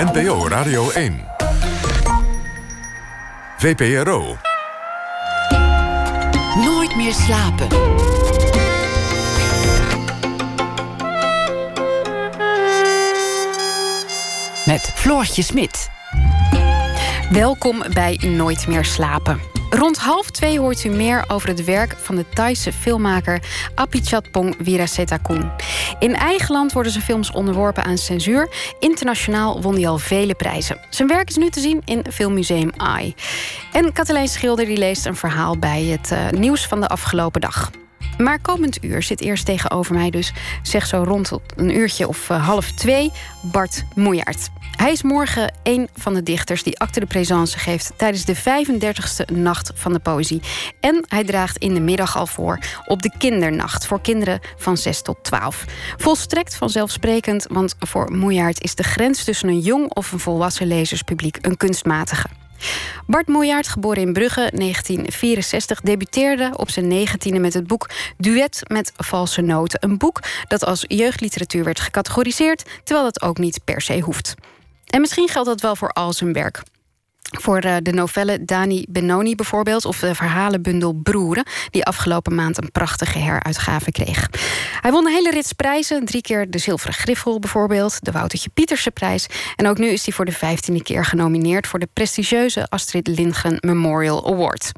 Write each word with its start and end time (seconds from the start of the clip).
NPO 0.00 0.48
Radio 0.48 0.90
1. 0.90 1.20
VPRO. 3.58 4.36
Nooit 6.64 6.96
meer 6.96 7.12
slapen. 7.12 7.68
Met 14.66 14.92
Floortje 14.94 15.42
Smit. 15.42 15.90
Welkom 17.30 17.82
bij 17.92 18.20
Nooit 18.22 18.66
meer 18.66 18.84
slapen. 18.84 19.49
Rond 19.70 19.98
half 19.98 20.30
twee 20.30 20.58
hoort 20.58 20.84
u 20.84 20.88
meer 20.88 21.24
over 21.28 21.48
het 21.48 21.64
werk 21.64 21.94
van 21.98 22.16
de 22.16 22.24
Thaise 22.28 22.72
filmmaker 22.72 23.42
Apichatpong 23.74 24.56
Weerasettakul. 24.64 25.50
In 25.98 26.14
eigen 26.14 26.54
land 26.54 26.72
worden 26.72 26.92
zijn 26.92 27.04
films 27.04 27.30
onderworpen 27.30 27.84
aan 27.84 27.98
censuur. 27.98 28.48
Internationaal 28.78 29.62
won 29.62 29.74
hij 29.74 29.88
al 29.88 29.98
vele 29.98 30.34
prijzen. 30.34 30.80
Zijn 30.88 31.08
werk 31.08 31.28
is 31.28 31.36
nu 31.36 31.50
te 31.50 31.60
zien 31.60 31.82
in 31.84 32.04
Filmmuseum 32.12 32.70
AI. 32.76 33.14
En 33.72 33.92
Katelijn 33.92 34.28
Schilder 34.28 34.64
die 34.64 34.78
leest 34.78 35.06
een 35.06 35.16
verhaal 35.16 35.58
bij 35.58 35.84
het 35.84 36.10
uh, 36.10 36.30
nieuws 36.30 36.66
van 36.66 36.80
de 36.80 36.88
afgelopen 36.88 37.40
dag. 37.40 37.70
Maar 38.22 38.40
komend 38.40 38.84
uur 38.84 39.02
zit 39.02 39.20
eerst 39.20 39.44
tegenover 39.44 39.94
mij 39.94 40.10
dus, 40.10 40.32
zeg 40.62 40.86
zo 40.86 41.02
rond 41.02 41.32
een 41.56 41.76
uurtje 41.76 42.08
of 42.08 42.28
uh, 42.28 42.46
half 42.46 42.70
twee, 42.70 43.10
Bart 43.42 43.84
Moejaert. 43.94 44.48
Hij 44.76 44.92
is 44.92 45.02
morgen 45.02 45.54
een 45.62 45.88
van 45.94 46.14
de 46.14 46.22
dichters 46.22 46.62
die 46.62 46.78
acte 46.78 47.00
de 47.00 47.06
présence 47.06 47.58
geeft 47.58 47.92
tijdens 47.96 48.24
de 48.24 48.36
35e 48.36 49.34
Nacht 49.34 49.72
van 49.74 49.92
de 49.92 49.98
Poëzie. 49.98 50.42
En 50.80 51.04
hij 51.08 51.24
draagt 51.24 51.56
in 51.56 51.74
de 51.74 51.80
middag 51.80 52.16
al 52.16 52.26
voor 52.26 52.58
op 52.86 53.02
de 53.02 53.12
Kindernacht 53.18 53.86
voor 53.86 54.00
kinderen 54.00 54.40
van 54.56 54.76
6 54.76 55.02
tot 55.02 55.18
12. 55.22 55.64
Volstrekt 55.96 56.54
vanzelfsprekend, 56.54 57.46
want 57.48 57.74
voor 57.78 58.12
Moejaert 58.12 58.62
is 58.62 58.74
de 58.74 58.82
grens 58.82 59.24
tussen 59.24 59.48
een 59.48 59.60
jong 59.60 59.94
of 59.94 60.12
een 60.12 60.18
volwassen 60.18 60.66
lezerspubliek 60.66 61.38
een 61.40 61.56
kunstmatige. 61.56 62.28
Bart 63.06 63.28
Moejaert, 63.28 63.68
geboren 63.68 64.02
in 64.02 64.12
Brugge 64.12 64.50
1964, 64.54 65.80
debuteerde 65.80 66.50
op 66.56 66.70
zijn 66.70 66.88
negentiende 66.88 67.40
met 67.40 67.54
het 67.54 67.66
boek 67.66 67.88
Duet 68.16 68.62
met 68.66 68.92
valse 68.96 69.40
noten. 69.40 69.78
Een 69.82 69.98
boek 69.98 70.20
dat 70.48 70.64
als 70.64 70.84
jeugdliteratuur 70.86 71.64
werd 71.64 71.80
gecategoriseerd, 71.80 72.64
terwijl 72.84 73.06
dat 73.06 73.22
ook 73.22 73.38
niet 73.38 73.60
per 73.64 73.80
se 73.80 74.00
hoeft. 74.00 74.34
En 74.86 75.00
misschien 75.00 75.28
geldt 75.28 75.48
dat 75.48 75.60
wel 75.60 75.76
voor 75.76 75.90
al 75.90 76.12
zijn 76.12 76.32
werk. 76.32 76.62
Voor 77.30 77.58
eh, 77.58 77.76
de 77.82 77.92
novelle 77.92 78.44
Dani 78.44 78.84
Benoni 78.88 79.34
bijvoorbeeld, 79.34 79.84
of 79.84 79.98
de 79.98 80.14
verhalenbundel 80.14 80.92
Broeren, 80.92 81.44
die 81.70 81.84
afgelopen 81.84 82.34
maand 82.34 82.62
een 82.62 82.70
prachtige 82.70 83.18
heruitgave 83.18 83.90
kreeg. 83.90 84.28
Hij 84.80 84.90
won 84.90 85.06
een 85.06 85.12
hele 85.12 85.30
rits 85.30 85.52
prijzen, 85.52 86.04
drie 86.04 86.22
keer 86.22 86.50
de 86.50 86.58
Zilveren 86.58 86.94
Griffel 86.94 87.38
bijvoorbeeld, 87.38 88.04
de 88.04 88.12
Woutertje 88.12 88.50
Pieterse 88.50 88.90
prijs. 88.90 89.26
En 89.56 89.68
ook 89.68 89.78
nu 89.78 89.88
is 89.88 90.04
hij 90.04 90.14
voor 90.14 90.24
de 90.24 90.32
vijftiende 90.32 90.82
keer 90.82 91.04
genomineerd 91.04 91.66
voor 91.66 91.78
de 91.78 91.88
prestigieuze 91.92 92.68
Astrid 92.68 93.06
Lindgren 93.06 93.56
Memorial 93.60 94.32
Award. 94.32 94.72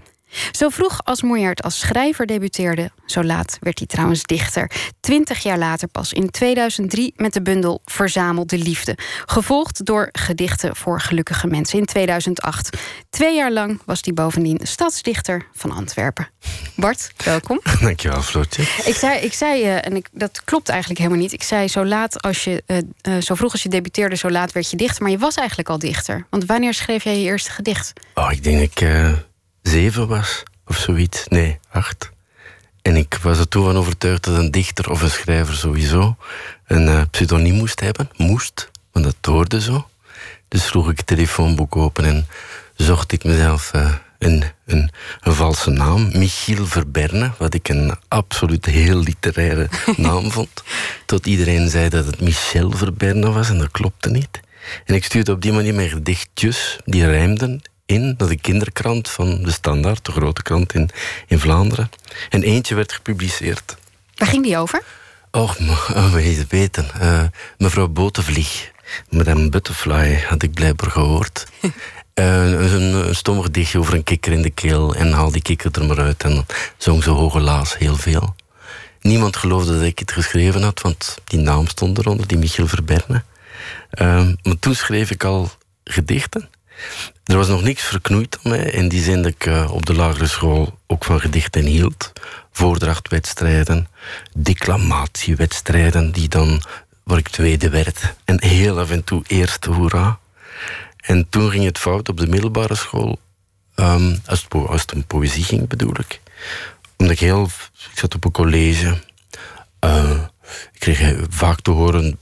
Zo 0.50 0.69
vroeg 0.69 1.00
als 1.05 1.22
Moejaert 1.22 1.62
als 1.62 1.78
schrijver 1.78 2.27
debuteerde, 2.27 2.91
zo 3.06 3.22
laat 3.22 3.56
werd 3.61 3.78
hij 3.78 3.86
trouwens 3.86 4.22
dichter. 4.22 4.70
Twintig 5.00 5.42
jaar 5.42 5.58
later 5.58 5.88
pas, 5.88 6.12
in 6.12 6.30
2003, 6.30 7.12
met 7.16 7.33
de 7.33 7.42
bundel 7.42 7.80
Verzamelde 7.84 8.58
Liefde. 8.58 8.97
Gevolgd 9.27 9.84
door 9.86 10.08
Gedichten 10.12 10.77
voor 10.77 11.00
Gelukkige 11.00 11.47
Mensen 11.47 11.78
in 11.78 11.84
2008. 11.84 12.77
Twee 13.10 13.36
jaar 13.36 13.53
lang 13.53 13.80
was 13.84 14.00
hij 14.03 14.14
bovendien 14.14 14.60
stadsdichter 14.62 15.47
van 15.53 15.70
Antwerpen. 15.70 16.28
Bart, 16.77 17.12
welkom. 17.25 17.60
Dankjewel, 17.80 18.22
Floortje. 18.22 18.62
Ik 18.62 18.94
zei, 18.94 19.20
ik 19.20 19.33
zei 19.33 19.62
uh, 19.62 19.86
en 19.86 19.97
ik, 19.97 20.08
dat 20.12 20.44
klopt 20.44 20.69
eigenlijk 20.69 21.00
helemaal 21.00 21.22
niet. 21.22 21.33
Ik 21.33 21.42
zei 21.42 21.69
zo 21.69 21.84
laat 21.84 22.22
als 22.22 22.44
je, 22.44 22.62
uh, 22.66 22.78
uh, 23.08 23.22
zo 23.22 23.34
vroeg 23.34 23.53
als 23.53 23.62
je 23.62 23.69
debuteerde, 23.69 24.16
zo 24.16 24.30
laat 24.30 24.53
werd 24.53 24.70
je 24.70 24.77
dichter. 24.77 25.03
Maar 25.03 25.10
je 25.10 25.19
was 25.19 25.34
eigenlijk 25.34 25.69
al 25.69 25.78
dichter. 25.78 26.27
Want 26.30 26.44
wanneer 26.44 26.75
schreef 26.75 27.05
jij 27.05 27.19
je 27.19 27.25
eerste 27.25 27.50
gedicht? 27.50 27.92
Oh, 28.14 28.33
ik 28.33 28.44
denk 28.44 28.60
ik 28.60 28.88
zeven 29.62 30.08
was, 30.08 30.42
of 30.66 30.77
zoiets. 30.77 31.24
Nee, 31.28 31.58
acht. 31.70 32.10
En 32.82 32.97
ik 32.97 33.19
was 33.22 33.38
er 33.38 33.48
toen 33.48 33.64
van 33.64 33.76
overtuigd 33.76 34.25
dat 34.25 34.37
een 34.37 34.50
dichter 34.50 34.91
of 34.91 35.03
een 35.03 35.10
schrijver 35.10 35.54
sowieso 35.54 36.16
een 36.66 36.87
uh, 36.87 37.03
pseudoniem 37.10 37.54
moest 37.54 37.81
hebben. 37.81 38.10
Moest, 38.16 38.70
want 38.92 39.04
dat 39.04 39.16
hoorde 39.20 39.60
zo. 39.60 39.88
Dus 40.48 40.66
sloeg 40.66 40.91
ik 40.91 40.97
het 40.97 41.06
telefoonboek 41.06 41.76
open 41.76 42.04
en 42.04 42.26
zocht 42.76 43.12
ik 43.12 43.25
mezelf 43.25 43.72
uh, 43.75 43.94
een, 44.19 44.44
een, 44.66 44.91
een, 45.20 45.32
valse 45.32 45.70
naam. 45.70 46.19
Michiel 46.19 46.66
Verberne, 46.66 47.31
wat 47.38 47.54
ik 47.54 47.69
een 47.69 47.94
absoluut 48.08 48.64
heel 48.64 48.98
literaire 48.98 49.69
naam 49.97 50.31
vond. 50.31 50.62
Tot 51.06 51.26
iedereen 51.26 51.70
zei 51.70 51.88
dat 51.88 52.06
het 52.06 52.20
Michel 52.20 52.70
Verberne 52.70 53.31
was 53.31 53.48
en 53.48 53.58
dat 53.58 53.70
klopte 53.70 54.10
niet. 54.10 54.41
En 54.84 54.94
ik 54.94 55.04
stuurde 55.04 55.32
op 55.32 55.42
die 55.42 55.53
manier 55.53 55.75
mijn 55.75 55.88
gedichtjes, 55.88 56.78
die 56.84 57.06
rijmden 57.06 57.62
in, 57.92 58.14
dat 58.16 58.28
de 58.28 58.36
kinderkrant 58.36 59.10
van 59.10 59.42
de 59.42 59.50
Standaard, 59.50 60.04
de 60.04 60.12
grote 60.12 60.42
krant 60.42 60.75
in, 60.75 60.91
in 61.26 61.38
Vlaanderen. 61.38 61.91
En 62.28 62.42
eentje 62.42 62.75
werd 62.75 62.92
gepubliceerd. 62.92 63.76
Waar 64.14 64.28
ging 64.28 64.44
die 64.44 64.58
over? 64.58 64.82
Och, 65.30 65.58
oh, 65.91 66.12
weet 66.12 66.36
je 66.36 66.44
weten. 66.48 66.86
Uh, 67.02 67.22
mevrouw 67.58 67.88
Botenvlieg, 67.88 68.70
Madame 69.08 69.48
Butterfly, 69.48 70.25
had 70.28 70.42
ik 70.42 70.52
blijkbaar 70.54 70.91
gehoord. 70.91 71.47
uh, 72.14 72.72
een, 72.72 73.08
een 73.08 73.14
stom 73.14 73.42
gedichtje 73.42 73.78
over 73.78 73.94
een 73.94 74.04
kikker 74.04 74.32
in 74.32 74.42
de 74.42 74.50
keel. 74.50 74.94
En 74.94 75.12
haal 75.12 75.31
die 75.31 75.42
kikker 75.42 75.70
er 75.72 75.84
maar 75.84 76.00
uit. 76.00 76.22
En 76.22 76.47
zong 76.76 77.02
ze 77.02 77.10
hoge 77.10 77.41
laas 77.41 77.78
heel 77.78 77.97
veel. 77.97 78.34
Niemand 79.00 79.36
geloofde 79.36 79.72
dat 79.72 79.82
ik 79.82 79.98
het 79.98 80.12
geschreven 80.12 80.62
had, 80.62 80.81
want 80.81 81.19
die 81.25 81.38
naam 81.38 81.66
stond 81.66 81.98
eronder, 81.98 82.26
die 82.26 82.38
Michiel 82.38 82.66
Verberne. 82.66 83.22
Uh, 84.00 84.28
maar 84.42 84.58
toen 84.58 84.75
schreef 84.75 85.10
ik 85.10 85.25
al 85.25 85.50
gedichten. 85.84 86.48
Er 87.25 87.37
was 87.37 87.48
nog 87.48 87.62
niks 87.62 87.82
verknoeid 87.82 88.38
aan 88.43 88.50
mij, 88.50 88.65
in 88.65 88.88
die 88.88 89.03
zin 89.03 89.22
dat 89.22 89.32
ik 89.32 89.47
uh, 89.47 89.70
op 89.72 89.87
de 89.87 89.94
lagere 89.94 90.26
school 90.26 90.78
ook 90.87 91.04
van 91.04 91.20
gedichten 91.20 91.65
hield. 91.65 92.12
Voordrachtwedstrijden, 92.53 93.88
declamatiewedstrijden, 94.34 96.12
die 96.12 96.28
dan, 96.28 96.62
waar 97.03 97.19
ik 97.19 97.28
tweede 97.28 97.69
werd. 97.69 98.15
En 98.25 98.44
heel 98.44 98.81
af 98.81 98.91
en 98.91 99.04
toe 99.04 99.22
eerste, 99.26 99.70
hoera. 99.70 100.19
En 100.97 101.28
toen 101.28 101.50
ging 101.50 101.65
het 101.65 101.78
fout 101.78 102.09
op 102.09 102.16
de 102.16 102.26
middelbare 102.26 102.75
school, 102.75 103.19
um, 103.76 104.20
als, 104.26 104.47
het, 104.87 105.06
poëzie 105.06 105.44
ging 105.44 105.69
bedoel 105.69 105.94
ik. 105.99 106.20
Omdat 106.97 107.14
ik 107.14 107.20
heel, 107.20 107.44
ik 107.93 107.99
zat 107.99 108.14
op 108.14 108.25
een 108.25 108.31
college. 108.31 109.00
Uh, 109.84 110.20
ik 110.72 110.78
kreeg 110.78 111.14
vaak 111.28 111.60
te 111.60 111.70
horen, 111.70 112.19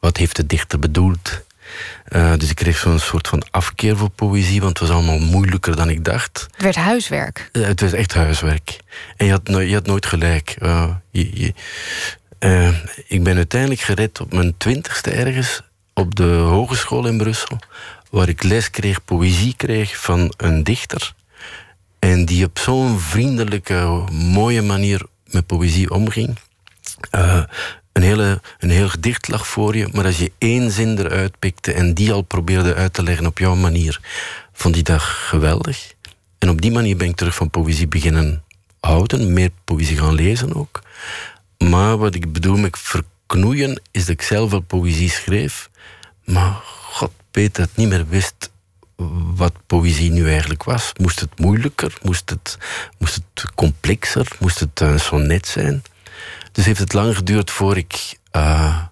wat 0.00 0.16
heeft 0.16 0.36
de 0.36 0.46
dichter 0.46 0.78
bedoeld? 0.78 1.46
Uh, 2.08 2.32
dus 2.36 2.50
ik 2.50 2.56
kreeg 2.56 2.78
zo'n 2.78 2.98
soort 2.98 3.28
van 3.28 3.42
afkeer 3.50 3.96
voor 3.96 4.10
poëzie, 4.10 4.60
want 4.60 4.78
het 4.78 4.88
was 4.88 4.96
allemaal 4.96 5.18
moeilijker 5.18 5.76
dan 5.76 5.88
ik 5.88 6.04
dacht. 6.04 6.46
Het 6.50 6.62
werd 6.62 6.76
huiswerk. 6.76 7.48
Uh, 7.52 7.66
het 7.66 7.80
was 7.80 7.92
echt 7.92 8.14
huiswerk. 8.14 8.78
En 9.16 9.26
je 9.26 9.32
had, 9.32 9.40
je 9.44 9.74
had 9.74 9.86
nooit 9.86 10.06
gelijk. 10.06 10.56
Uh, 10.62 10.90
je, 11.10 11.30
je, 11.40 11.52
ik 13.06 13.22
ben 13.22 13.36
uiteindelijk 13.36 13.80
gered 13.80 14.20
op 14.20 14.32
mijn 14.32 14.54
twintigste 14.56 15.10
ergens 15.10 15.62
op 15.94 16.14
de 16.14 16.24
hogeschool 16.24 17.06
in 17.06 17.18
Brussel, 17.18 17.58
waar 18.10 18.28
ik 18.28 18.42
les 18.42 18.70
kreeg, 18.70 19.04
poëzie 19.04 19.54
kreeg 19.56 20.00
van 20.00 20.32
een 20.36 20.64
dichter. 20.64 21.14
En 21.98 22.24
die 22.24 22.44
op 22.44 22.58
zo'n 22.58 23.00
vriendelijke, 23.00 24.04
mooie 24.12 24.62
manier 24.62 25.02
met 25.24 25.46
poëzie 25.46 25.90
omging 25.90 26.38
een, 27.98 28.04
hele, 28.04 28.40
een 28.58 28.70
heel 28.70 28.88
gedicht 28.88 29.28
lag 29.28 29.46
voor 29.46 29.76
je, 29.76 29.88
maar 29.92 30.04
als 30.04 30.18
je 30.18 30.32
één 30.38 30.70
zin 30.70 30.98
eruit 30.98 31.38
pikte 31.38 31.72
en 31.72 31.94
die 31.94 32.12
al 32.12 32.22
probeerde 32.22 32.74
uit 32.74 32.92
te 32.92 33.02
leggen 33.02 33.26
op 33.26 33.38
jouw 33.38 33.54
manier, 33.54 34.00
vond 34.52 34.74
die 34.74 34.82
dat 34.82 35.00
geweldig. 35.00 35.94
En 36.38 36.48
op 36.48 36.60
die 36.60 36.70
manier 36.70 36.96
ben 36.96 37.08
ik 37.08 37.16
terug 37.16 37.34
van 37.34 37.50
poëzie 37.50 37.88
beginnen 37.88 38.42
houden, 38.80 39.32
meer 39.32 39.50
poëzie 39.64 39.98
gaan 39.98 40.14
lezen 40.14 40.54
ook. 40.54 40.82
Maar 41.58 41.96
wat 41.96 42.14
ik 42.14 42.32
bedoel 42.32 42.56
met 42.56 42.78
verknoeien, 42.78 43.80
is 43.90 44.00
dat 44.00 44.14
ik 44.14 44.22
zelf 44.22 44.50
wel 44.50 44.60
poëzie 44.60 45.10
schreef, 45.10 45.70
maar 46.24 46.52
god 46.64 47.12
weet 47.30 47.56
dat 47.56 47.70
niet 47.74 47.88
meer 47.88 48.08
wist 48.08 48.50
wat 49.34 49.52
poëzie 49.66 50.10
nu 50.10 50.28
eigenlijk 50.28 50.62
was. 50.64 50.92
Moest 51.00 51.20
het 51.20 51.38
moeilijker? 51.38 51.98
Moest 52.02 52.30
het, 52.30 52.58
moest 52.98 53.14
het 53.14 53.54
complexer? 53.54 54.28
Moest 54.38 54.60
het 54.60 54.80
een 54.80 55.00
sonnet 55.00 55.46
zijn? 55.46 55.82
Dus 56.58 56.66
heeft 56.66 56.78
het 56.78 56.92
lang 56.92 57.16
geduurd 57.16 57.50
voor 57.50 57.76
ik 57.76 58.18
uh, 58.36 58.82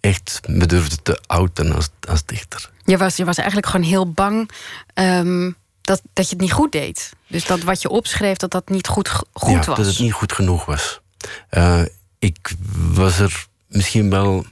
echt 0.00 0.40
me 0.46 0.66
durfde 0.66 1.02
te 1.02 1.20
outen 1.26 1.72
als, 1.72 1.88
als 2.08 2.24
dichter. 2.24 2.70
Je 2.84 2.96
was, 2.96 3.16
je 3.16 3.24
was 3.24 3.36
eigenlijk 3.36 3.66
gewoon 3.66 3.86
heel 3.86 4.12
bang 4.12 4.50
um, 4.94 5.56
dat, 5.80 6.02
dat 6.12 6.24
je 6.24 6.32
het 6.32 6.40
niet 6.40 6.52
goed 6.52 6.72
deed. 6.72 7.12
Dus 7.26 7.46
dat 7.46 7.62
wat 7.62 7.82
je 7.82 7.88
opschreef, 7.88 8.36
dat 8.36 8.50
dat 8.50 8.68
niet 8.68 8.86
goed, 8.86 9.08
goed 9.32 9.50
ja, 9.50 9.56
was. 9.56 9.76
dat 9.76 9.86
het 9.86 9.98
niet 9.98 10.12
goed 10.12 10.32
genoeg 10.32 10.64
was. 10.64 11.00
Uh, 11.50 11.82
ik 12.18 12.54
was 12.92 13.18
er 13.18 13.46
misschien 13.66 14.10
wel 14.10 14.44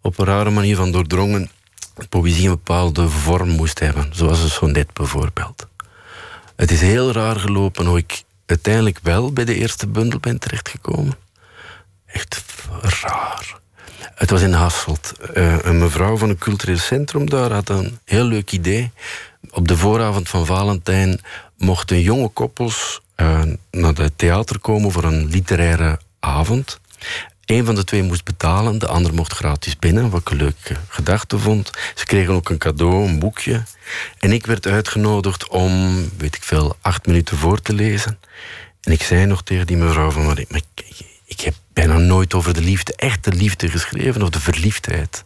op 0.00 0.18
een 0.18 0.26
rare 0.26 0.50
manier 0.50 0.76
van 0.76 0.92
doordrongen... 0.92 1.50
dat 1.94 2.08
poëzie 2.08 2.44
een 2.44 2.50
bepaalde 2.50 3.08
vorm 3.08 3.48
moest 3.48 3.78
hebben. 3.78 4.10
Zoals 4.14 4.40
een 4.40 4.50
sonnet 4.50 4.92
bijvoorbeeld. 4.92 5.66
Het 6.56 6.70
is 6.70 6.80
heel 6.80 7.12
raar 7.12 7.36
gelopen 7.36 7.86
hoe 7.86 7.98
ik 7.98 8.22
uiteindelijk 8.46 8.98
wel 9.02 9.32
bij 9.32 9.44
de 9.44 9.54
eerste 9.54 9.86
bundel 9.86 10.18
ben 10.18 10.38
terechtgekomen 10.38 11.22
echt 12.12 12.42
raar. 12.80 13.60
Het 14.14 14.30
was 14.30 14.40
in 14.42 14.52
Hasselt. 14.52 15.12
Uh, 15.34 15.58
een 15.62 15.78
mevrouw 15.78 16.16
van 16.16 16.28
een 16.28 16.38
cultureel 16.38 16.78
centrum 16.78 17.30
daar 17.30 17.52
had 17.52 17.68
een 17.68 17.98
heel 18.04 18.24
leuk 18.24 18.52
idee. 18.52 18.90
Op 19.50 19.68
de 19.68 19.76
vooravond 19.76 20.28
van 20.28 20.46
Valentijn 20.46 21.20
mochten 21.56 22.00
jonge 22.00 22.28
koppels 22.28 23.00
uh, 23.16 23.42
naar 23.70 23.94
het 23.94 24.18
theater 24.18 24.58
komen 24.58 24.92
voor 24.92 25.04
een 25.04 25.26
literaire 25.26 25.98
avond. 26.20 26.80
Een 27.44 27.64
van 27.64 27.74
de 27.74 27.84
twee 27.84 28.02
moest 28.02 28.24
betalen, 28.24 28.78
de 28.78 28.86
ander 28.86 29.14
mocht 29.14 29.32
gratis 29.32 29.78
binnen, 29.78 30.10
wat 30.10 30.20
ik 30.20 30.30
een 30.30 30.36
leuke 30.36 30.76
gedachte 30.88 31.38
vond. 31.38 31.70
Ze 31.94 32.06
kregen 32.06 32.34
ook 32.34 32.48
een 32.48 32.58
cadeau, 32.58 33.08
een 33.08 33.18
boekje. 33.18 33.62
En 34.18 34.32
ik 34.32 34.46
werd 34.46 34.66
uitgenodigd 34.66 35.48
om, 35.48 36.04
weet 36.18 36.34
ik 36.34 36.42
veel, 36.42 36.76
acht 36.80 37.06
minuten 37.06 37.36
voor 37.36 37.62
te 37.62 37.72
lezen. 37.72 38.18
En 38.80 38.92
ik 38.92 39.02
zei 39.02 39.26
nog 39.26 39.42
tegen 39.42 39.66
die 39.66 39.76
mevrouw 39.76 40.10
van, 40.10 40.24
maar 40.24 40.38
bijna 41.72 41.98
nooit 41.98 42.34
over 42.34 42.54
de 42.54 42.60
liefde, 42.60 42.94
echte 42.96 43.32
liefde 43.32 43.68
geschreven, 43.68 44.22
of 44.22 44.28
de 44.28 44.40
verliefdheid. 44.40 45.24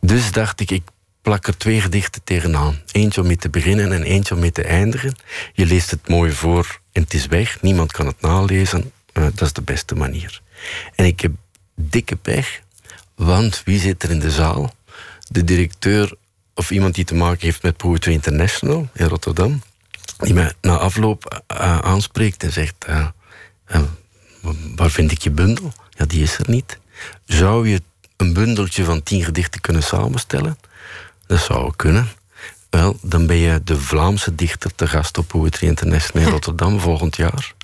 Dus 0.00 0.32
dacht 0.32 0.60
ik, 0.60 0.70
ik 0.70 0.82
plak 1.22 1.46
er 1.46 1.56
twee 1.56 1.80
gedichten 1.80 2.24
tegenaan. 2.24 2.80
Eentje 2.92 3.20
om 3.20 3.26
mee 3.26 3.36
te 3.36 3.50
beginnen 3.50 3.92
en 3.92 4.02
eentje 4.02 4.34
om 4.34 4.40
mee 4.40 4.52
te 4.52 4.64
eindigen. 4.64 5.16
Je 5.52 5.66
leest 5.66 5.90
het 5.90 6.08
mooi 6.08 6.32
voor 6.32 6.80
en 6.92 7.02
het 7.02 7.14
is 7.14 7.26
weg. 7.26 7.62
Niemand 7.62 7.92
kan 7.92 8.06
het 8.06 8.20
nalezen. 8.20 8.92
Uh, 9.12 9.24
dat 9.24 9.40
is 9.40 9.52
de 9.52 9.62
beste 9.62 9.94
manier. 9.94 10.40
En 10.94 11.04
ik 11.04 11.20
heb 11.20 11.32
dikke 11.74 12.16
pech, 12.16 12.60
want 13.14 13.62
wie 13.64 13.80
zit 13.80 14.02
er 14.02 14.10
in 14.10 14.20
de 14.20 14.30
zaal? 14.30 14.74
De 15.28 15.44
directeur 15.44 16.14
of 16.54 16.70
iemand 16.70 16.94
die 16.94 17.04
te 17.04 17.14
maken 17.14 17.40
heeft 17.40 17.62
met 17.62 17.76
Poetry 17.76 18.12
International 18.12 18.88
in 18.94 19.06
Rotterdam, 19.06 19.62
die 20.18 20.34
mij 20.34 20.52
na 20.60 20.76
afloop 20.76 21.42
uh, 21.52 21.78
aanspreekt 21.78 22.42
en 22.42 22.52
zegt: 22.52 22.86
uh, 22.88 23.06
Waar 24.76 24.90
vind 24.90 25.10
ik 25.10 25.22
je 25.22 25.30
bundel? 25.30 25.72
Ja, 25.90 26.04
die 26.04 26.22
is 26.22 26.38
er 26.38 26.50
niet. 26.50 26.78
Zou 27.24 27.68
je 27.68 27.82
een 28.16 28.32
bundeltje 28.32 28.84
van 28.84 29.02
tien 29.02 29.24
gedichten 29.24 29.60
kunnen 29.60 29.82
samenstellen? 29.82 30.58
Dat 31.26 31.40
zou 31.40 31.72
kunnen. 31.76 32.08
Wel, 32.70 32.98
dan 33.02 33.26
ben 33.26 33.36
je 33.36 33.60
de 33.64 33.76
Vlaamse 33.80 34.34
dichter 34.34 34.74
te 34.74 34.86
gast 34.86 35.18
op 35.18 35.28
Poetry 35.28 35.66
International 35.66 36.26
in 36.26 36.32
Rotterdam 36.36 36.80
volgend 36.80 37.16
jaar. 37.16 37.54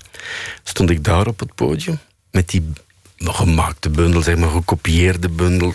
Stond 0.63 0.89
ik 0.89 1.03
daar 1.03 1.27
op 1.27 1.39
het 1.39 1.55
podium 1.55 1.99
met 2.31 2.49
die 2.49 2.71
gemaakte 3.17 3.89
bundel, 3.89 4.21
zeg 4.21 4.37
maar 4.37 4.49
gekopieerde 4.49 5.29
bundel 5.29 5.73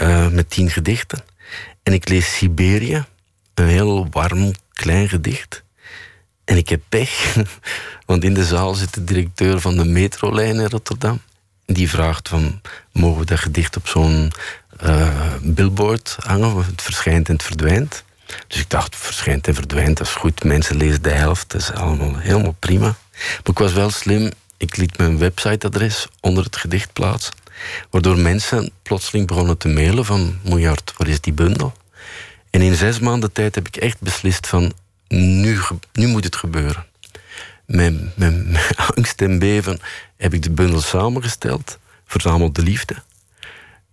uh, 0.00 0.28
met 0.28 0.50
tien 0.50 0.70
gedichten. 0.70 1.24
En 1.82 1.92
ik 1.92 2.08
lees 2.08 2.36
Siberië, 2.36 3.04
een 3.54 3.66
heel 3.66 4.08
warm, 4.10 4.52
klein 4.72 5.08
gedicht. 5.08 5.62
En 6.48 6.56
ik 6.56 6.68
heb 6.68 6.80
pech, 6.88 7.36
want 8.06 8.24
in 8.24 8.34
de 8.34 8.44
zaal 8.44 8.74
zit 8.74 8.94
de 8.94 9.04
directeur 9.04 9.60
van 9.60 9.76
de 9.76 9.84
metrolijn 9.84 10.54
in 10.54 10.68
Rotterdam. 10.68 11.20
Die 11.66 11.88
vraagt 11.88 12.28
van, 12.28 12.60
mogen 12.92 13.20
we 13.20 13.26
dat 13.26 13.38
gedicht 13.38 13.76
op 13.76 13.88
zo'n 13.88 14.32
uh, 14.84 15.34
billboard 15.42 16.16
hangen? 16.18 16.56
Het 16.56 16.82
verschijnt 16.82 17.28
en 17.28 17.34
het 17.34 17.42
verdwijnt. 17.42 18.04
Dus 18.46 18.60
ik 18.60 18.70
dacht, 18.70 18.96
verschijnt 18.96 19.46
en 19.46 19.54
verdwijnt, 19.54 19.96
dat 19.96 20.06
is 20.06 20.12
goed. 20.12 20.44
Mensen 20.44 20.76
lezen 20.76 21.02
de 21.02 21.10
helft, 21.10 21.50
dat 21.50 21.60
is 21.60 21.72
allemaal 21.72 22.16
helemaal 22.16 22.56
prima. 22.58 22.96
Maar 23.12 23.40
ik 23.44 23.58
was 23.58 23.72
wel 23.72 23.90
slim, 23.90 24.30
ik 24.56 24.76
liet 24.76 24.98
mijn 24.98 25.18
websiteadres 25.18 26.06
onder 26.20 26.44
het 26.44 26.56
gedicht 26.56 26.92
plaatsen. 26.92 27.34
Waardoor 27.90 28.18
mensen 28.18 28.70
plotseling 28.82 29.26
begonnen 29.26 29.58
te 29.58 29.68
mailen 29.68 30.04
van... 30.04 30.38
Miljard, 30.42 30.92
waar 30.96 31.08
is 31.08 31.20
die 31.20 31.32
bundel? 31.32 31.72
En 32.50 32.62
in 32.62 32.74
zes 32.74 32.98
maanden 32.98 33.32
tijd 33.32 33.54
heb 33.54 33.66
ik 33.66 33.76
echt 33.76 34.00
beslist 34.00 34.46
van... 34.46 34.72
Nu, 35.08 35.58
nu 35.92 36.06
moet 36.06 36.24
het 36.24 36.36
gebeuren. 36.36 36.86
Met, 37.66 38.16
met, 38.16 38.46
met 38.48 38.72
angst 38.96 39.20
en 39.22 39.38
beven 39.38 39.80
heb 40.16 40.34
ik 40.34 40.42
de 40.42 40.50
bundel 40.50 40.80
samengesteld. 40.80 41.78
Verzameld 42.06 42.54
de 42.54 42.62
liefde. 42.62 42.94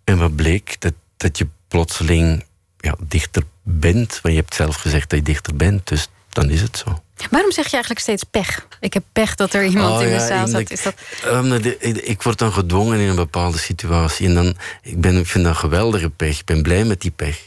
En 0.04 0.18
wat 0.18 0.36
bleek? 0.36 0.76
Dat, 0.82 0.94
dat 1.18 1.38
je 1.38 1.48
plotseling 1.68 2.46
ja, 2.78 2.96
dichter 3.00 3.44
bent. 3.64 4.20
Want 4.22 4.34
je 4.36 4.40
hebt 4.42 4.56
zelf 4.56 4.76
gezegd 4.76 5.10
dat 5.10 5.20
je 5.20 5.26
dichter 5.26 5.56
bent. 5.56 5.88
Dus 5.88 6.08
dan 6.30 6.50
is 6.50 6.62
het 6.62 6.78
zo. 6.78 7.00
Waarom 7.30 7.52
zeg 7.52 7.66
je 7.66 7.72
eigenlijk 7.72 8.02
steeds 8.02 8.24
pech? 8.24 8.68
Ik 8.80 8.94
heb 8.94 9.04
pech 9.12 9.36
dat 9.36 9.54
er 9.54 9.66
iemand 9.66 9.94
Oh, 9.94 10.02
in 10.02 10.08
de 10.08 10.14
ja, 10.14 10.28
zaal 10.28 10.48
zat. 10.48 10.60
ik- 10.60 10.70
Is 10.70 10.84
dat... 10.84 10.96
Um, 11.26 11.62
de- 11.62 11.78
ik, 11.80 11.98
ik 11.98 12.22
word 12.22 12.38
dan 12.38 12.54
gedwongen 12.54 13.00
in 13.00 13.10
een 13.10 13.16
bepaalde 13.16 13.58
situatie. 13.58 14.28
En 14.28 14.34
dan, 14.34 14.56
ik, 14.82 15.02
ben, 15.02 15.18
ik 15.18 15.28
vind 15.28 15.44
dat 15.44 15.56
geweldige 15.56 16.10
pech. 16.10 16.40
Ik 16.40 16.46
ben 16.46 16.62
blij 16.62 16.84
met 16.84 17.02
die 17.02 17.12
pech. 17.12 17.44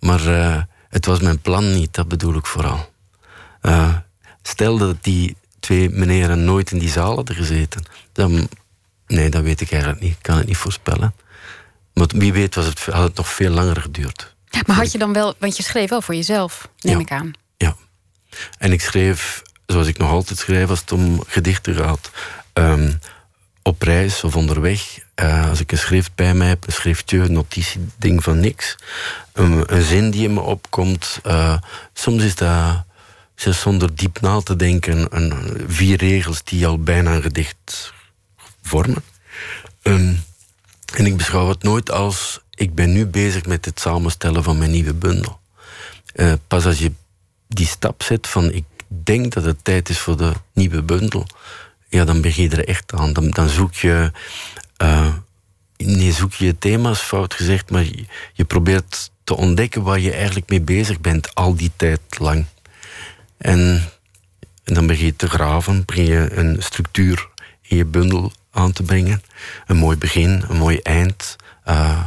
Maar 0.00 0.26
eh, 0.26 0.62
het 0.88 1.06
was 1.06 1.20
mijn 1.20 1.40
plan 1.40 1.72
niet, 1.74 1.94
dat 1.94 2.08
bedoel 2.08 2.34
ik 2.34 2.46
vooral. 2.46 2.91
Eh, 3.62 3.94
stel 4.42 4.78
dat 4.78 4.96
die 5.00 5.36
twee 5.60 5.90
meneren 5.90 6.44
nooit 6.44 6.70
in 6.70 6.78
die 6.78 6.88
zaal 6.90 7.14
hadden 7.14 7.36
gezeten. 7.36 7.84
Dan, 8.12 8.48
nee, 9.06 9.28
dat 9.30 9.42
weet 9.42 9.60
ik 9.60 9.70
eigenlijk 9.72 10.02
niet. 10.02 10.12
Ik 10.12 10.22
kan 10.22 10.36
het 10.36 10.46
niet 10.46 10.56
voorspellen. 10.56 11.14
Maar 11.94 12.06
wie 12.14 12.32
weet 12.32 12.54
was 12.54 12.66
het, 12.66 12.80
had 12.84 13.02
het 13.02 13.16
nog 13.16 13.28
veel 13.28 13.50
langer 13.50 13.80
geduurd. 13.80 14.34
Maar 14.66 14.76
had 14.76 14.92
je 14.92 14.98
dan 14.98 15.12
wel, 15.12 15.34
want 15.38 15.56
je 15.56 15.62
schreef 15.62 15.90
wel 15.90 16.02
voor 16.02 16.14
jezelf, 16.14 16.68
neem 16.80 16.94
Ja. 16.94 17.00
ik 17.00 17.10
aan. 17.10 17.32
Ja. 17.56 17.76
En 18.58 18.72
ik 18.72 18.80
schreef, 18.80 19.42
zoals 19.66 19.86
ik 19.86 19.98
nog 19.98 20.10
altijd 20.10 20.38
schrijf 20.38 20.68
als 20.68 20.80
het 20.80 20.92
om 20.92 21.22
gedichten 21.26 21.74
gaat, 21.74 22.10
ehm, 22.52 22.92
op 23.62 23.82
reis 23.82 24.24
of 24.24 24.36
onderweg. 24.36 25.00
eh, 25.14 25.48
als 25.48 25.60
ik 25.60 25.72
een 25.72 25.78
schrift 25.78 26.14
bij 26.14 26.34
mij 26.34 26.48
heb, 26.48 26.66
een 26.66 26.72
schriftje, 26.72 27.18
een 27.18 27.32
notitieding 27.32 28.22
van 28.22 28.40
niks. 28.40 28.76
Een, 29.32 29.74
een 29.74 29.82
zin 29.82 30.10
die 30.10 30.24
in 30.24 30.34
me 30.34 30.40
opkomt. 30.40 31.18
eh, 31.22 31.56
soms 31.92 32.22
is 32.22 32.34
dat, 32.34 32.84
zelfs 33.34 33.60
zonder 33.60 33.94
diep 33.94 34.20
na 34.20 34.40
te 34.40 34.56
denken, 34.56 35.06
een, 35.10 35.64
vier 35.66 35.96
regels 35.96 36.44
die 36.44 36.66
al 36.66 36.78
bijna 36.78 37.14
een 37.14 37.22
gedicht 37.22 37.92
vormen. 38.62 39.04
Ehm, 39.82 40.14
en 40.94 41.06
ik 41.06 41.16
beschouw 41.16 41.48
het 41.48 41.62
nooit 41.62 41.90
als 41.90 42.40
ik 42.54 42.74
ben 42.74 42.92
nu 42.92 43.06
bezig 43.06 43.46
met 43.46 43.64
het 43.64 43.80
samenstellen 43.80 44.42
van 44.42 44.58
mijn 44.58 44.70
nieuwe 44.70 44.94
bundel. 44.94 45.40
Eh, 46.14 46.32
pas 46.46 46.66
als 46.66 46.78
je 46.78 46.92
die 47.48 47.66
stap 47.66 48.02
zet 48.02 48.26
van 48.26 48.52
ik 48.52 48.64
denk 48.88 49.32
dat 49.32 49.44
het 49.44 49.64
tijd 49.64 49.88
is 49.88 49.98
voor 49.98 50.16
de 50.16 50.32
nieuwe 50.52 50.82
bundel, 50.82 51.26
ja, 51.88 52.04
dan 52.04 52.20
begin 52.20 52.42
je 52.42 52.56
er 52.56 52.68
echt 52.68 52.92
aan. 52.92 53.12
Dan, 53.12 53.48
zoek 53.48 53.74
je, 53.74 54.12
eh, 54.76 55.14
nee, 55.76 56.12
zoek 56.12 56.32
je 56.32 56.58
thema's, 56.58 57.00
fout 57.00 57.34
gezegd, 57.34 57.70
maar 57.70 57.84
je 58.32 58.44
probeert 58.44 59.10
te 59.24 59.36
ontdekken 59.36 59.82
waar 59.82 60.00
je 60.00 60.12
eigenlijk 60.12 60.48
mee 60.48 60.60
bezig 60.60 61.00
bent 61.00 61.34
al 61.34 61.54
die 61.54 61.70
tijd 61.76 62.00
lang. 62.18 62.44
En, 63.42 63.82
en 64.64 64.74
dan 64.74 64.86
begin 64.86 65.04
je 65.06 65.16
te 65.16 65.28
graven, 65.28 65.84
begin 65.84 66.04
je 66.04 66.36
een 66.36 66.62
structuur 66.62 67.28
in 67.62 67.76
je 67.76 67.84
bundel 67.84 68.32
aan 68.50 68.72
te 68.72 68.82
brengen. 68.82 69.22
Een 69.66 69.76
mooi 69.76 69.96
begin, 69.96 70.44
een 70.48 70.56
mooi 70.56 70.78
eind. 70.78 71.36
eh, 71.64 72.04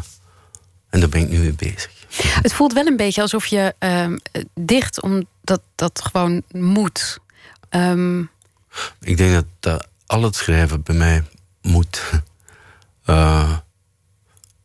en 0.90 1.00
daar 1.00 1.10
ben 1.10 1.22
ik 1.22 1.30
nu 1.30 1.38
mee 1.40 1.54
bezig. 1.54 1.90
Het 2.42 2.54
voelt 2.54 2.74
wel 2.74 2.86
een 2.86 2.98
beetje 2.98 3.22
alsof 3.22 3.46
je 3.46 3.76
ehm, 3.80 4.18
dicht 4.54 5.02
omdat 5.02 5.62
dat 5.76 6.02
gewoon 6.12 6.44
moet. 6.52 7.18
Ehm, 7.70 8.20
Ik 9.00 9.18
denk 9.18 9.34
dat, 9.34 9.46
dat 9.60 9.88
al 10.06 10.22
het 10.24 10.36
schrijven 10.36 10.84
bij 10.84 10.96
mij 10.96 11.24
moet. 11.62 12.02
Eh, 13.06 13.58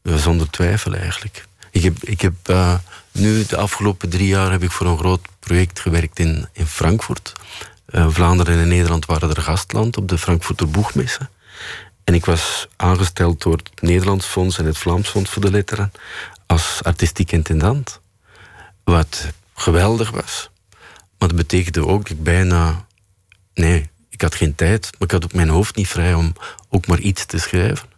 zonder 0.03 0.51
twijfel 0.51 0.95
eigenlijk. 0.95 1.45
Ik 1.71 1.83
heb, 1.83 2.05
ik 2.05 2.21
heb 2.21 2.35
nu 3.13 3.45
de 3.47 3.57
afgelopen 3.57 4.09
drie 4.09 4.27
jaar 4.27 4.51
heb 4.51 4.63
ik 4.63 4.71
voor 4.71 4.87
een 4.87 4.99
groot 4.99 5.21
project 5.39 5.81
gewerkt 5.81 6.19
in, 6.19 6.49
in 6.53 6.67
Frankfurt. 6.67 7.33
Eh, 7.87 8.07
Vlaanderen 8.09 8.59
en 8.59 8.69
Nederland 8.69 9.07
waren 9.07 9.31
er 9.31 9.43
gastland 9.43 9.97
op 9.97 10.09
de 10.09 10.19
Frankfurter 10.19 10.71
Boegmessen. 10.71 11.31
En 12.05 12.15
ik 12.15 12.25
was 12.25 12.69
aangesteld 12.77 13.43
door 13.43 13.57
het 13.57 13.83
Nederlands 13.83 14.27
Fonds 14.27 14.59
en 14.59 14.65
het 14.65 14.79
Vlaams 14.79 15.09
Fonds 15.09 15.31
voor 15.31 15.43
de 15.43 15.51
Letteren 15.51 15.93
als 16.47 16.81
artistiek 16.83 17.33
intendant. 17.33 18.01
Wat 18.85 19.27
geweldig 19.55 20.11
was. 20.11 20.51
Maar 21.19 21.29
dat 21.29 21.37
betekende 21.37 21.87
ook 21.87 22.03
dat 22.03 22.17
ik 22.17 22.23
bijna 22.23 22.89
Nee, 23.55 23.91
ik 24.09 24.23
had 24.23 24.35
geen 24.35 24.55
tijd, 24.55 24.91
maar 24.93 25.09
ik 25.09 25.11
had 25.11 25.25
ook 25.25 25.33
mijn 25.33 25.49
hoofd 25.49 25.77
niet 25.77 25.89
vrij 25.89 26.15
om 26.15 26.33
ook 26.69 26.87
maar 26.87 26.99
iets 26.99 27.27
te 27.27 27.39
schrijven. 27.39 27.89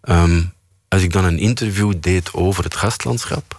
Ehm, 0.00 0.42
als 0.88 1.02
ik 1.02 1.12
dan 1.12 1.24
een 1.24 1.38
interview 1.38 1.92
deed 2.00 2.32
over 2.32 2.64
het 2.64 2.76
gastlandschap, 2.76 3.57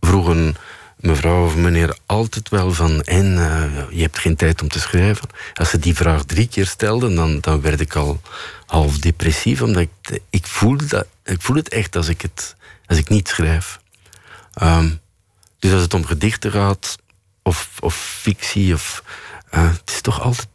vroeg 0.00 0.26
een 0.26 0.56
mevrouw 0.96 1.44
of 1.44 1.56
meneer 1.56 1.96
altijd 2.06 2.48
wel 2.48 2.72
van 2.72 3.02
en 3.02 3.38
eh, 3.38 3.84
je 3.90 4.02
hebt 4.02 4.18
geen 4.18 4.36
tijd 4.36 4.62
om 4.62 4.68
te 4.68 4.80
schrijven. 4.80 5.28
Als 5.54 5.70
ze 5.70 5.78
die 5.78 5.94
vraag 5.94 6.24
drie 6.24 6.48
keer 6.48 6.66
stelden, 6.66 7.14
dan, 7.14 7.40
dan 7.40 7.60
werd 7.60 7.80
ik 7.80 7.94
al 7.94 8.20
half 8.66 8.98
depressief, 8.98 9.62
omdat 9.62 9.82
ik, 9.82 10.20
ik, 10.30 10.46
voel 10.46 10.76
dat, 10.86 11.06
ik 11.24 11.42
voel 11.42 11.56
het 11.56 11.68
echt 11.68 11.96
als 11.96 12.08
ik, 12.08 12.22
het, 12.22 12.56
als 12.86 12.98
ik 12.98 13.08
niet 13.08 13.28
schrijf. 13.28 13.80
Ehm, 14.54 14.90
dus 15.58 15.72
als 15.72 15.82
het 15.82 15.94
om 15.94 16.04
gedichten 16.04 16.52
gaat, 16.52 16.98
of, 17.42 17.70
of 17.80 17.94
fictie, 17.94 18.74
of, 18.74 19.04
eh, 19.50 19.70
het 19.70 19.90
is 19.90 20.00
toch 20.00 20.20
altijd 20.20 20.48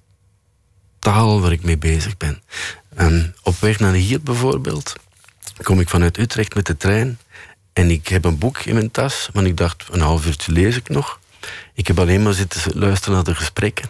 taal 0.99 1.41
waar 1.41 1.51
ik 1.51 1.63
mee 1.63 1.77
bezig 1.77 2.17
ben. 2.17 2.41
En 2.95 3.35
op 3.43 3.59
weg 3.59 3.79
naar 3.79 3.93
hier 3.93 4.21
bijvoorbeeld 4.21 4.95
kom 5.63 5.79
ik 5.79 5.89
vanuit 5.89 6.17
Utrecht 6.17 6.55
met 6.55 6.65
de 6.65 6.77
trein 6.77 7.19
en 7.75 7.91
ik 7.91 8.07
heb 8.07 8.25
een 8.25 8.37
boek 8.37 8.57
in 8.59 8.73
mijn 8.73 8.91
tas, 8.91 9.29
want 9.33 9.47
ik 9.47 9.57
dacht 9.57 9.83
een 9.91 10.01
half 10.01 10.25
uurtje 10.25 10.51
lees 10.51 10.75
ik 10.75 10.89
nog. 10.89 11.19
Ik 11.73 11.87
heb 11.87 11.99
alleen 11.99 12.23
maar 12.23 12.33
zitten 12.33 12.79
luisteren 12.79 13.15
naar 13.15 13.23
de 13.23 13.35
gesprekken 13.35 13.89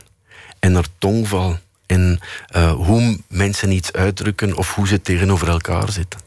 en 0.59 0.71
naar 0.71 0.85
tongval 0.97 1.59
en 1.85 2.19
eh, 2.47 2.71
hoe 2.71 3.19
mensen 3.27 3.71
iets 3.71 3.93
uitdrukken 3.93 4.57
of 4.57 4.75
hoe 4.75 4.87
ze 4.87 5.01
tegenover 5.01 5.47
elkaar 5.49 5.91
zitten. 5.91 6.19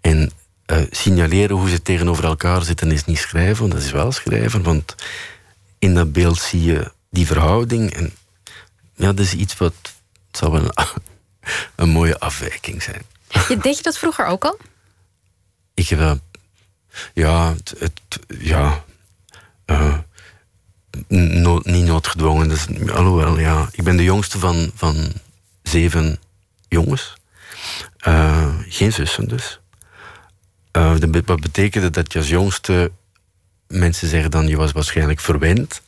En 0.00 0.30
uh, 0.66 0.82
signaleren 0.90 1.56
hoe 1.56 1.68
ze 1.68 1.82
tegenover 1.82 2.24
elkaar 2.24 2.62
zitten 2.62 2.92
is 2.92 3.04
niet 3.04 3.18
schrijven, 3.18 3.60
want 3.60 3.72
dat 3.72 3.82
is 3.82 3.90
wel 3.90 4.12
schrijven. 4.12 4.62
Want 4.62 4.94
in 5.78 5.94
dat 5.94 6.12
beeld 6.12 6.38
zie 6.38 6.62
je 6.62 6.92
die 7.10 7.26
verhouding. 7.26 7.94
En 7.94 8.12
ja, 8.94 9.06
dat 9.06 9.18
is 9.18 9.34
iets 9.34 9.56
wat. 9.56 9.74
Het 10.26 10.36
zal 10.36 10.52
wel 10.52 10.62
een, 10.64 10.86
een 11.76 11.88
mooie 11.88 12.18
afwijking 12.18 12.82
zijn. 12.82 13.02
Je, 13.48 13.56
deed 13.56 13.76
je 13.76 13.82
dat 13.82 13.98
vroeger 13.98 14.26
ook 14.26 14.44
al? 14.44 14.58
Ik 15.74 15.88
heb 15.88 15.98
wel. 15.98 16.20
Ja, 17.14 17.54
het, 17.78 18.00
ja. 18.38 18.84
No, 21.08 21.60
niet 21.62 21.84
noodgedwongen. 21.84 22.48
Dus, 22.48 22.66
alhoewel, 22.90 23.38
ja. 23.38 23.68
Ik 23.72 23.84
ben 23.84 23.96
de 23.96 24.04
jongste 24.04 24.38
van, 24.38 24.70
van 24.74 25.12
zeven 25.62 26.18
jongens. 26.68 27.14
Uh, 28.08 28.54
geen 28.68 28.92
zussen 28.92 29.28
dus. 29.28 29.60
Uh, 30.76 30.94
wat 31.24 31.40
betekende 31.40 31.90
dat 31.90 32.12
je 32.12 32.18
als 32.18 32.28
jongste... 32.28 32.92
Mensen 33.68 34.08
zeggen 34.08 34.30
dan, 34.30 34.48
je 34.48 34.56
was 34.56 34.72
waarschijnlijk 34.72 35.20
verwend. 35.20 35.82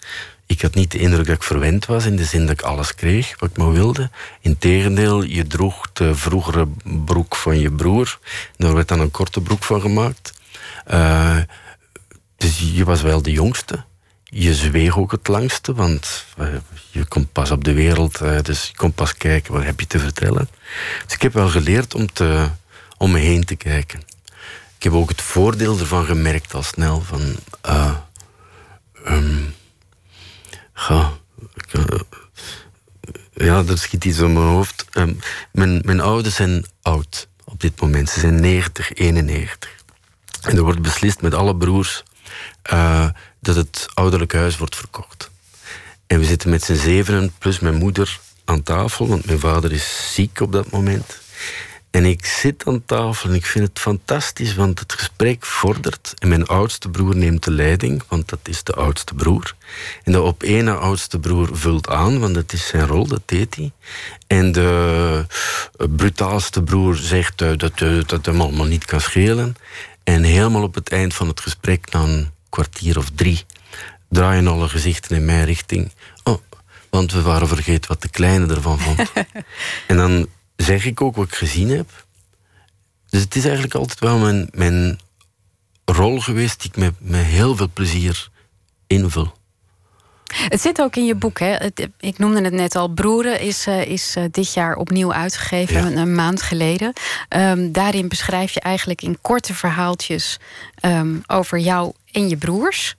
Ik 0.46 0.62
had 0.62 0.74
niet 0.74 0.90
de 0.90 0.98
indruk 0.98 1.26
dat 1.26 1.36
ik 1.36 1.42
verwend 1.42 1.86
was... 1.86 2.04
in 2.04 2.16
de 2.16 2.24
zin 2.24 2.40
dat 2.40 2.50
ik 2.50 2.62
alles 2.62 2.94
kreeg 2.94 3.38
wat 3.38 3.50
ik 3.50 3.56
maar 3.56 3.72
wilde. 3.72 4.10
Integendeel, 4.40 5.22
je 5.22 5.46
droeg 5.46 5.92
de 5.92 6.14
vroegere 6.14 6.68
broek 6.84 7.36
van 7.36 7.58
je 7.58 7.72
broer. 7.72 8.18
Daar 8.56 8.74
werd 8.74 8.88
dan 8.88 9.00
een 9.00 9.10
korte 9.10 9.40
broek 9.40 9.64
van 9.64 9.80
gemaakt. 9.80 10.32
Uh, 10.90 11.38
dus 12.36 12.58
je 12.58 12.84
was 12.84 13.02
wel 13.02 13.22
de 13.22 13.32
jongste. 13.32 13.84
Je 14.24 14.54
zweeg 14.54 14.98
ook 14.98 15.10
het 15.10 15.28
langste, 15.28 15.74
want 15.74 16.24
je 16.90 17.04
komt 17.04 17.32
pas 17.32 17.50
op 17.50 17.64
de 17.64 17.72
wereld, 17.72 18.18
dus 18.18 18.66
je 18.66 18.76
komt 18.76 18.94
pas 18.94 19.16
kijken 19.16 19.52
wat 19.52 19.64
heb 19.64 19.80
je 19.80 19.86
te 19.86 19.98
vertellen. 19.98 20.48
Dus 21.04 21.14
ik 21.14 21.22
heb 21.22 21.32
wel 21.32 21.48
geleerd 21.48 21.94
om, 21.94 22.12
te, 22.12 22.48
om 22.96 23.10
me 23.10 23.18
heen 23.18 23.44
te 23.44 23.56
kijken 23.56 24.00
ik 24.76 24.82
heb 24.82 24.92
ook 24.92 25.08
het 25.08 25.22
voordeel 25.22 25.78
ervan 25.78 26.04
gemerkt 26.04 26.54
al 26.54 26.62
snel 26.62 27.00
van. 27.00 27.36
Um, 29.08 29.54
uh, 30.90 31.10
ja, 33.34 33.64
er 33.68 33.78
schiet 33.78 34.04
iets 34.04 34.18
in 34.18 34.32
mijn 34.32 34.46
hoofd. 34.46 34.84
Um, 34.92 35.18
mijn, 35.52 35.80
mijn 35.84 36.00
ouders 36.00 36.34
zijn 36.34 36.64
oud 36.82 37.28
op 37.44 37.60
dit 37.60 37.80
moment. 37.80 38.10
Ze 38.10 38.20
zijn 38.20 38.40
90, 38.40 38.92
91. 38.92 39.75
En 40.46 40.56
er 40.56 40.62
wordt 40.62 40.82
beslist 40.82 41.22
met 41.22 41.34
alle 41.34 41.56
broers 41.56 42.02
uh, 42.72 43.08
dat 43.40 43.56
het 43.56 43.86
ouderlijk 43.94 44.32
huis 44.32 44.58
wordt 44.58 44.76
verkocht. 44.76 45.30
En 46.06 46.18
we 46.18 46.24
zitten 46.24 46.50
met 46.50 46.62
z'n 46.62 46.74
zevenen 46.74 47.32
plus 47.38 47.58
mijn 47.58 47.74
moeder 47.74 48.20
aan 48.44 48.62
tafel, 48.62 49.06
want 49.08 49.26
mijn 49.26 49.38
vader 49.38 49.72
is 49.72 50.12
ziek 50.14 50.40
op 50.40 50.52
dat 50.52 50.70
moment. 50.70 51.18
En 51.90 52.04
ik 52.04 52.26
zit 52.26 52.66
aan 52.66 52.84
tafel 52.84 53.28
en 53.28 53.34
ik 53.34 53.46
vind 53.46 53.68
het 53.68 53.78
fantastisch, 53.78 54.54
want 54.54 54.78
het 54.78 54.92
gesprek 54.92 55.44
vordert. 55.46 56.14
En 56.18 56.28
mijn 56.28 56.46
oudste 56.46 56.88
broer 56.88 57.16
neemt 57.16 57.44
de 57.44 57.50
leiding, 57.50 58.02
want 58.08 58.28
dat 58.28 58.38
is 58.42 58.62
de 58.62 58.72
oudste 58.72 59.14
broer. 59.14 59.54
En 60.04 60.12
de 60.12 60.22
op 60.22 60.42
ene 60.42 60.74
oudste 60.74 61.18
broer 61.18 61.48
vult 61.52 61.88
aan, 61.88 62.20
want 62.20 62.34
dat 62.34 62.52
is 62.52 62.66
zijn 62.66 62.86
rol, 62.86 63.06
dat 63.06 63.22
deed 63.24 63.54
hij. 63.54 63.72
En 64.26 64.52
de 64.52 65.26
brutaalste 65.96 66.62
broer 66.62 66.96
zegt 66.96 67.38
dat, 67.38 67.78
dat 68.06 68.26
hem 68.26 68.40
allemaal 68.40 68.66
niet 68.66 68.84
kan 68.84 69.00
schelen. 69.00 69.56
En 70.06 70.22
helemaal 70.22 70.62
op 70.62 70.74
het 70.74 70.88
eind 70.88 71.14
van 71.14 71.28
het 71.28 71.40
gesprek, 71.40 71.92
na 71.92 72.02
een 72.02 72.30
kwartier 72.48 72.98
of 72.98 73.10
drie, 73.14 73.44
draaien 74.08 74.46
alle 74.46 74.68
gezichten 74.68 75.16
in 75.16 75.24
mijn 75.24 75.44
richting. 75.44 75.92
Oh, 76.22 76.40
want 76.90 77.12
we 77.12 77.22
waren 77.22 77.48
vergeten 77.48 77.88
wat 77.88 78.02
de 78.02 78.08
kleine 78.08 78.54
ervan 78.54 78.78
vond. 78.78 79.12
en 79.90 79.96
dan 79.96 80.26
zeg 80.56 80.84
ik 80.84 81.00
ook 81.00 81.16
wat 81.16 81.26
ik 81.26 81.34
gezien 81.34 81.68
heb. 81.68 82.04
Dus 83.08 83.20
het 83.20 83.34
is 83.34 83.44
eigenlijk 83.44 83.74
altijd 83.74 83.98
wel 83.98 84.18
mijn, 84.18 84.48
mijn 84.52 84.98
rol 85.84 86.20
geweest 86.20 86.60
die 86.60 86.70
ik 86.70 86.76
met, 86.76 86.94
met 86.98 87.24
heel 87.24 87.56
veel 87.56 87.70
plezier 87.72 88.28
invul. 88.86 89.35
Het 90.26 90.60
zit 90.60 90.80
ook 90.80 90.96
in 90.96 91.04
je 91.04 91.14
boek, 91.14 91.38
hè? 91.38 91.56
ik 92.00 92.18
noemde 92.18 92.42
het 92.42 92.52
net 92.52 92.76
al. 92.76 92.88
Broeren 92.88 93.40
is, 93.40 93.66
uh, 93.66 93.84
is 93.84 94.14
uh, 94.16 94.24
dit 94.30 94.54
jaar 94.54 94.76
opnieuw 94.76 95.12
uitgegeven, 95.12 95.90
ja. 95.90 96.00
een, 96.00 96.14
maand 96.14 96.42
geleden. 96.42 96.92
Um, 97.36 97.72
daarin 97.72 98.08
beschrijf 98.08 98.52
je 98.52 98.60
eigenlijk 98.60 99.02
in 99.02 99.18
korte 99.20 99.54
verhaaltjes 99.54 100.38
um, 100.80 101.22
over 101.26 101.58
jou 101.58 101.92
en 102.12 102.28
je 102.28 102.36
broers. 102.36 102.94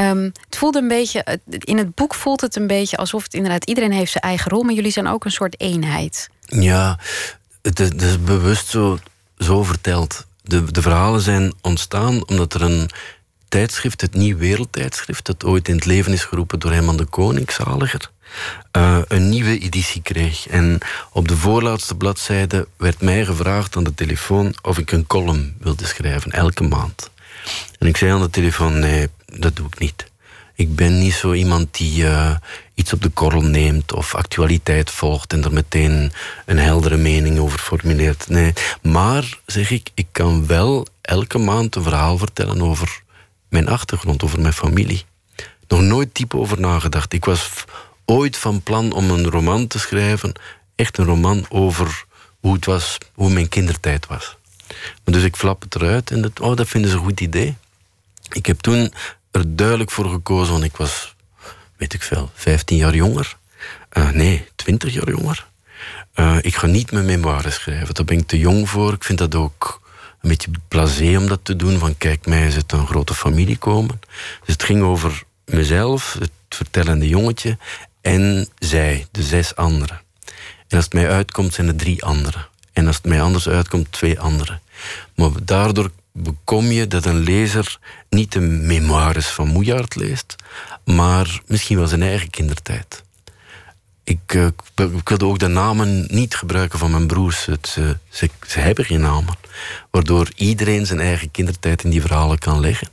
Um, 0.00 0.32
het 0.44 0.56
voelde 0.56 0.78
een 0.78 0.88
beetje, 0.88 1.38
in 1.48 1.78
het 1.78 1.94
boek 1.94 2.14
voelt 2.14 2.40
het 2.40 2.56
een 2.56 2.66
beetje 2.66 2.96
alsof 2.96 3.22
het 3.22 3.34
inderdaad 3.34 3.64
iedereen 3.64 3.92
heeft 3.92 4.12
zijn 4.12 4.24
eigen 4.24 4.50
rol, 4.50 4.62
maar 4.62 4.74
jullie 4.74 4.90
zijn 4.90 5.06
ook 5.06 5.24
een 5.24 5.30
soort 5.30 5.60
eenheid. 5.60 6.28
Ja, 6.46 6.98
het 7.62 7.80
is, 7.80 7.88
het 7.88 8.02
is 8.02 8.22
bewust 8.22 8.68
zo, 8.68 8.98
zo 9.38 9.62
verteld. 9.62 10.26
De, 10.42 10.72
de 10.72 10.82
verhalen 10.82 11.20
zijn 11.20 11.54
ontstaan 11.60 12.28
omdat 12.28 12.54
er 12.54 12.62
een 12.62 12.90
tijdschrift, 13.54 14.00
het 14.00 14.14
Nieuw 14.14 14.36
Wereldtijdschrift, 14.36 15.26
dat 15.26 15.44
ooit 15.44 15.68
in 15.68 15.74
het 15.74 15.84
leven 15.84 16.12
is 16.12 16.24
geroepen 16.24 16.58
door 16.58 16.72
Herman 16.72 16.96
de 16.96 17.04
Koning, 17.04 17.50
zaliger, 17.50 18.10
uh, 18.76 18.98
een 19.08 19.28
nieuwe 19.28 19.58
editie 19.58 20.02
kreeg. 20.02 20.48
En 20.48 20.78
op 21.12 21.28
de 21.28 21.36
voorlaatste 21.36 21.94
bladzijde 21.94 22.68
werd 22.76 23.00
mij 23.00 23.24
gevraagd 23.24 23.76
aan 23.76 23.84
de 23.84 23.94
telefoon 23.94 24.54
of 24.62 24.78
ik 24.78 24.92
een 24.92 25.06
column 25.06 25.54
wilde 25.60 25.86
schrijven, 25.86 26.30
elke 26.30 26.62
maand. 26.62 27.10
En 27.78 27.86
ik 27.86 27.96
zei 27.96 28.12
aan 28.12 28.20
de 28.20 28.30
telefoon, 28.30 28.78
nee, 28.78 29.08
dat 29.26 29.56
doe 29.56 29.66
ik 29.66 29.78
niet. 29.78 30.10
Ik 30.54 30.74
ben 30.74 30.98
niet 30.98 31.14
zo 31.14 31.32
iemand 31.32 31.76
die 31.76 32.02
uh, 32.02 32.36
iets 32.74 32.92
op 32.92 33.02
de 33.02 33.08
korrel 33.08 33.42
neemt 33.42 33.92
of 33.92 34.14
actualiteit 34.14 34.90
volgt 34.90 35.32
en 35.32 35.44
er 35.44 35.52
meteen 35.52 36.12
een 36.46 36.58
heldere 36.58 36.96
mening 36.96 37.38
over 37.38 37.58
formuleert. 37.58 38.28
Nee, 38.28 38.52
maar 38.82 39.38
zeg 39.46 39.70
ik, 39.70 39.90
ik 39.94 40.06
kan 40.12 40.46
wel 40.46 40.86
elke 41.00 41.38
maand 41.38 41.76
een 41.76 41.82
verhaal 41.82 42.18
vertellen 42.18 42.62
over 42.62 43.02
mijn 43.54 43.68
achtergrond, 43.68 44.22
over 44.22 44.40
mijn 44.40 44.52
familie. 44.52 45.04
Nog 45.68 45.80
nooit 45.80 46.08
diep 46.12 46.34
over 46.34 46.60
nagedacht. 46.60 47.12
Ik 47.12 47.24
was 47.24 47.64
ooit 48.04 48.36
van 48.36 48.62
plan 48.62 48.92
om 48.92 49.10
een 49.10 49.30
roman 49.30 49.66
te 49.66 49.78
schrijven, 49.78 50.32
echt 50.74 50.98
een 50.98 51.04
roman 51.04 51.46
over 51.48 52.04
hoe 52.40 52.54
het 52.54 52.64
was, 52.64 52.98
hoe 53.14 53.30
mijn 53.30 53.48
kindertijd 53.48 54.06
was. 54.06 54.36
Maar 55.04 55.14
dus 55.14 55.22
ik 55.22 55.36
flap 55.36 55.62
het 55.62 55.74
eruit 55.74 56.10
en 56.10 56.22
dat, 56.22 56.40
oh, 56.40 56.56
dat 56.56 56.68
vinden 56.68 56.90
ze 56.90 56.96
een 56.96 57.02
goed 57.02 57.20
idee. 57.20 57.56
Ik 58.30 58.46
heb 58.46 58.60
toen 58.60 58.92
er 59.30 59.56
duidelijk 59.56 59.90
voor 59.90 60.10
gekozen, 60.10 60.52
want 60.52 60.64
ik 60.64 60.76
was, 60.76 61.14
weet 61.76 61.94
ik 61.94 62.02
veel, 62.02 62.30
15 62.34 62.76
jaar 62.76 62.94
jonger. 62.94 63.36
Uh, 63.92 64.10
nee, 64.10 64.48
20 64.56 64.92
jaar 64.92 65.08
jonger. 65.08 65.46
Uh, 66.14 66.36
ik 66.40 66.56
ga 66.56 66.66
niet 66.66 66.92
mijn 66.92 67.04
memoires 67.04 67.54
schrijven. 67.54 67.94
Daar 67.94 68.04
ben 68.04 68.18
ik 68.18 68.26
te 68.26 68.38
jong 68.38 68.68
voor. 68.68 68.92
Ik 68.92 69.04
vind 69.04 69.18
dat 69.18 69.34
ook 69.34 69.80
een 70.24 70.30
beetje 70.30 70.50
blasé 70.68 71.16
om 71.16 71.26
dat 71.26 71.40
te 71.42 71.56
doen. 71.56 71.78
Van 71.78 71.96
kijk, 71.98 72.26
mij 72.26 72.46
is 72.46 72.56
het 72.56 72.72
een 72.72 72.86
grote 72.86 73.14
familie 73.14 73.56
komen. 73.56 74.00
Dus 74.44 74.54
het 74.54 74.62
ging 74.62 74.82
over 74.82 75.22
mezelf, 75.44 76.16
het 76.18 76.30
vertellende 76.48 77.08
jongetje, 77.08 77.58
en 78.00 78.48
zij, 78.58 79.06
de 79.10 79.22
zes 79.22 79.56
anderen. 79.56 80.00
En 80.68 80.76
als 80.76 80.84
het 80.84 80.94
mij 80.94 81.10
uitkomt, 81.10 81.54
zijn 81.54 81.68
er 81.68 81.76
drie 81.76 82.04
anderen. 82.04 82.46
En 82.72 82.86
als 82.86 82.96
het 82.96 83.04
mij 83.04 83.22
anders 83.22 83.48
uitkomt, 83.48 83.92
twee 83.92 84.20
anderen. 84.20 84.60
Maar 85.14 85.30
daardoor 85.42 85.90
bekom 86.12 86.66
je 86.66 86.86
dat 86.86 87.04
een 87.04 87.18
lezer 87.18 87.78
niet 88.08 88.32
de 88.32 88.40
memoires 88.40 89.26
van 89.26 89.48
Moejaard 89.48 89.94
leest, 89.94 90.36
maar 90.84 91.40
misschien 91.46 91.76
wel 91.76 91.86
zijn 91.86 92.02
eigen 92.02 92.30
kindertijd. 92.30 93.02
Ik, 94.04 94.34
uh, 94.34 94.46
ik 94.74 95.08
wilde 95.08 95.24
ook 95.24 95.38
de 95.38 95.46
namen 95.46 96.06
niet 96.08 96.34
gebruiken 96.34 96.78
van 96.78 96.90
mijn 96.90 97.06
broers. 97.06 97.44
Het, 97.44 97.68
ze, 97.68 97.98
ze, 98.46 98.60
hebben 98.60 98.84
geen 98.84 99.00
namen. 99.00 99.34
Waardoor 99.90 100.28
iedereen 100.34 100.86
zijn 100.86 101.00
eigen 101.00 101.30
kindertijd 101.30 101.84
in 101.84 101.90
die 101.90 102.00
verhalen 102.00 102.38
kan 102.38 102.60
leggen. 102.60 102.88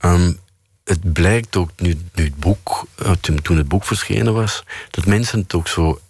Um, 0.00 0.38
het 0.84 1.12
blijkt 1.12 1.56
ook 1.56 1.70
nu, 1.76 1.98
het 2.14 2.36
boek, 2.36 2.86
uh, 3.02 3.10
toen 3.10 3.56
het 3.56 3.68
boek 3.68 3.84
verschenen 3.84 4.34
was, 4.34 4.64
dat 4.90 5.06
mensen 5.06 5.40
het 5.40 5.54
ook 5.54 5.68
zo 5.68 6.00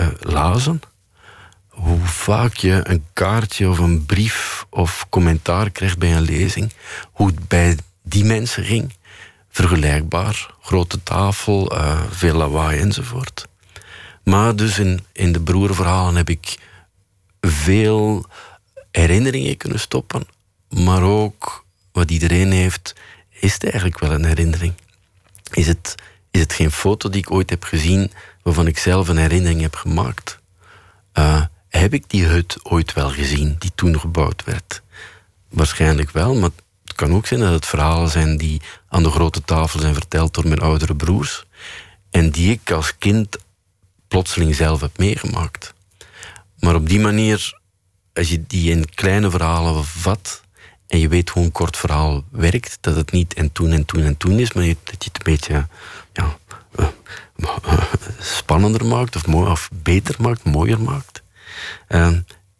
uh, 0.00 0.06
lazen 0.20 0.80
hoe 1.76 2.00
vaak 2.00 2.54
je 2.54 2.80
een 2.82 3.04
kaartje 3.12 3.68
of 3.68 3.78
een 3.78 4.06
brief 4.06 4.66
of 4.70 5.06
commentaar 5.08 5.70
krijgt 5.70 5.98
bij 5.98 6.16
een 6.16 6.22
lezing, 6.22 6.72
hoe 7.12 7.26
het 7.26 7.48
bij 7.48 7.76
die 8.02 8.24
mensen 8.24 8.64
ging. 8.64 8.94
Vergelijkbaar, 9.50 10.54
grote 10.60 11.02
tafel, 11.02 11.72
uh, 11.72 12.00
veel 12.10 12.34
lawaai 12.34 12.80
enzovoort. 12.80 13.48
Maar 14.22 14.56
dus 14.56 14.78
in, 14.78 15.04
in 15.12 15.32
de 15.32 15.40
broerverhalen 15.40 16.16
heb 16.16 16.30
ik 16.30 16.58
veel 17.40 18.26
herinneringen 18.96 19.56
kunnen 19.56 19.80
stoppen, 19.80 20.26
maar 20.68 21.02
ook 21.02 21.64
wat 21.92 22.10
iedereen 22.10 22.50
heeft, 22.50 22.94
is 23.30 23.52
het 23.52 23.62
eigenlijk 23.62 23.98
wel 23.98 24.12
een 24.12 24.24
herinnering. 24.24 24.72
Is 25.52 25.66
het, 25.66 25.94
is 26.30 26.40
het 26.40 26.52
geen 26.52 26.70
foto 26.70 27.08
die 27.08 27.20
ik 27.20 27.30
ooit 27.30 27.50
heb 27.50 27.64
gezien 27.64 28.12
waarvan 28.42 28.66
ik 28.66 28.78
zelf 28.78 29.08
een 29.08 29.16
herinnering 29.16 29.60
heb 29.60 29.74
gemaakt? 29.74 30.38
Uh, 31.14 31.44
heb 31.68 31.94
ik 31.94 32.04
die 32.10 32.24
hut 32.24 32.58
ooit 32.62 32.92
wel 32.92 33.10
gezien 33.10 33.56
die 33.58 33.70
toen 33.74 34.00
gebouwd 34.00 34.44
werd? 34.44 34.82
Waarschijnlijk 35.48 36.10
wel, 36.10 36.34
maar 36.34 36.50
het 36.84 36.94
kan 36.94 37.12
ook 37.12 37.26
zijn 37.26 37.40
dat 37.40 37.52
het 37.52 37.66
verhalen 37.66 38.10
zijn 38.10 38.36
die 38.36 38.60
aan 38.88 39.02
de 39.02 39.10
grote 39.10 39.42
tafel 39.44 39.80
zijn 39.80 39.94
verteld 39.94 40.34
door 40.34 40.48
mijn 40.48 40.60
oudere 40.60 40.96
broers. 40.96 41.44
En 42.10 42.30
die 42.30 42.50
ik 42.50 42.70
als 42.70 42.98
kind 42.98 43.36
plotseling 44.08 44.54
zelf 44.54 44.80
heb 44.80 44.98
meegemaakt. 44.98 45.74
Maar 46.58 46.74
op 46.74 46.88
die 46.88 47.00
manier, 47.00 47.60
als 48.16 48.28
je 48.28 48.46
die 48.46 48.70
in 48.70 48.94
kleine 48.94 49.30
verhalen 49.30 49.84
vat 49.84 50.42
En 50.86 50.98
je 50.98 51.08
weet 51.08 51.28
hoe 51.28 51.44
een 51.44 51.52
kort 51.52 51.76
verhaal 51.76 52.24
werkt. 52.30 52.78
Dat 52.80 52.96
het 52.96 53.12
niet 53.12 53.34
en 53.34 53.52
toen 53.52 53.72
en 53.72 53.84
toen 53.84 54.02
en 54.02 54.16
toen 54.16 54.38
is, 54.38 54.52
maar 54.52 54.64
dat 54.64 55.04
je 55.04 55.10
het 55.12 55.16
een 55.16 55.32
beetje 55.32 55.66
ja, 56.12 56.38
uh, 56.78 56.88
spannender 58.20 58.86
maakt, 58.86 59.16
of, 59.16 59.26
mooi, 59.26 59.50
of 59.50 59.68
beter 59.72 60.14
maakt, 60.18 60.44
mooier 60.44 60.80
maakt. 60.80 61.22
Uh, 61.88 62.10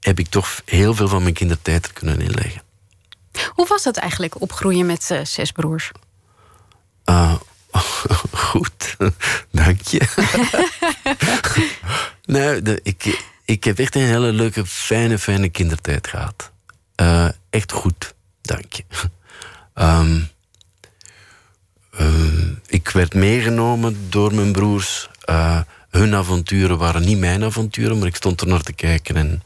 heb 0.01 0.19
ik 0.19 0.29
toch 0.29 0.61
heel 0.65 0.95
veel 0.95 1.09
van 1.09 1.23
mijn 1.23 1.35
kindertijd 1.35 1.87
er 1.87 1.93
kunnen 1.93 2.21
inleggen. 2.21 2.63
Hoe 3.49 3.67
was 3.67 3.83
dat 3.83 3.97
eigenlijk 3.97 4.41
opgroeien 4.41 4.87
met 4.87 5.11
uh, 5.13 5.25
zes 5.25 5.53
broers? 5.53 5.91
Uh, 7.05 7.35
goed, 8.51 8.97
dank 9.51 9.81
je. 9.81 10.01
nou, 12.25 12.63
de, 12.63 12.81
ik, 12.83 13.25
ik 13.47 13.65
heb 13.65 13.79
echt 13.79 13.95
een 13.95 14.03
hele 14.03 14.33
leuke, 14.33 14.67
fijne, 14.67 15.19
fijne 15.19 15.49
kindertijd 15.49 16.07
gehad. 16.07 16.53
Uh, 17.01 17.29
echt 17.51 17.73
goed, 17.73 18.15
dank 18.43 18.73
je. 18.73 18.85
Um, 19.75 20.29
uh, 22.01 22.51
ik 22.67 22.89
werd 22.89 23.15
meegenomen 23.15 24.07
door 24.09 24.35
mijn 24.35 24.53
broers. 24.53 25.09
Uh, 25.31 25.61
hun 25.91 26.15
avonturen 26.15 26.79
waren 26.79 27.05
niet 27.05 27.19
mijn 27.19 27.45
avonturen, 27.45 27.99
maar 27.99 28.07
ik 28.07 28.17
stond 28.17 28.41
er 28.41 28.47
naar 28.47 28.63
te 28.63 28.73
kijken 28.73 29.17
en 29.17 29.43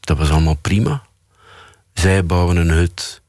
dat 0.00 0.18
was 0.18 0.30
allemaal 0.30 0.54
prima. 0.60 1.02
Zij 1.94 2.24
bouwen 2.24 2.56
een 2.56 2.70
hut 2.70 3.22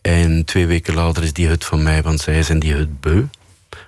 en 0.00 0.44
twee 0.44 0.66
weken 0.66 0.94
later 0.94 1.22
is 1.22 1.32
die 1.32 1.48
hut 1.48 1.64
van 1.64 1.82
mij, 1.82 2.02
want 2.02 2.20
zij 2.20 2.42
zijn 2.42 2.58
die 2.58 2.72
hut 2.72 3.00
beu. 3.00 3.24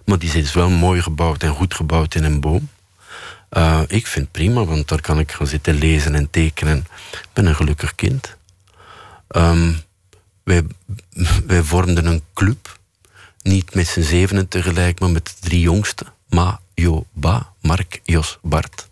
Maar 0.05 0.19
die 0.19 0.33
is 0.33 0.53
wel 0.53 0.71
mooi 0.71 1.03
gebouwd 1.03 1.43
en 1.43 1.51
goed 1.51 1.75
gebouwd 1.75 2.15
in 2.15 2.25
een 2.25 2.41
boom. 2.41 2.69
Uh, 3.57 3.81
ik 3.87 4.07
vind 4.07 4.25
het 4.25 4.33
prima, 4.33 4.65
want 4.65 4.89
daar 4.89 5.01
kan 5.01 5.19
ik 5.19 5.33
gaan 5.33 5.47
zitten 5.47 5.75
lezen 5.75 6.15
en 6.15 6.31
tekenen. 6.31 6.87
Ik 7.13 7.29
ben 7.33 7.47
een 7.47 7.55
gelukkig 7.55 7.95
kind. 7.95 8.37
Wij, 10.45 10.63
wij 11.47 11.63
vormden 11.63 12.07
een 12.07 12.23
club. 12.35 12.79
Niet 13.43 13.75
met 13.75 13.87
z'n 13.87 14.03
zevenen 14.03 14.49
tegelijk, 14.49 15.01
maar 15.01 15.11
met 15.11 15.27
de 15.27 15.49
drie 15.49 15.61
jongsten. 15.61 16.07
Ma, 16.29 16.61
Jo, 16.75 17.07
Ba, 17.13 17.53
Mark, 17.61 18.01
Jos, 18.05 18.39
Bart. 18.43 18.89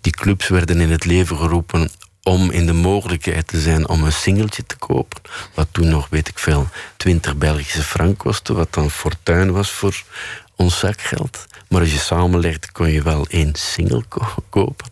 Die 0.00 0.12
clubs 0.12 0.48
werden 0.48 0.80
in 0.80 0.90
het 0.90 1.04
leven 1.04 1.36
geroepen 1.36 1.90
om 2.22 2.50
in 2.50 2.66
de 2.66 2.72
mogelijkheid 2.72 3.46
te 3.46 3.60
zijn 3.60 3.88
om 3.88 4.04
een 4.04 4.12
singeltje 4.12 4.66
te 4.66 4.76
kopen. 4.76 5.20
Wat 5.54 5.68
toen 5.70 5.88
nog, 5.88 6.08
weet 6.08 6.28
ik 6.28 6.38
veel, 6.38 6.68
20 6.96 7.36
Belgische 7.36 7.82
frank 7.82 8.18
kostte. 8.18 8.52
Wat 8.52 8.72
dan 8.72 8.90
fortuin 8.90 9.52
was 9.52 9.70
voor 9.70 10.02
ons 10.56 10.78
zakgeld. 10.78 11.46
Maar 11.68 11.80
als 11.80 11.92
je 11.92 11.98
samenlegde, 11.98 12.72
kon 12.72 12.90
je 12.90 13.02
wel 13.02 13.26
één 13.26 13.54
single 13.54 14.04
kopen. 14.50 14.90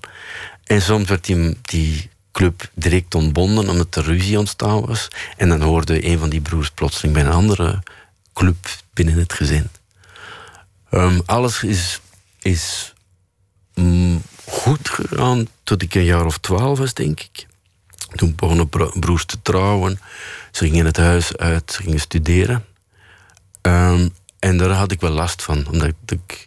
En 0.64 0.82
soms 0.82 1.08
werd 1.08 1.24
die, 1.62 2.10
club 2.32 2.70
direct 2.74 3.14
ontbonden 3.14 3.68
omdat 3.68 3.94
er 3.94 4.04
ruzie 4.04 4.38
ontstaan 4.38 4.86
was. 4.86 5.08
En 5.36 5.48
dan 5.48 5.62
hoorde 5.62 6.06
een 6.06 6.18
van 6.18 6.30
die 6.30 6.40
broers 6.40 6.70
plotseling 6.70 7.14
bij 7.14 7.24
een 7.24 7.32
andere 7.32 7.82
club 8.32 8.56
binnen 8.92 9.14
het 9.14 9.32
gezin. 9.32 9.68
Um, 10.90 11.22
alles 11.26 11.62
is, 11.62 12.00
is 12.40 12.94
mm, 13.74 14.22
goed 14.44 14.88
gegaan 14.88 15.46
tot 15.62 15.82
ik 15.82 15.94
een 15.94 16.04
jaar 16.04 16.26
of 16.26 16.38
twaalf 16.38 16.78
was, 16.78 16.94
denk 16.94 17.20
ik. 17.20 17.46
Toen 18.14 18.34
begonnen 18.34 18.68
broers 19.00 19.24
te 19.24 19.42
trouwen. 19.42 20.00
Ze 20.50 20.64
gingen 20.64 20.86
het 20.86 20.96
huis 20.96 21.36
uit, 21.36 21.72
ze 21.72 21.82
gingen 21.82 22.00
studeren. 22.00 22.64
Um, 23.62 24.14
en 24.42 24.56
daar 24.56 24.70
had 24.70 24.92
ik 24.92 25.00
wel 25.00 25.10
last 25.10 25.42
van, 25.42 25.66
omdat 25.66 25.92
ik, 26.06 26.46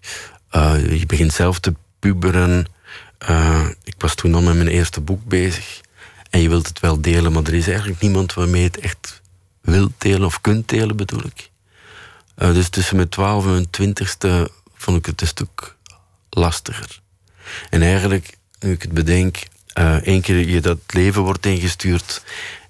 uh, 0.51 0.99
je 0.99 1.05
begint 1.05 1.33
zelf 1.33 1.59
te 1.59 1.73
puberen. 1.99 2.65
Uh, 3.29 3.67
ik 3.83 3.93
was 3.97 4.15
toen 4.15 4.35
al 4.35 4.41
met 4.41 4.55
mijn 4.55 4.67
eerste 4.67 5.01
boek 5.01 5.23
bezig. 5.23 5.81
En 6.29 6.41
je 6.41 6.49
wilt 6.49 6.67
het 6.67 6.79
wel 6.79 7.01
delen, 7.01 7.31
maar 7.31 7.43
er 7.43 7.53
is 7.53 7.67
eigenlijk 7.67 8.01
niemand 8.01 8.33
waarmee 8.33 8.61
je 8.61 8.67
het 8.67 8.79
echt 8.79 9.21
wilt 9.61 9.91
delen 9.97 10.25
of 10.25 10.41
kunt 10.41 10.69
delen, 10.69 10.95
bedoel 10.95 11.25
ik. 11.25 11.49
Uh, 12.37 12.53
dus 12.53 12.69
tussen 12.69 12.95
mijn 12.95 13.09
twaalf 13.09 13.45
en 13.45 13.51
mijn 13.51 13.69
twintigste 13.69 14.51
vond 14.75 14.97
ik 14.97 15.05
het 15.05 15.21
een 15.21 15.27
stuk 15.27 15.75
lastiger. 16.29 17.01
En 17.69 17.81
eigenlijk, 17.81 18.37
nu 18.59 18.71
ik 18.71 18.81
het 18.81 18.91
bedenk, 18.91 19.37
één 20.03 20.21
keer 20.21 20.47
je 20.47 20.61
dat 20.61 20.79
leven 20.87 21.21
wordt 21.21 21.45
ingestuurd 21.45 22.23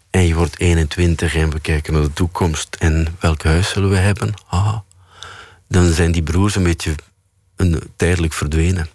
en 0.10 0.28
je 0.28 0.36
wordt 0.36 0.60
21 0.60 1.36
en 1.36 1.50
we 1.50 1.60
kijken 1.60 1.94
naar 1.94 2.02
de 2.02 2.14
toekomst 2.14 2.76
en 2.80 3.16
welk 3.20 3.44
huis 3.44 3.70
zullen 3.70 3.90
we 3.90 3.98
hebben? 3.98 4.34
Ah, 4.48 4.78
dan 5.68 5.92
zijn 5.92 6.12
die 6.12 6.24
broers 6.24 6.56
een 6.56 6.64
beetje 6.64 6.96
een, 7.56 7.82
tijdelijk 7.96 8.34
verdwenen. 8.34 8.90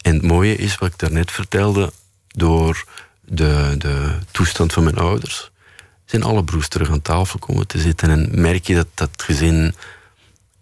En 0.00 0.14
het 0.14 0.22
mooie 0.22 0.56
is, 0.56 0.78
wat 0.78 0.88
ik 0.92 0.98
daarnet 0.98 1.30
vertelde, 1.30 1.92
door 2.28 2.84
de, 3.20 3.74
de 3.78 4.18
toestand 4.30 4.72
van 4.72 4.84
mijn 4.84 4.98
ouders, 4.98 5.50
zijn 6.04 6.22
alle 6.22 6.44
broers 6.44 6.68
terug 6.68 6.90
aan 6.90 7.02
tafel 7.02 7.38
komen 7.38 7.66
te 7.66 7.78
zitten. 7.78 8.10
En 8.10 8.40
merk 8.40 8.66
je 8.66 8.74
dat 8.74 8.88
dat 8.94 9.10
gezin 9.16 9.74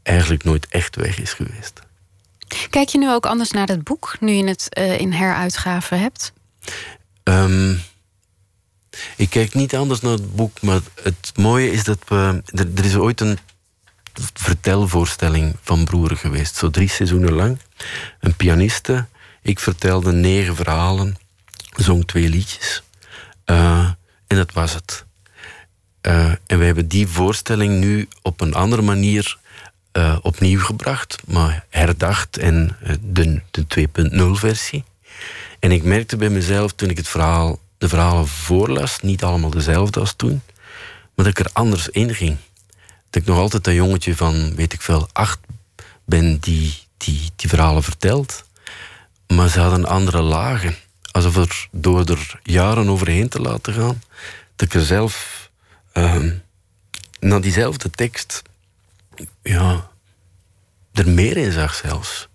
eigenlijk 0.03 0.45
nooit 0.45 0.67
echt 0.69 0.97
weg 0.97 1.21
is 1.21 1.33
geweest. 1.33 1.81
Kijk 2.71 2.89
je 2.89 2.99
nu 2.99 3.11
ook 3.11 3.27
anders 3.27 3.51
naar 3.51 3.67
het 3.67 3.85
boek, 3.85 4.17
nu 4.21 4.33
je 4.33 4.45
het 4.45 4.67
uh, 4.79 5.01
in 5.01 5.13
heruitgave 5.13 5.95
hebt? 5.95 6.33
Um, 7.25 7.81
ik 9.17 9.31
kijk 9.31 9.55
niet 9.55 9.75
anders 9.75 10.01
naar 10.01 10.13
het 10.13 10.37
boek, 10.37 10.63
maar 10.63 10.81
het 11.03 11.33
mooie 11.37 11.71
is 11.71 11.85
dat 11.85 11.99
we. 12.09 12.43
Er, 12.47 12.67
er 12.75 12.85
is 12.85 12.97
ooit 12.97 13.21
een 13.21 13.39
vertelvoorstelling 14.35 15.57
van 15.63 15.85
Broeren 15.85 16.17
geweest, 16.17 16.57
zo 16.57 16.71
drie 16.71 16.89
seizoenen 16.89 17.33
lang. 17.33 17.59
Een 18.21 18.37
pianiste, 18.37 19.07
ik 19.43 19.59
vertelde 19.59 20.13
negen 20.13 20.57
verhalen, 20.57 21.17
zong 21.77 22.07
twee 22.07 22.29
liedjes. 22.29 22.83
Uh, 23.47 23.91
en 24.27 24.37
dat 24.37 24.53
was 24.53 24.75
het. 24.75 25.05
Uh, 26.03 26.25
en 26.47 26.59
wij 26.59 26.67
hebben 26.67 26.89
die 26.89 27.07
voorstelling 27.07 27.81
nu 27.81 28.09
op 28.23 28.41
een 28.41 28.55
andere 28.55 28.83
manier 28.83 29.39
uh, 29.93 30.17
opnieuw 30.23 30.61
gebracht, 30.61 31.23
maar 31.27 31.65
herdacht 31.69 32.39
en 32.39 32.77
de, 33.01 33.41
de 33.51 33.89
2.0 34.13 34.23
versie. 34.31 34.85
En 35.59 35.73
ik 35.73 35.83
merkte 35.83 36.17
bij 36.17 36.31
mezelf 36.31 36.73
toen 36.73 36.91
ik 36.91 36.97
het 36.97 37.09
verhaal, 37.09 37.59
de 37.79 37.89
verhalen 37.89 38.29
voorlas, 38.29 39.01
niet 39.01 39.23
allemaal 39.23 39.51
dezelfde 39.51 40.01
als 40.01 40.15
toen, 40.17 40.43
maar 41.15 41.25
dat 41.25 41.39
ik 41.39 41.39
er 41.39 41.51
anders 41.53 41.89
in 41.89 42.15
ging. 42.15 42.37
Dat 43.13 43.23
ik 43.23 43.29
nog 43.29 43.39
altijd 43.39 43.67
een 43.67 43.75
jongetje 43.75 44.17
van, 44.17 44.55
weet 44.55 44.73
ik 44.73 44.83
veel, 44.83 45.09
acht 45.13 45.39
ben 46.05 46.39
die 46.39 46.75
die, 47.05 47.31
die 47.37 47.49
verhalen 47.49 47.83
vertelt. 47.83 48.45
Maar 49.27 49.49
ze 49.49 49.61
hadden 49.61 49.87
andere 49.87 50.23
lagen. 50.23 50.77
Alsof 51.11 51.37
er 51.37 51.69
door 51.71 52.05
er 52.05 52.41
jaren 52.43 52.89
overheen 52.89 53.29
te 53.29 53.41
laten 53.41 53.75
gaan, 53.75 54.03
dat 54.57 54.69
ik 54.69 54.75
er 54.75 54.85
zelf 54.85 55.51
uh, 55.95 56.25
naar 57.21 57.41
diezelfde 57.41 57.91
tekst 57.91 58.43
ja, 59.43 59.91
er 60.93 61.09
meer 61.09 61.37
in 61.37 61.53
zag 61.53 61.75
zelfs. 61.75 62.29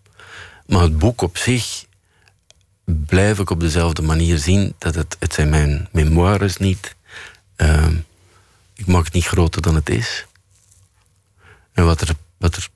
Maar 0.66 0.82
het 0.82 0.98
boek 0.98 1.22
op 1.22 1.38
zich 1.38 1.86
blijf 2.86 3.40
ik 3.40 3.50
op 3.50 3.60
dezelfde 3.60 4.02
manier 4.02 4.38
zien. 4.38 4.76
Dat 4.78 4.96
het, 4.96 5.16
het 5.20 5.34
zijn 5.34 5.50
mijn 5.50 5.88
memoires 5.92 6.58
niet. 6.58 6.96
Uh, 7.58 7.88
ik 8.76 8.86
maak 8.86 9.06
het 9.06 9.13
niet 9.13 9.26
groter 9.26 9.62
dan 9.62 9.76
het 9.76 9.90
is. 9.90 10.26
En 11.78 11.86
wat 11.86 12.02
er, 12.02 12.16
wat 12.38 12.56
er 12.56 12.68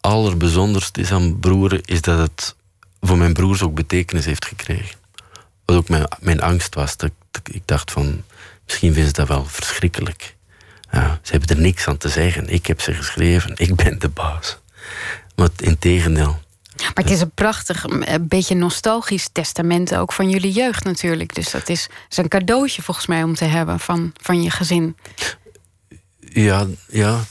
allerbezonderst 0.00 0.96
is 0.96 1.12
aan 1.12 1.38
broeren, 1.40 1.82
is 1.82 2.00
dat 2.00 2.18
het 2.18 2.54
voor 3.00 3.18
mijn 3.18 3.32
broers 3.32 3.62
ook 3.62 3.74
betekenis 3.74 4.24
heeft 4.24 4.44
gekregen. 4.44 4.98
Wat 5.64 5.76
ook 5.76 5.88
mijn, 5.88 6.08
mijn 6.20 6.40
angst 6.40 6.74
was. 6.74 6.96
Dat, 6.96 7.10
ik 7.52 7.62
dacht 7.64 7.90
van, 7.90 8.22
misschien 8.64 8.92
vinden 8.92 9.06
ze 9.06 9.16
dat 9.16 9.28
wel 9.28 9.44
verschrikkelijk. 9.44 10.36
Ja, 10.90 11.20
ze 11.22 11.32
hebben 11.32 11.56
er 11.56 11.62
niks 11.62 11.88
aan 11.88 11.96
te 11.96 12.08
zeggen. 12.08 12.48
Ik 12.48 12.66
heb 12.66 12.80
ze 12.80 12.94
geschreven. 12.94 13.52
Ik 13.56 13.74
ben 13.74 13.98
de 13.98 14.08
baas. 14.08 14.58
Maar 15.36 15.48
in 15.56 15.78
tegendeel. 15.78 16.40
Maar 16.76 17.04
het 17.04 17.10
is 17.10 17.20
een 17.20 17.34
prachtig, 17.34 17.84
een 17.84 18.28
beetje 18.28 18.54
nostalgisch 18.54 19.28
testament 19.32 19.94
ook 19.94 20.12
van 20.12 20.30
jullie 20.30 20.52
jeugd 20.52 20.84
natuurlijk. 20.84 21.34
Dus 21.34 21.50
dat 21.50 21.68
is, 21.68 21.88
is 22.08 22.16
een 22.16 22.28
cadeautje 22.28 22.82
volgens 22.82 23.06
mij 23.06 23.22
om 23.22 23.34
te 23.34 23.44
hebben 23.44 23.80
van, 23.80 24.12
van 24.20 24.42
je 24.42 24.50
gezin. 24.50 24.96
Ja, 26.18 26.66
ja, 26.88 27.24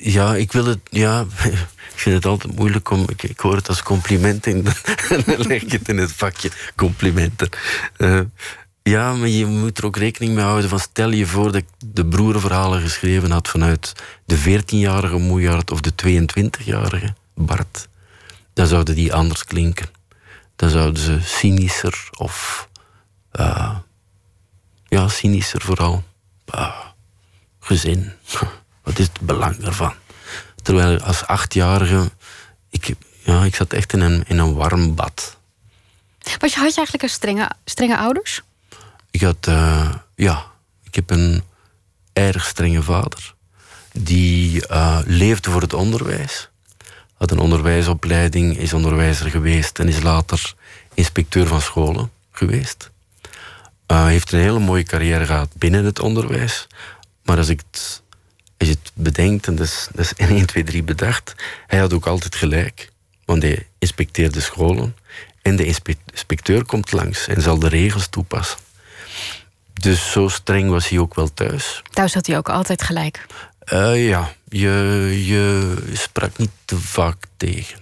ja, 0.00 0.36
ik 0.36 0.52
wil 0.52 0.64
het. 0.64 0.78
Ja, 0.90 1.20
ik 1.92 1.98
vind 1.98 2.14
het 2.14 2.26
altijd 2.26 2.56
moeilijk 2.56 2.90
om. 2.90 3.04
Ik, 3.08 3.22
ik 3.22 3.40
hoor 3.40 3.56
het 3.56 3.68
als 3.68 3.82
compliment 3.82 4.46
en 4.46 4.62
dan 4.62 5.46
leg 5.46 5.62
ik 5.62 5.72
het 5.72 5.88
in 5.88 5.98
het 5.98 6.12
vakje 6.12 6.50
complimenten. 6.76 7.48
Uh, 7.98 8.20
ja, 8.82 9.14
maar 9.14 9.28
je 9.28 9.46
moet 9.46 9.78
er 9.78 9.86
ook 9.86 9.96
rekening 9.96 10.34
mee 10.34 10.44
houden 10.44 10.68
van 10.68 10.78
stel 10.78 11.10
je 11.10 11.26
voor 11.26 11.44
dat 11.44 11.54
ik 11.54 11.66
de 11.78 12.06
broerenverhalen 12.06 12.80
geschreven 12.80 13.30
had 13.30 13.48
vanuit 13.48 13.92
de 14.24 14.38
14-jarige 14.38 15.16
Moejaard 15.16 15.70
of 15.70 15.80
de 15.80 15.92
22-jarige 15.92 17.14
Bart. 17.34 17.88
Dan 18.52 18.66
zouden 18.66 18.94
die 18.94 19.14
anders 19.14 19.44
klinken. 19.44 19.88
Dan 20.56 20.70
zouden 20.70 21.02
ze 21.02 21.18
cynischer 21.22 22.08
of 22.16 22.68
uh, 23.40 23.76
ja, 24.88 25.08
cynischer 25.08 25.60
vooral. 25.60 26.02
Uh, 26.54 26.78
gezin. 27.60 28.12
Wat 28.82 28.98
is 28.98 29.06
het 29.06 29.20
belang 29.20 29.56
daarvan? 29.56 29.94
Terwijl 30.62 31.00
als 31.00 31.26
achtjarige, 31.26 32.10
ik, 32.70 32.94
ja, 33.18 33.44
ik 33.44 33.54
zat 33.54 33.72
echt 33.72 33.92
in 33.92 34.00
een, 34.00 34.24
in 34.26 34.38
een 34.38 34.54
warm 34.54 34.94
bad. 34.94 35.36
Was 36.38 36.52
je, 36.52 36.58
had 36.58 36.70
je 36.70 36.76
eigenlijk 36.76 37.02
een 37.02 37.08
strenge, 37.08 37.50
strenge 37.64 37.96
ouders? 37.96 38.42
Ik 39.10 39.20
had, 39.20 39.46
uh, 39.48 39.94
ja, 40.14 40.46
ik 40.82 40.94
heb 40.94 41.10
een, 41.10 41.42
erg 42.12 42.46
strenge 42.46 42.82
vader. 42.82 43.34
Die 43.92 44.68
uh, 44.70 44.98
leefde 45.04 45.50
voor 45.50 45.60
het 45.60 45.72
onderwijs. 45.72 46.48
Had 47.14 47.30
een 47.30 47.38
onderwijsopleiding, 47.38 48.58
is 48.58 48.72
onderwijzer 48.72 49.30
geweest 49.30 49.78
en 49.78 49.88
is 49.88 50.02
later 50.02 50.54
inspecteur 50.94 51.46
van 51.46 51.60
scholen 51.60 52.10
geweest. 52.30 52.90
Uh, 53.86 54.06
heeft 54.06 54.32
een 54.32 54.40
hele 54.40 54.58
mooie 54.58 54.82
carrière 54.82 55.26
gehad 55.26 55.48
binnen 55.56 55.84
het 55.84 56.00
onderwijs. 56.00 56.66
Maar 57.24 57.36
als, 57.36 57.48
ik 57.48 57.62
het, 57.70 58.01
als 58.62 58.70
je 58.70 58.78
het 58.82 58.92
bedenkt, 58.94 59.46
en 59.46 59.54
dat 59.54 59.66
is, 59.66 59.88
dat 59.92 60.04
is 60.04 60.14
1, 60.14 60.46
2, 60.46 60.64
3 60.64 60.82
bedacht, 60.82 61.34
hij 61.66 61.78
had 61.78 61.92
ook 61.92 62.06
altijd 62.06 62.34
gelijk. 62.34 62.90
Want 63.24 63.42
hij 63.42 63.66
inspecteerde 63.78 64.40
scholen 64.40 64.96
en 65.42 65.56
de 65.56 65.64
inspecteur 65.64 66.64
komt 66.64 66.92
langs 66.92 67.26
en 67.26 67.42
zal 67.42 67.58
de 67.58 67.68
regels 67.68 68.06
toepassen. 68.06 68.58
Dus 69.72 70.10
zo 70.10 70.28
streng 70.28 70.70
was 70.70 70.88
hij 70.88 70.98
ook 70.98 71.14
wel 71.14 71.34
thuis. 71.34 71.82
Thuis 71.90 72.14
had 72.14 72.26
hij 72.26 72.36
ook 72.36 72.48
altijd 72.48 72.82
gelijk? 72.82 73.26
Uh, 73.72 74.08
ja, 74.08 74.32
je, 74.48 74.70
je 75.24 75.76
sprak 75.92 76.38
niet 76.38 76.50
te 76.64 76.78
vaak 76.78 77.24
tegen. 77.36 77.80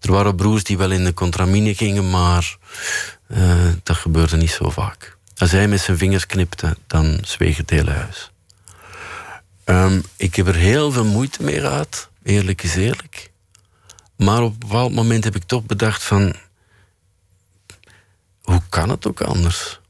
Er 0.00 0.12
waren 0.12 0.36
broers 0.36 0.64
die 0.64 0.78
wel 0.78 0.90
in 0.90 1.04
de 1.04 1.14
contramine 1.14 1.74
gingen, 1.74 2.10
maar 2.10 2.56
uh, 3.28 3.68
dat 3.82 3.96
gebeurde 3.96 4.36
niet 4.36 4.50
zo 4.50 4.70
vaak. 4.70 5.16
Als 5.36 5.50
hij 5.50 5.68
met 5.68 5.80
zijn 5.80 5.98
vingers 5.98 6.26
knipte, 6.26 6.76
dan 6.86 7.18
zweeg 7.22 7.56
het 7.56 7.70
hele 7.70 7.90
huis. 7.90 8.30
Um, 9.70 10.02
ik 10.16 10.34
heb 10.34 10.46
er 10.46 10.54
heel 10.54 10.92
veel 10.92 11.04
moeite 11.04 11.42
mee 11.42 11.60
gehad, 11.60 12.08
eerlijk 12.22 12.62
is 12.62 12.74
eerlijk. 12.74 13.30
Maar 14.16 14.42
op 14.42 14.52
een 14.52 14.58
bepaald 14.58 14.92
moment 14.92 15.24
heb 15.24 15.36
ik 15.36 15.42
toch 15.42 15.64
bedacht 15.64 16.02
van... 16.02 16.34
Hoe 18.42 18.62
kan 18.68 18.88
het 18.88 19.06
ook 19.06 19.20
anders? 19.20 19.80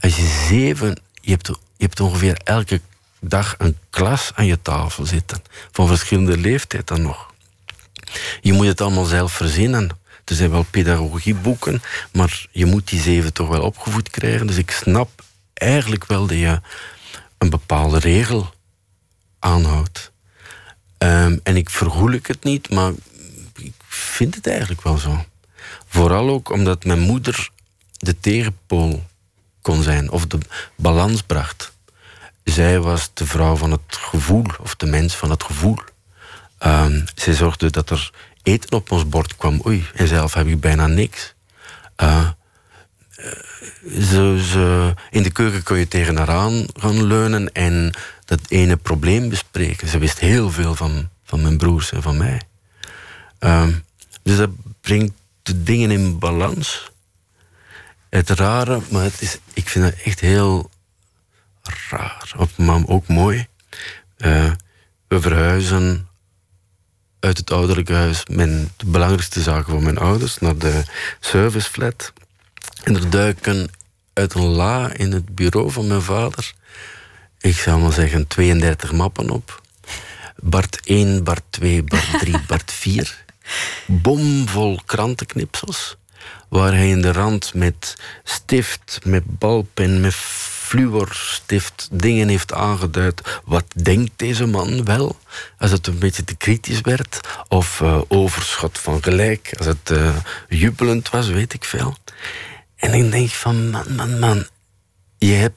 Als 0.00 0.16
je 0.16 0.46
zeven... 0.48 1.00
Je 1.20 1.30
hebt, 1.30 1.46
je 1.46 1.84
hebt 1.84 2.00
ongeveer 2.00 2.40
elke 2.44 2.80
dag 3.20 3.54
een 3.58 3.78
klas 3.90 4.30
aan 4.34 4.46
je 4.46 4.62
tafel 4.62 5.06
zitten. 5.06 5.42
Van 5.72 5.86
verschillende 5.86 6.36
leeftijd 6.36 6.86
dan 6.86 7.02
nog. 7.02 7.32
Je 8.40 8.52
moet 8.52 8.66
het 8.66 8.80
allemaal 8.80 9.04
zelf 9.04 9.32
verzinnen. 9.32 9.90
Er 10.24 10.34
zijn 10.34 10.50
wel 10.50 10.66
pedagogieboeken, 10.70 11.82
maar 12.12 12.46
je 12.50 12.66
moet 12.66 12.88
die 12.88 13.00
zeven 13.00 13.32
toch 13.32 13.48
wel 13.48 13.62
opgevoed 13.62 14.10
krijgen. 14.10 14.46
Dus 14.46 14.56
ik 14.56 14.70
snap 14.70 15.22
eigenlijk 15.54 16.06
wel 16.06 16.26
dat 16.26 16.38
je 16.38 16.60
een 17.38 17.50
bepaalde 17.50 17.98
regel 17.98 18.56
aanhoudt. 19.38 20.12
Um, 20.98 21.40
en 21.42 21.56
ik 21.56 21.70
vergoelijk 21.70 22.28
het 22.28 22.44
niet, 22.44 22.70
maar 22.70 22.92
ik 23.56 23.72
vind 23.88 24.34
het 24.34 24.46
eigenlijk 24.46 24.82
wel 24.82 24.98
zo. 24.98 25.24
Vooral 25.86 26.28
ook 26.28 26.50
omdat 26.50 26.84
mijn 26.84 27.00
moeder 27.00 27.50
de 27.96 28.20
tegenpool 28.20 29.06
kon 29.62 29.82
zijn, 29.82 30.10
of 30.10 30.26
de 30.26 30.38
balans 30.76 31.22
bracht. 31.22 31.72
Zij 32.44 32.80
was 32.80 33.10
de 33.14 33.26
vrouw 33.26 33.56
van 33.56 33.70
het 33.70 33.80
gevoel, 33.88 34.44
of 34.60 34.76
de 34.76 34.86
mens 34.86 35.14
van 35.14 35.30
het 35.30 35.42
gevoel. 35.42 35.78
Um, 36.66 37.04
zij 37.14 37.34
zorgde 37.34 37.70
dat 37.70 37.90
er 37.90 38.10
eten 38.42 38.72
op 38.72 38.90
ons 38.90 39.08
bord 39.08 39.36
kwam. 39.36 39.62
Oei, 39.66 39.86
en 39.94 40.08
zelf 40.08 40.34
heb 40.34 40.46
ik 40.46 40.60
bijna 40.60 40.86
niks. 40.86 41.34
Ze, 44.00 44.44
ze, 44.50 44.94
in 45.10 45.22
de 45.22 45.30
keuken 45.30 45.62
kon 45.62 45.78
je 45.78 45.88
tegen 45.88 46.16
haar 46.16 46.30
aan 46.30 46.66
gaan 46.74 47.04
leunen 47.04 47.52
en 47.52 47.92
dat 48.28 48.40
ene 48.48 48.76
probleem 48.76 49.28
bespreken. 49.28 49.88
Ze 49.88 49.98
wist 49.98 50.18
heel 50.18 50.50
veel 50.50 50.74
van, 50.74 51.08
van 51.24 51.42
mijn 51.42 51.58
broers 51.58 51.92
en 51.92 52.02
van 52.02 52.16
mij. 52.16 52.40
Uh, 53.40 53.66
dus 54.22 54.36
dat 54.36 54.50
brengt 54.80 55.12
de 55.42 55.62
dingen 55.62 55.90
in 55.90 56.18
balans. 56.18 56.90
Het 58.08 58.30
rare, 58.30 58.80
maar 58.90 59.02
het 59.02 59.20
is, 59.20 59.38
ik 59.52 59.68
vind 59.68 59.84
het 59.84 60.02
echt 60.02 60.20
heel 60.20 60.70
raar, 61.90 62.34
maar 62.56 62.86
ook 62.86 63.06
mooi. 63.06 63.46
Uh, 64.18 64.52
we 65.08 65.20
verhuizen 65.20 66.08
uit 67.20 67.38
het 67.38 67.50
ouderlijke 67.50 67.94
huis 67.94 68.26
mijn, 68.26 68.70
de 68.76 68.86
belangrijkste 68.86 69.42
zaken 69.42 69.72
van 69.72 69.82
mijn 69.82 69.98
ouders 69.98 70.38
naar 70.38 70.56
de 70.56 70.82
serviceflat. 71.20 72.12
En 72.82 72.94
er 72.94 73.10
duiken 73.10 73.70
uit 74.12 74.34
een 74.34 74.42
la 74.42 74.92
in 74.92 75.12
het 75.12 75.34
bureau 75.34 75.70
van 75.70 75.86
mijn 75.86 76.02
vader, 76.02 76.54
ik 77.40 77.56
zou 77.56 77.80
maar 77.80 77.92
zeggen, 77.92 78.26
32 78.26 78.92
mappen 78.92 79.30
op. 79.30 79.62
Bart 80.36 80.80
1, 80.84 81.24
Bart 81.24 81.42
2, 81.50 81.82
Bart 81.82 82.18
3, 82.18 82.40
Bart 82.48 82.72
4. 82.72 83.24
Bomvol 83.86 84.80
krantenknipsels. 84.86 85.96
Waar 86.48 86.72
hij 86.72 86.88
in 86.88 87.02
de 87.02 87.12
rand 87.12 87.54
met 87.54 87.96
stift, 88.24 89.00
met 89.04 89.38
balpen, 89.38 90.00
met 90.00 90.14
fluorstift 90.68 91.88
dingen 91.92 92.28
heeft 92.28 92.52
aangeduid. 92.52 93.40
Wat 93.44 93.64
denkt 93.82 94.12
deze 94.16 94.46
man 94.46 94.84
wel? 94.84 95.16
Als 95.58 95.70
het 95.70 95.86
een 95.86 95.98
beetje 95.98 96.24
te 96.24 96.36
kritisch 96.36 96.80
werd. 96.80 97.20
Of 97.48 97.80
uh, 97.80 98.00
overschot 98.08 98.78
van 98.78 99.02
gelijk. 99.02 99.54
Als 99.56 99.66
het 99.66 99.90
uh, 99.90 100.16
jubelend 100.48 101.10
was, 101.10 101.28
weet 101.28 101.52
ik 101.54 101.64
veel. 101.64 101.96
En 102.76 102.94
ik 102.94 103.10
denk 103.10 103.30
van, 103.30 103.70
man, 103.70 103.94
man, 103.94 104.18
man. 104.18 104.46
Je 105.18 105.32
hebt 105.32 105.56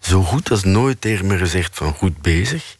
zo 0.00 0.22
goed 0.22 0.50
als 0.50 0.64
nooit 0.64 1.00
tegen 1.00 1.26
me 1.26 1.38
gezegd 1.38 1.76
van 1.76 1.94
goed 1.94 2.22
bezig. 2.22 2.76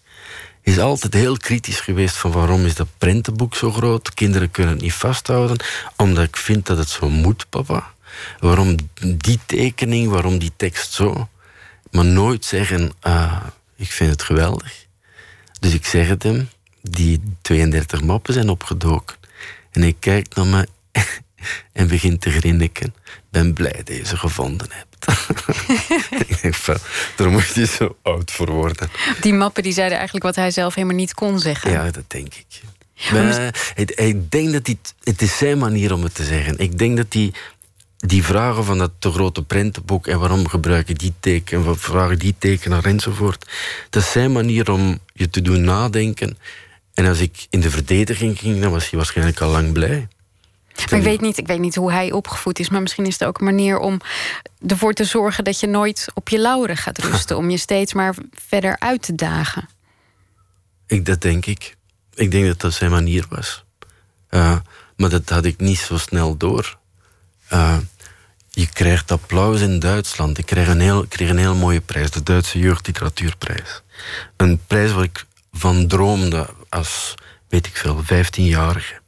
Is 0.63 0.79
altijd 0.79 1.15
heel 1.15 1.37
kritisch 1.37 1.81
geweest 1.81 2.17
van 2.17 2.33
waarom 2.33 2.65
is 2.65 2.75
dat 2.75 2.89
prentenboek 2.99 3.55
zo 3.55 3.71
groot? 3.73 4.15
Kinderen 4.15 4.51
kunnen 4.51 4.73
het 4.73 4.83
niet 4.83 4.93
vasthouden. 4.93 5.57
Omdat 5.97 6.25
ik 6.25 6.37
vind 6.37 6.67
dat 6.67 6.79
het 6.79 6.89
zo 6.89 7.09
moet, 7.09 7.47
papa. 7.49 7.93
Waarom 8.41 8.77
die 9.17 9.39
tekening, 9.47 10.09
waarom 10.09 10.39
die 10.39 10.53
tekst 10.57 10.93
zo? 10.93 11.29
Maar 11.91 12.05
nooit 12.05 12.45
zeggen, 12.45 12.93
ah, 13.01 13.43
ik 13.77 13.91
vind 13.91 14.11
het 14.11 14.23
geweldig. 14.23 14.87
Dus 15.61 15.75
ik 15.75 15.87
zeg 15.87 16.09
het 16.09 16.23
hem, 16.23 16.49
die 16.83 17.21
32 17.43 18.03
mappen 18.03 18.35
zijn 18.35 18.49
opgedoken. 18.49 19.17
En 19.71 19.81
hij 19.81 19.97
kijkt 19.99 20.35
naar 20.35 20.47
me 20.47 20.69
en 21.73 21.89
begint 21.89 22.21
te 22.21 22.31
grinniken. 22.31 22.95
Ben 23.31 23.53
blij 23.53 23.81
dat 23.85 23.97
je 23.97 24.07
ze 24.07 24.17
gevonden 24.17 24.69
hebt. 24.71 25.07
ik 26.29 26.43
denk 26.43 26.55
van, 26.55 26.77
daar 27.17 27.31
moet 27.31 27.55
je 27.55 27.67
zo 27.67 27.97
oud 28.03 28.31
voor 28.31 28.51
worden. 28.51 28.91
Die 29.21 29.33
mappen 29.33 29.63
die 29.63 29.73
zeiden 29.73 29.97
eigenlijk 29.97 30.27
wat 30.27 30.37
hij 30.37 30.51
zelf 30.51 30.75
helemaal 30.75 30.97
niet 30.97 31.15
kon 31.15 31.39
zeggen. 31.39 31.71
Ja, 31.71 31.91
dat 31.91 32.05
denk 32.07 32.35
ik. 32.35 32.61
Maar, 33.13 33.55
ik, 33.75 33.91
ik 33.91 34.31
denk 34.31 34.53
dat 34.53 34.67
hij, 34.67 34.79
het 35.03 35.23
is 35.23 35.37
zijn 35.37 35.59
manier 35.59 35.93
om 35.93 36.03
het 36.03 36.15
te 36.15 36.25
zeggen. 36.25 36.59
Ik 36.59 36.79
denk 36.79 36.97
dat 36.97 37.07
hij 37.13 37.33
die 37.97 38.25
vragen 38.25 38.65
van 38.65 38.79
dat 38.79 38.91
te 38.99 39.11
grote 39.11 39.43
prentenboek 39.43 40.07
en 40.07 40.19
waarom 40.19 40.49
gebruiken 40.49 40.95
die 40.95 41.13
teken 41.21 41.59
en 41.59 41.65
wat 41.65 41.81
vragen 41.81 42.19
die 42.19 42.35
tekenaar 42.39 42.85
enzovoort. 42.85 43.51
Dat 43.91 44.03
is 44.03 44.11
zijn 44.11 44.33
manier 44.33 44.71
om 44.71 44.99
je 45.13 45.31
te 45.31 45.43
doen 45.43 45.65
nadenken. 45.65 46.39
En 46.95 47.07
als 47.07 47.21
ik 47.21 47.47
in 47.51 47.61
de 47.61 47.71
verdediging 47.71 48.39
ging, 48.39 48.61
dan 48.61 48.71
was 48.71 48.91
hij 48.91 48.99
waarschijnlijk 48.99 49.41
al 49.41 49.51
lang 49.51 49.73
blij. 49.73 50.09
Maar 50.89 50.99
ik 50.99 51.05
weet, 51.05 51.21
niet, 51.21 51.39
ik 51.39 51.47
weet 51.47 51.59
niet 51.59 51.75
hoe 51.75 51.93
hij 51.93 52.13
opgevoed 52.13 52.59
is, 52.59 52.69
maar 52.69 52.83
misschien 52.83 53.07
is 53.07 53.19
het 53.19 53.29
ook 53.29 53.39
een 53.39 53.45
manier 53.45 53.79
om 53.79 54.01
ervoor 54.67 54.93
te 54.93 55.05
zorgen 55.05 55.45
dat 55.45 55.61
je 55.61 55.67
nooit 55.67 56.09
op 56.15 56.29
je 56.29 56.41
lauren 56.41 56.77
gaat 56.77 56.99
rusten. 56.99 57.37
om 57.37 57.51
je 57.51 57.57
steeds 57.57 57.93
maar 57.93 58.15
verder 58.47 58.77
uit 58.79 59.03
te 59.03 59.15
dagen. 59.15 59.69
Ik, 60.87 61.05
dat 61.07 61.21
denk 61.21 61.47
ik. 61.47 61.77
Ik 62.15 62.31
denk 62.31 62.47
dat 62.47 62.61
dat 62.61 62.73
zijn 62.73 62.91
manier 62.91 63.25
was. 63.29 63.65
Uh, 64.31 64.57
maar 64.97 65.11
dat 65.11 65.29
had 65.29 65.45
ik 65.45 65.61
niet 65.61 65.79
zo 65.79 65.99
snel 65.99 66.37
door. 66.37 66.79
Uh, 67.53 67.77
je 68.51 68.67
krijgt 68.67 69.11
applaus 69.11 69.61
in 69.61 69.79
Duitsland. 69.79 70.39
Ik 70.39 70.47
kreeg 70.47 70.69
een, 70.69 70.81
heel, 70.81 71.07
kreeg 71.07 71.29
een 71.29 71.39
heel 71.39 71.55
mooie 71.55 71.81
prijs, 71.81 72.11
de 72.11 72.23
Duitse 72.23 72.59
Jeugdliteratuurprijs. 72.59 73.83
Een 74.37 74.61
prijs 74.67 74.93
waar 74.93 75.05
ik 75.05 75.25
van 75.53 75.87
droomde 75.87 76.47
als, 76.69 77.15
weet 77.49 77.67
ik 77.67 77.77
veel, 77.77 78.03
15-jarige. 78.03 79.00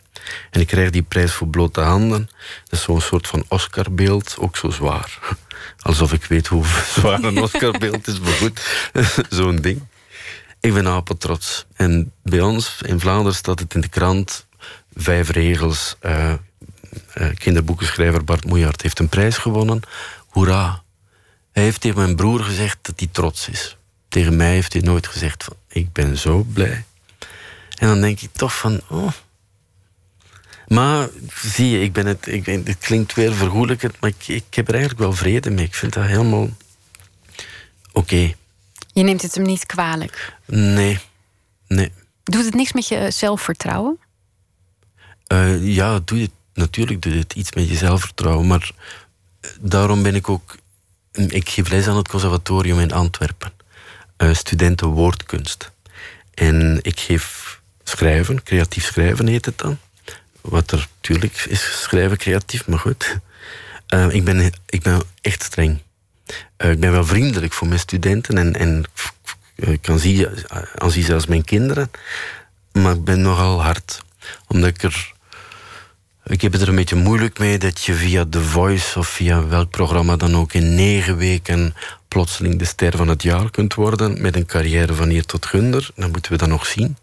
En 0.51 0.61
ik 0.61 0.67
krijg 0.67 0.91
die 0.91 1.03
prijs 1.03 1.33
voor 1.33 1.49
blote 1.49 1.81
handen. 1.81 2.31
Dat 2.65 2.79
is 2.79 2.83
zo'n 2.83 3.01
soort 3.01 3.27
van 3.27 3.45
Oscarbeeld, 3.49 4.37
ook 4.39 4.57
zo 4.57 4.71
zwaar. 4.71 5.19
Alsof 5.83 6.13
ik 6.13 6.25
weet 6.25 6.47
hoe 6.47 6.65
zwaar 6.99 7.23
een 7.23 7.43
Oscarbeeld 7.43 8.07
is, 8.07 8.21
maar 8.21 8.33
goed, 8.33 8.91
zo'n 9.39 9.57
ding. 9.57 9.83
Ik 10.61 10.75
ben 10.75 10.87
apetrots. 10.87 11.67
En 11.75 12.13
bij 12.23 12.41
ons 12.41 12.79
in 12.87 13.01
Vlaanderen 13.01 13.35
staat 13.35 13.59
het 13.59 13.75
in 13.75 13.81
de 13.81 13.89
krant... 13.89 14.47
vijf 14.95 15.29
regels, 15.29 15.97
uh, 16.03 16.33
uh, 17.15 17.29
kinderboekenschrijver 17.35 18.25
Bart 18.25 18.45
Moejaert 18.45 18.83
heeft 18.83 18.99
een 18.99 19.09
prijs 19.09 19.37
gewonnen. 19.37 19.81
Hoera. 20.29 20.83
Hij 21.53 21.63
heeft 21.63 21.81
tegen 21.81 21.99
mijn 21.99 22.17
broer 22.17 22.45
gezegd 22.45 22.79
dat 22.83 22.99
hij 22.99 23.09
trots 23.13 23.49
is. 23.49 23.77
Tegen 24.09 24.37
mij 24.37 24.53
heeft 24.53 24.73
hij 24.73 24.83
nooit 24.83 25.07
gezegd 25.07 25.45
van 25.45 25.57
ik 25.69 25.93
ben 25.93 26.19
zo 26.19 26.47
blij. 26.53 26.85
En 27.79 27.89
dan 27.89 28.01
denk 28.01 28.21
ik 28.21 28.33
toch 28.33 28.57
van 28.59 28.81
oh. 28.89 29.09
Maar 30.73 31.09
zie 31.35 31.71
je, 31.71 31.81
ik 31.81 31.93
ben 31.93 32.07
het, 32.07 32.27
ik 32.27 32.47
het 32.47 32.79
klinkt 32.79 33.15
weer 33.15 33.35
vergoelijkend, 33.35 34.01
maar 34.01 34.11
ik, 34.11 34.29
ik 34.29 34.55
heb 34.55 34.69
er 34.69 34.75
eigenlijk 34.75 35.03
wel 35.03 35.13
vrede 35.13 35.51
mee. 35.51 35.65
Ik 35.65 35.75
vind 35.75 35.93
dat 35.93 36.05
helemaal 36.05 36.49
oké. 37.93 38.35
Je 38.93 39.03
neemt 39.03 39.23
het 39.23 39.35
hem 39.35 39.45
niet 39.45 39.67
kwalijk? 39.67 40.37
Nee, 40.47 40.99
nee. 41.67 41.93
Doet 42.23 42.45
het 42.45 42.55
niks 42.55 42.73
met 42.73 42.89
je 42.89 43.11
zelfvertrouwen? 43.11 43.99
Uh, 45.33 45.75
ja, 45.75 46.01
doe 46.05 46.21
het 46.21 46.31
natuurlijk 46.55 47.03
doet 47.03 47.15
het 47.15 47.35
iets 47.35 47.53
met 47.53 47.69
je 47.69 47.77
zelfvertrouwen. 47.77 48.47
Maar 48.47 48.71
daarom 49.61 50.03
ben 50.03 50.15
ik 50.15 50.29
ook. 50.29 50.57
Ik 51.13 51.49
geef 51.49 51.69
les 51.69 51.87
aan 51.87 51.97
het 51.97 52.09
conservatorium 52.09 52.79
in 52.79 52.93
Antwerpen. 52.93 53.53
uh, 54.19 54.35
studenten 54.35 54.89
woordkunst. 54.89 55.71
En 56.35 56.79
ik 56.83 57.01
geef 57.01 57.61
schrijven, 57.85 58.43
creatief 58.43 58.85
schrijven 58.85 59.27
heet 59.27 59.45
het 59.45 59.59
dan. 59.59 59.79
Wat 60.43 60.71
er 60.71 60.89
natuurlijk 60.95 61.45
is 61.49 61.83
schrijven 61.83 62.19
creatief, 62.19 62.67
maar 62.67 62.79
goed. 62.79 63.19
Uh, 63.95 64.15
ik, 64.15 64.25
ben, 64.25 64.53
ik 64.67 64.83
ben 64.83 65.03
echt 65.21 65.43
streng. 65.43 65.79
Uh, 66.59 66.71
ik 66.71 66.81
ben 66.81 66.93
wel 66.93 67.05
vriendelijk 67.05 67.53
voor 67.53 67.69
mijn 67.69 67.81
studenten 67.81 68.39
en, 68.39 68.57
en 68.57 68.85
ik 69.55 69.83
kan 69.83 69.99
zien, 69.99 70.29
aanzien 70.79 71.05
zelfs 71.05 71.27
mijn 71.27 71.45
kinderen. 71.45 71.91
Maar 72.73 72.95
ik 72.95 73.05
ben 73.05 73.23
nogal 73.23 73.63
hard. 73.63 74.03
Omdat 74.47 74.69
ik 74.69 74.83
er. 74.83 75.13
Ik 76.25 76.41
heb 76.41 76.53
het 76.53 76.61
er 76.61 76.69
een 76.69 76.75
beetje 76.75 76.97
moeilijk 76.97 77.39
mee 77.39 77.59
dat 77.59 77.85
je 77.85 77.95
via 77.95 78.27
The 78.31 78.41
Voice 78.41 78.99
of 78.99 79.09
via 79.09 79.47
welk 79.47 79.71
programma 79.71 80.17
dan 80.17 80.37
ook 80.37 80.53
in 80.53 80.75
negen 80.75 81.17
weken 81.17 81.75
plotseling 82.09 82.59
de 82.59 82.65
ster 82.65 82.97
van 82.97 83.09
het 83.09 83.23
jaar 83.23 83.51
kunt 83.51 83.75
worden 83.75 84.21
met 84.21 84.37
een 84.37 84.47
carrière 84.47 84.95
van 84.95 85.09
hier 85.09 85.25
tot 85.25 85.47
Gunder. 85.47 85.91
Dan 85.95 86.11
moeten 86.11 86.33
we 86.33 86.39
dat 86.39 86.49
nog 86.49 86.67
zien. 86.67 86.97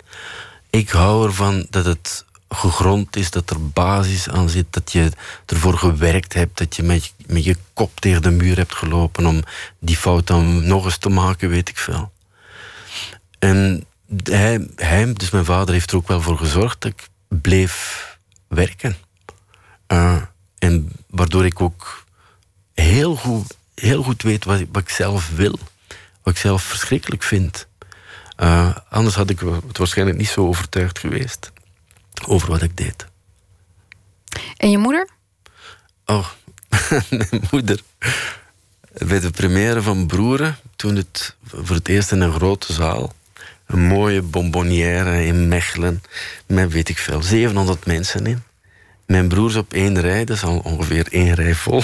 Ik 0.70 0.90
hou 0.90 1.26
ervan 1.26 1.68
dat 1.70 1.86
het 1.86 2.26
gegrond 2.50 3.16
is, 3.16 3.32
dat 3.32 3.50
er 3.50 3.70
basis 3.70 4.30
aan 4.30 4.50
zit, 4.50 4.66
dat 4.70 4.92
je 4.92 5.12
ervoor 5.46 5.78
gewerkt 5.78 6.34
hebt, 6.34 6.58
dat 6.58 6.76
je 6.76 6.84
met, 6.84 7.14
met 7.28 7.44
je 7.44 7.56
kop 7.74 8.00
tegen 8.00 8.22
de 8.22 8.32
muur 8.32 8.58
hebt 8.58 8.76
gelopen 8.76 9.26
om 9.26 9.44
die 9.80 9.98
fout 9.98 10.28
dan 10.28 10.68
nog 10.68 10.86
eens 10.86 10.98
te 10.98 11.10
maken, 11.10 11.50
weet 11.50 11.70
ik 11.70 11.78
veel. 11.78 12.12
En 13.40 13.86
hij, 14.76 15.14
dus 15.14 15.30
mijn 15.30 15.46
vader, 15.46 15.74
heeft 15.74 15.92
er 15.92 15.98
ook 15.98 16.08
wel 16.08 16.22
voor 16.22 16.38
gezorgd 16.38 16.82
dat 16.82 16.92
ik 16.92 17.08
bleef 17.28 18.08
werken. 18.48 18.96
Uh, 19.88 20.22
en 20.58 20.92
waardoor 21.10 21.46
ik 21.46 21.62
ook 21.62 22.04
heel 22.74 23.16
goed, 23.16 23.54
heel 23.76 24.04
goed 24.04 24.22
weet 24.22 24.46
wat, 24.46 24.64
wat 24.72 24.82
ik 24.82 24.90
zelf 24.90 25.30
wil. 25.36 25.60
Wat 26.24 26.34
ik 26.34 26.40
zelf 26.40 26.64
verschrikkelijk 26.64 27.24
vind. 27.24 27.68
Uh, 28.38 28.76
anders 28.90 29.16
had 29.16 29.30
ik 29.30 29.40
het 29.40 29.78
waarschijnlijk 29.78 30.18
niet 30.18 30.30
zo 30.30 30.48
overtuigd 30.48 31.00
geweest 31.00 31.52
over 32.28 32.50
wat 32.50 32.62
ik 32.62 32.78
deed. 32.78 33.06
En 34.58 34.72
je 34.72 34.78
moeder? 34.78 35.10
Oh, 36.06 36.28
mijn 37.10 37.44
moeder. 37.52 37.82
Bij 39.08 39.20
de 39.20 39.32
première 39.32 39.82
van 39.82 40.08
Broeren, 40.08 40.58
toen 40.76 40.96
het 40.96 41.36
voor 41.44 41.76
het 41.76 41.88
eerst 41.88 42.12
in 42.12 42.22
een 42.22 42.34
grote 42.34 42.74
zaal 42.74 43.14
een 43.70 43.88
mooie 43.88 44.22
bonbonnière 44.22 45.26
in 45.26 45.48
Mechelen. 45.48 46.02
Met 46.46 46.72
weet 46.72 46.90
ik 46.90 46.98
veel, 46.98 47.22
700 47.22 47.86
mensen 47.86 48.26
in. 48.26 48.44
Mijn 49.06 49.28
broers 49.28 49.56
op 49.56 49.74
één 49.74 50.02
rij, 50.02 50.26
dat 50.26 50.36
is 50.36 50.44
al 50.44 50.62
ongeveer 50.64 51.08
één 51.10 51.34
rij 51.34 51.56
vol. 51.56 51.84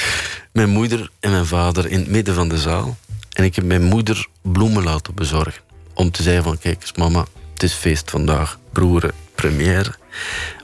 mijn 0.52 0.68
moeder 0.68 1.10
en 1.20 1.30
mijn 1.30 1.46
vader 1.46 1.90
in 1.90 1.98
het 1.98 2.08
midden 2.08 2.34
van 2.34 2.48
de 2.48 2.58
zaal. 2.58 2.96
En 3.32 3.44
ik 3.44 3.54
heb 3.54 3.64
mijn 3.64 3.82
moeder 3.82 4.26
bloemen 4.42 4.82
laten 4.82 5.14
bezorgen. 5.14 5.62
Om 5.94 6.10
te 6.10 6.22
zeggen 6.22 6.42
van, 6.42 6.58
kijk 6.58 6.80
eens 6.80 6.92
mama, 6.92 7.26
het 7.52 7.62
is 7.62 7.72
feest 7.72 8.10
vandaag. 8.10 8.58
Broeren, 8.72 9.12
première. 9.42 9.94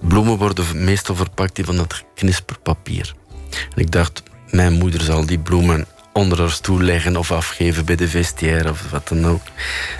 Bloemen 0.01 0.37
worden 0.37 0.85
meestal 0.85 1.15
verpakt 1.15 1.59
in 1.59 1.65
van 1.65 1.77
dat 1.77 2.05
knisperpapier. 2.15 3.15
En 3.51 3.83
ik 3.83 3.91
dacht, 3.91 4.23
mijn 4.51 4.73
moeder 4.73 5.01
zal 5.01 5.27
die 5.27 5.39
bloemen 5.39 5.87
onder 6.13 6.39
haar 6.39 6.51
stoel 6.51 6.81
leggen 6.81 7.17
of 7.17 7.33
afgeven 7.33 7.85
bij 7.85 7.97
de 7.97 8.09
vestiaire 8.09 8.71
of 8.71 8.91
wat 8.91 9.09
dan 9.09 9.27
ook. 9.27 9.43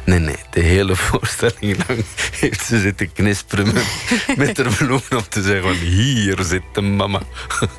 Nee, 0.05 0.19
nee, 0.19 0.37
de 0.51 0.61
hele 0.61 0.97
voorstelling 1.07 1.87
lang 1.87 2.05
heeft 2.41 2.65
ze 2.65 2.81
zitten 2.81 3.13
knisperen 3.13 3.73
met, 3.73 3.87
met 4.37 4.57
haar 4.57 4.75
bloemen 4.77 5.17
om 5.17 5.29
te 5.29 5.43
zeggen 5.43 5.75
hier 5.75 6.43
zit 6.43 6.63
de 6.73 6.81
mama. 6.81 7.21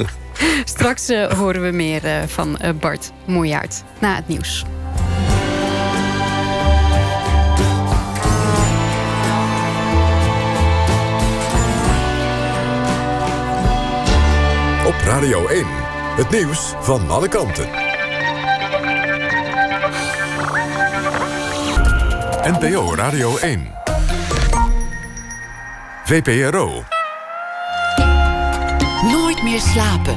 Straks 0.76 1.10
uh, 1.10 1.32
horen 1.32 1.62
we 1.62 1.72
meer 1.72 2.06
uh, 2.06 2.24
van 2.28 2.58
uh, 2.64 2.70
Bart 2.80 3.12
Moejaert 3.26 3.84
na 4.00 4.16
het 4.16 4.28
nieuws. 4.28 4.66
Radio 15.06 15.48
1, 15.48 15.66
het 16.16 16.30
nieuws 16.30 16.74
van 16.80 17.10
alle 17.10 17.28
kanten. 17.28 17.70
NPO 22.44 22.96
Radio 22.96 23.38
1. 23.38 23.72
VPRO. 26.06 26.84
Nooit 29.12 29.44
meer 29.44 29.60
slapen. 29.60 30.16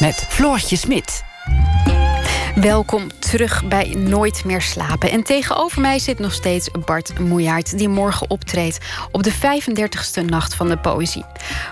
Met 0.00 0.26
Floortje 0.28 0.76
Smit. 0.76 1.24
Welkom 2.54 3.18
terug 3.18 3.64
bij 3.68 3.88
Nooit 3.88 4.44
meer 4.44 4.62
slapen. 4.62 5.10
En 5.10 5.22
tegenover 5.22 5.80
mij 5.80 5.98
zit 5.98 6.18
nog 6.18 6.32
steeds 6.32 6.70
Bart 6.84 7.18
Moejaert... 7.18 7.78
die 7.78 7.88
morgen 7.88 8.30
optreedt 8.30 8.78
op 9.12 9.22
de 9.22 9.32
35e 9.32 10.24
nacht 10.24 10.54
van 10.54 10.68
de 10.68 10.78
poëzie. 10.78 11.24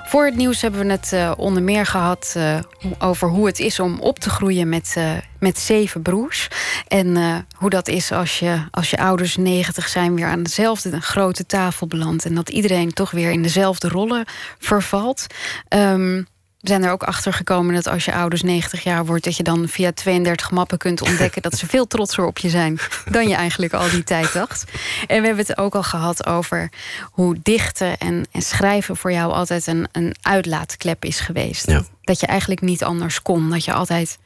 Voor 0.05 0.25
het 0.25 0.37
nieuws 0.37 0.63
hebben 0.63 0.87
we 0.87 0.93
het 0.93 1.11
uh, 1.15 1.33
onder 1.37 1.63
meer 1.63 1.87
gehad... 1.87 2.35
Uh, 2.37 2.59
over 2.99 3.29
hoe 3.29 3.47
het 3.47 3.59
is 3.59 3.81
om 3.81 4.01
op 4.01 4.19
te 4.19 4.31
groeien 4.31 4.69
met, 4.69 4.95
uh, 4.99 5.13
met 5.39 5.59
zeven 5.59 6.03
broers. 6.03 6.49
En 6.89 7.17
hoe 7.55 7.71
dat 7.71 7.89
is 7.89 8.13
als 8.13 8.39
je, 8.39 8.65
als 8.71 8.91
je 8.91 8.99
ouders 8.99 9.37
90 9.37 9.89
zijn... 9.89 10.15
weer 10.15 10.27
aan 10.27 10.43
dezelfde 10.43 11.01
grote 11.01 11.47
tafel 11.47 11.87
belandt... 11.87 12.25
en 12.25 12.35
dat 12.35 12.49
iedereen 12.49 12.93
toch 12.93 13.11
weer 13.11 13.31
in 13.31 13.43
dezelfde 13.43 13.89
rollen 13.89 14.25
vervalt... 14.59 15.27
Um, 15.69 16.27
we 16.61 16.69
zijn 16.69 16.85
er 16.85 16.93
ook 16.93 17.03
achter 17.03 17.33
gekomen 17.33 17.75
dat 17.75 17.89
als 17.89 18.05
je 18.05 18.15
ouders 18.15 18.43
90 18.43 18.83
jaar 18.83 19.07
wordt, 19.07 19.25
dat 19.25 19.37
je 19.37 19.43
dan 19.43 19.69
via 19.69 19.93
32 19.93 20.51
mappen 20.51 20.79
kunt 20.79 21.03
ontdekken 21.03 21.43
dat 21.43 21.59
ze 21.59 21.67
veel 21.67 21.87
trotser 21.87 22.27
op 22.27 22.39
je 22.39 22.49
zijn 22.49 22.79
dan 23.11 23.29
je 23.29 23.35
eigenlijk 23.35 23.73
al 23.73 23.91
die 23.91 24.05
tijd 24.05 24.33
dacht. 24.33 24.65
En 25.07 25.21
we 25.21 25.27
hebben 25.27 25.47
het 25.47 25.59
ook 25.59 25.75
al 25.75 25.83
gehad 25.83 26.27
over 26.27 26.71
hoe 27.03 27.37
dichten 27.43 27.99
en, 27.99 28.27
en 28.31 28.43
schrijven 28.43 28.97
voor 28.97 29.13
jou 29.13 29.33
altijd 29.33 29.67
een, 29.67 29.89
een 29.93 30.15
uitlaatklep 30.23 31.05
is 31.05 31.21
geweest. 31.21 31.67
Dat 32.01 32.21
je 32.21 32.27
eigenlijk 32.27 32.61
niet 32.61 32.85
anders 32.85 33.23
kon, 33.23 33.51
dat 33.51 33.65
je 33.65 33.73
altijd 33.73 34.19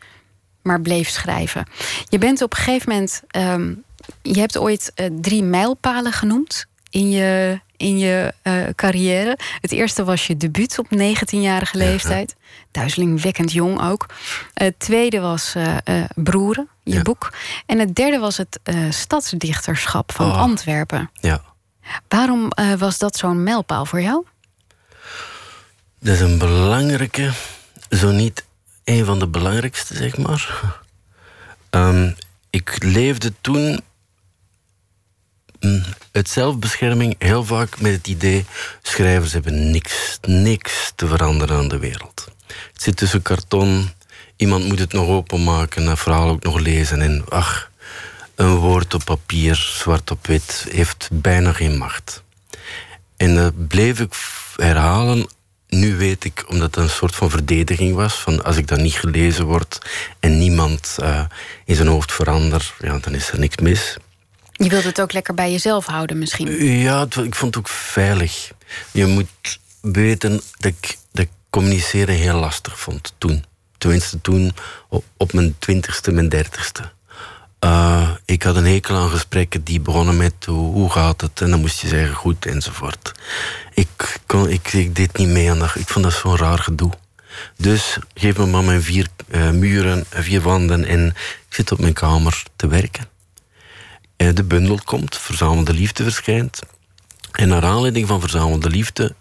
maar 0.63 0.81
bleef 0.81 1.09
schrijven. 1.09 1.67
Je 2.09 2.19
bent 2.19 2.43
op 2.43 2.53
een 2.53 2.59
gegeven 2.59 2.93
moment, 2.93 3.23
um, 3.37 3.83
je 4.23 4.39
hebt 4.39 4.59
ooit 4.59 4.93
uh, 4.97 5.07
drie 5.21 5.43
mijlpalen 5.43 6.13
genoemd 6.13 6.67
in 6.95 7.11
je, 7.11 7.61
in 7.77 7.99
je 7.99 8.35
uh, 8.43 8.63
carrière. 8.75 9.39
Het 9.61 9.73
eerste 9.73 10.05
was 10.05 10.27
je 10.27 10.37
debuut 10.37 10.79
op 10.79 10.87
19-jarige 10.87 11.77
leeftijd. 11.77 12.37
Duizelingwekkend 12.71 13.53
jong 13.53 13.83
ook. 13.83 14.07
Het 14.55 14.79
tweede 14.79 15.21
was 15.21 15.55
uh, 15.57 15.77
uh, 15.85 16.05
Broeren, 16.15 16.69
je 16.83 17.03
boek. 17.03 17.33
En 17.67 17.79
het 17.79 17.95
derde 17.95 18.19
was 18.19 18.37
het 18.37 18.61
stadsdichterschap 18.91 20.13
van 20.13 20.27
oh. 20.27 20.39
Antwerpen. 20.39 21.11
Ja. 21.21 21.43
Waarom 22.09 22.53
was 22.79 22.99
dat 22.99 23.17
zo'n 23.17 23.43
mijlpaal 23.43 23.87
voor 23.87 24.01
jou? 24.01 24.25
Dat 26.01 26.15
is 26.15 26.21
een 26.21 26.39
belangrijke, 26.39 27.31
zo 27.91 28.11
niet 28.11 28.45
een 28.85 29.05
van 29.05 29.19
de 29.19 29.29
belangrijkste, 29.29 29.97
zeg 29.97 30.17
maar. 30.17 30.75
Um, 31.71 32.15
ik 32.51 32.83
leefde 32.83 33.33
toen 33.41 33.81
uit 36.13 36.29
zelfbescherming 36.29 37.15
heel 37.19 37.45
vaak 37.45 37.81
met 37.81 37.93
het 37.93 38.07
idee... 38.07 38.45
schrijvers 38.83 39.33
hebben 39.33 39.71
niks, 39.71 40.19
niks 40.23 40.93
te 40.95 41.07
veranderen 41.07 41.57
aan 41.57 41.69
de 41.69 41.79
wereld. 41.79 42.29
Het 42.73 42.83
zit 42.83 42.97
tussen 42.97 43.23
karton, 43.23 43.91
iemand 44.37 44.67
moet 44.67 44.79
het 44.79 44.93
nog 44.93 45.09
openmaken... 45.09 45.85
dat 45.85 45.99
verhaal 45.99 46.29
ook 46.29 46.43
nog 46.43 46.59
lezen 46.59 47.01
en 47.01 47.25
ach... 47.29 47.71
een 48.35 48.55
woord 48.55 48.95
op 48.95 49.05
papier, 49.05 49.55
zwart 49.55 50.11
op 50.11 50.27
wit, 50.27 50.67
heeft 50.71 51.09
bijna 51.13 51.53
geen 51.53 51.77
macht. 51.77 52.23
En 53.17 53.35
dat 53.35 53.69
bleef 53.69 54.01
ik 54.01 54.15
herhalen 54.57 55.29
nu 55.75 55.97
weet 55.97 56.25
ik, 56.25 56.45
omdat 56.49 56.75
het 56.75 56.85
een 56.85 56.91
soort 56.91 57.15
van 57.15 57.31
verdediging 57.31 57.95
was, 57.95 58.15
van 58.15 58.45
als 58.45 58.57
ik 58.57 58.67
dan 58.67 58.83
niet 58.83 58.95
gelezen 58.95 59.45
word 59.45 59.79
en 60.21 60.39
niemand 60.39 60.97
uh, 61.01 61.25
in 61.65 61.75
zijn 61.75 61.89
hoofd 61.89 62.13
verandert, 62.13 62.75
ja, 62.79 62.99
dan 62.99 63.15
is 63.15 63.31
er 63.31 63.39
niks 63.39 63.57
mis. 63.57 63.97
Je 64.57 64.69
wilt 64.69 64.85
het 64.85 65.01
ook 65.01 65.13
lekker 65.13 65.35
bij 65.35 65.51
jezelf 65.51 65.87
houden 65.87 66.19
misschien? 66.19 66.67
Ja, 66.67 67.03
ik 67.03 67.35
vond 67.35 67.55
het 67.55 67.57
ook 67.57 67.69
veilig. 67.69 68.51
Je 68.91 69.07
moet 69.07 69.59
weten 69.81 70.41
dat 70.57 70.73
ik, 70.81 70.97
dat 71.13 71.27
communiceren 71.51 72.15
heel 72.15 72.39
lastig 72.39 72.79
vond 72.81 73.15
toen. 73.19 73.45
Tenminste 73.79 74.21
toen, 74.21 74.53
op, 75.17 75.33
mijn 75.33 75.55
twintigste, 75.59 76.11
mijn 76.11 76.29
dertigste. 76.29 76.93
Uh, 77.65 78.11
ik 78.25 78.43
had 78.43 78.57
een 78.57 78.67
hekel 78.67 78.97
aan 78.97 79.11
gesprekken 79.11 79.65
die 79.65 79.81
begonnen 79.81 80.17
met 80.17 80.35
hoe, 80.45 80.91
gaat 80.91 81.21
het 81.21 81.41
en 81.41 81.51
dan 81.51 81.61
moest 81.61 81.81
je 81.81 81.89
zeggen 81.89 82.15
goed 82.15 82.47
enzovoort. 82.47 83.13
Ik, 83.75 84.19
kon, 84.27 84.49
ik, 84.49 84.73
ik 84.73 84.97
deed 84.97 85.17
niet 85.17 85.29
mee 85.29 85.51
aan 85.51 85.59
dat. 85.59 85.75
Ik 85.75 85.89
vond 85.89 86.05
dat 86.05 86.15
zo'n 86.15 86.37
raar 86.37 86.59
gedoe. 86.59 86.93
Dus 87.57 87.99
geef 88.15 88.37
me 88.37 88.47
maar 88.47 88.65
mijn 88.65 88.83
vier 88.83 89.09
uh, 89.29 89.51
muren, 89.51 90.05
vier 90.11 90.41
wanden 90.41 90.85
en 90.85 91.07
ik 91.49 91.55
zit 91.55 91.73
op 91.73 91.79
mijn 91.79 91.93
kamer 91.93 92.43
te 92.57 92.67
werken. 92.67 93.14
De 94.17 94.45
bundel 94.45 94.79
komt, 94.85 95.17
Verzamelde 95.19 95.73
Liefde 95.73 96.03
verschijnt. 96.03 96.61
En 97.33 97.49
naar 97.49 97.65
aanleiding 97.65 98.07
van 98.07 98.21
Verzamelde 98.21 98.71
Liefde 98.71 99.15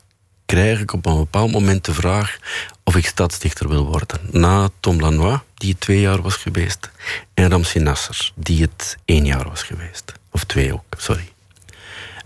krijg 0.45 0.79
ik 0.79 0.93
op 0.93 1.05
een 1.05 1.17
bepaald 1.17 1.51
moment 1.51 1.85
de 1.85 1.93
vraag 1.93 2.37
of 2.83 2.95
ik 2.95 3.05
stadsdichter 3.05 3.69
wil 3.69 3.85
worden. 3.85 4.19
Na 4.31 4.69
Tom 4.79 4.99
Lanois, 4.99 5.39
die 5.53 5.71
het 5.71 5.79
twee 5.79 5.99
jaar 5.99 6.21
was 6.21 6.35
geweest, 6.35 6.91
en 7.33 7.49
Ramsi 7.49 7.79
Nasser, 7.79 8.31
die 8.35 8.61
het 8.61 8.97
één 9.05 9.25
jaar 9.25 9.49
was 9.49 9.63
geweest. 9.63 10.11
Of 10.31 10.43
twee 10.43 10.73
ook, 10.73 10.83
sorry. 10.97 11.31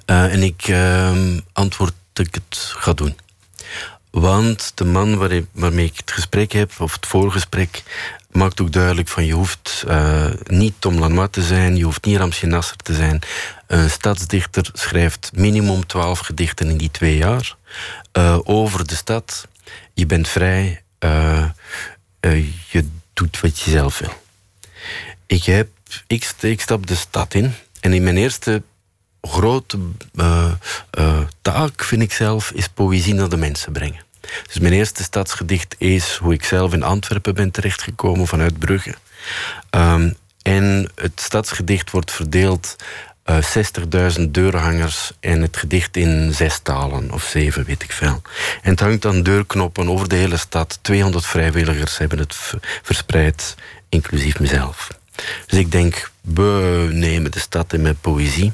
Uh, 0.05 0.33
en 0.33 0.43
ik 0.43 0.67
uh, 0.67 1.37
antwoord 1.53 1.93
dat 2.13 2.27
ik 2.27 2.33
het 2.33 2.73
ga 2.77 2.93
doen. 2.93 3.17
Want 4.11 4.71
de 4.75 4.85
man 4.85 5.17
waar, 5.17 5.41
waarmee 5.51 5.85
ik 5.85 5.97
het 5.97 6.11
gesprek 6.11 6.51
heb, 6.51 6.71
of 6.79 6.93
het 6.93 7.05
voorgesprek, 7.05 7.83
maakt 8.37 8.61
ook 8.61 8.71
duidelijk 8.71 9.07
van 9.07 9.25
je 9.25 9.33
hoeft 9.33 9.83
uh, 9.87 10.29
niet 10.43 10.73
Tom 10.79 10.99
Lanois 10.99 11.27
te 11.31 11.41
zijn, 11.41 11.75
je 11.75 11.83
hoeft 11.83 12.05
niet 12.05 12.17
Ramsi 12.17 12.47
Nasser 12.47 12.77
te 12.77 12.93
zijn. 12.93 13.19
Een 13.67 13.89
stadsdichter 13.89 14.69
schrijft 14.73 15.31
minimum 15.35 15.85
twaalf 15.85 16.19
gedichten 16.19 16.69
in 16.69 16.77
die 16.77 16.91
twee 16.91 17.17
jaar 17.17 17.55
uh, 18.13 18.39
over 18.43 18.87
de 18.87 18.95
stad. 18.95 19.47
Je 19.93 20.05
bent 20.05 20.27
vrij, 20.27 20.83
uh, 20.99 21.45
je 22.69 22.87
doet 23.13 23.39
wat 23.39 23.59
je 23.59 23.71
zelf 23.71 23.99
wil. 23.99 24.13
Ik, 25.25 25.43
heb, 25.43 25.67
ik, 26.07 26.31
ik 26.39 26.61
stap 26.61 26.87
de 26.87 26.95
stad 26.95 27.33
in 27.33 27.53
en 27.79 27.93
in 27.93 28.03
mijn 28.03 28.17
eerste 28.17 28.63
grote 29.21 29.77
taak, 31.41 31.83
vind 31.83 32.01
ik 32.01 32.13
zelf, 32.13 32.51
is 32.51 32.67
poëzie 32.67 33.13
naar 33.13 33.29
de 33.29 33.37
mensen 33.37 33.71
brengen. 33.71 34.06
Dus 34.47 34.59
mijn 34.59 34.73
eerste 34.73 35.03
stadsgedicht 35.03 35.75
is 35.77 36.15
hoe 36.15 36.33
ik 36.33 36.43
zelf 36.43 36.73
in 36.73 36.83
Antwerpen 36.83 37.35
ben 37.35 37.51
terechtgekomen 37.51 38.27
vanuit 38.27 38.59
Brugge. 38.59 38.95
Um, 39.69 40.15
en 40.41 40.89
het 40.95 41.21
stadsgedicht 41.21 41.91
wordt 41.91 42.11
verdeeld 42.11 42.75
uh, 43.25 43.37
eh, 43.55 44.15
60.000 44.17 44.21
deurhangers 44.29 45.11
en 45.19 45.41
het 45.41 45.57
gedicht 45.57 45.97
in 45.97 46.33
zes 46.33 46.59
talen 46.63 47.11
of 47.11 47.23
zeven, 47.23 47.63
weet 47.63 47.83
ik 47.83 47.91
veel. 47.91 48.21
En 48.61 48.71
het 48.71 48.79
hangt 48.79 49.05
aan 49.05 49.23
deurknoppen 49.23 49.89
over 49.89 50.09
de 50.09 50.15
hele 50.15 50.37
stad. 50.37 50.79
200 50.81 51.25
vrijwilligers 51.25 51.97
hebben 51.97 52.19
het 52.19 52.35
verspreid, 52.81 53.55
inclusief 53.89 54.39
mezelf. 54.39 54.87
Dus 55.47 55.59
ik 55.59 55.71
denk, 55.71 56.11
we 56.21 56.87
nemen 56.91 57.31
de 57.31 57.39
stad 57.39 57.73
in 57.73 57.81
met 57.81 58.01
poëzie. 58.01 58.51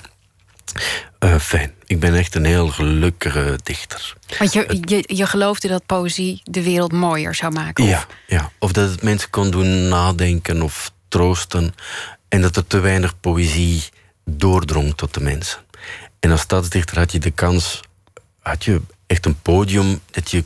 Uh, 1.19 1.39
fijn. 1.39 1.73
Ik 1.93 1.99
ben 1.99 2.15
echt 2.15 2.35
een 2.35 2.45
heel 2.45 2.67
gelukkige 2.67 3.59
dichter. 3.63 4.15
Want 4.39 4.53
je, 4.53 4.77
je, 4.81 5.03
je 5.15 5.25
geloofde 5.25 5.67
dat 5.67 5.85
poëzie 5.85 6.41
de 6.43 6.63
wereld 6.63 6.91
mooier 6.91 7.35
zou 7.35 7.53
maken? 7.53 7.83
Ja, 7.83 8.05
ja, 8.27 8.51
of 8.59 8.71
dat 8.71 8.89
het 8.89 9.03
mensen 9.03 9.29
kon 9.29 9.51
doen 9.51 9.87
nadenken 9.87 10.61
of 10.61 10.91
troosten. 11.07 11.75
En 12.27 12.41
dat 12.41 12.55
er 12.55 12.67
te 12.67 12.79
weinig 12.79 13.19
poëzie 13.19 13.83
doordrong 14.25 14.95
tot 14.95 15.13
de 15.13 15.19
mensen. 15.21 15.59
En 16.19 16.31
als 16.31 16.41
stadsdichter 16.41 16.97
had 16.97 17.11
je 17.11 17.19
de 17.19 17.31
kans, 17.31 17.81
had 18.39 18.63
je 18.63 18.81
echt 19.07 19.25
een 19.25 19.41
podium 19.41 19.99
dat 20.11 20.31
je 20.31 20.43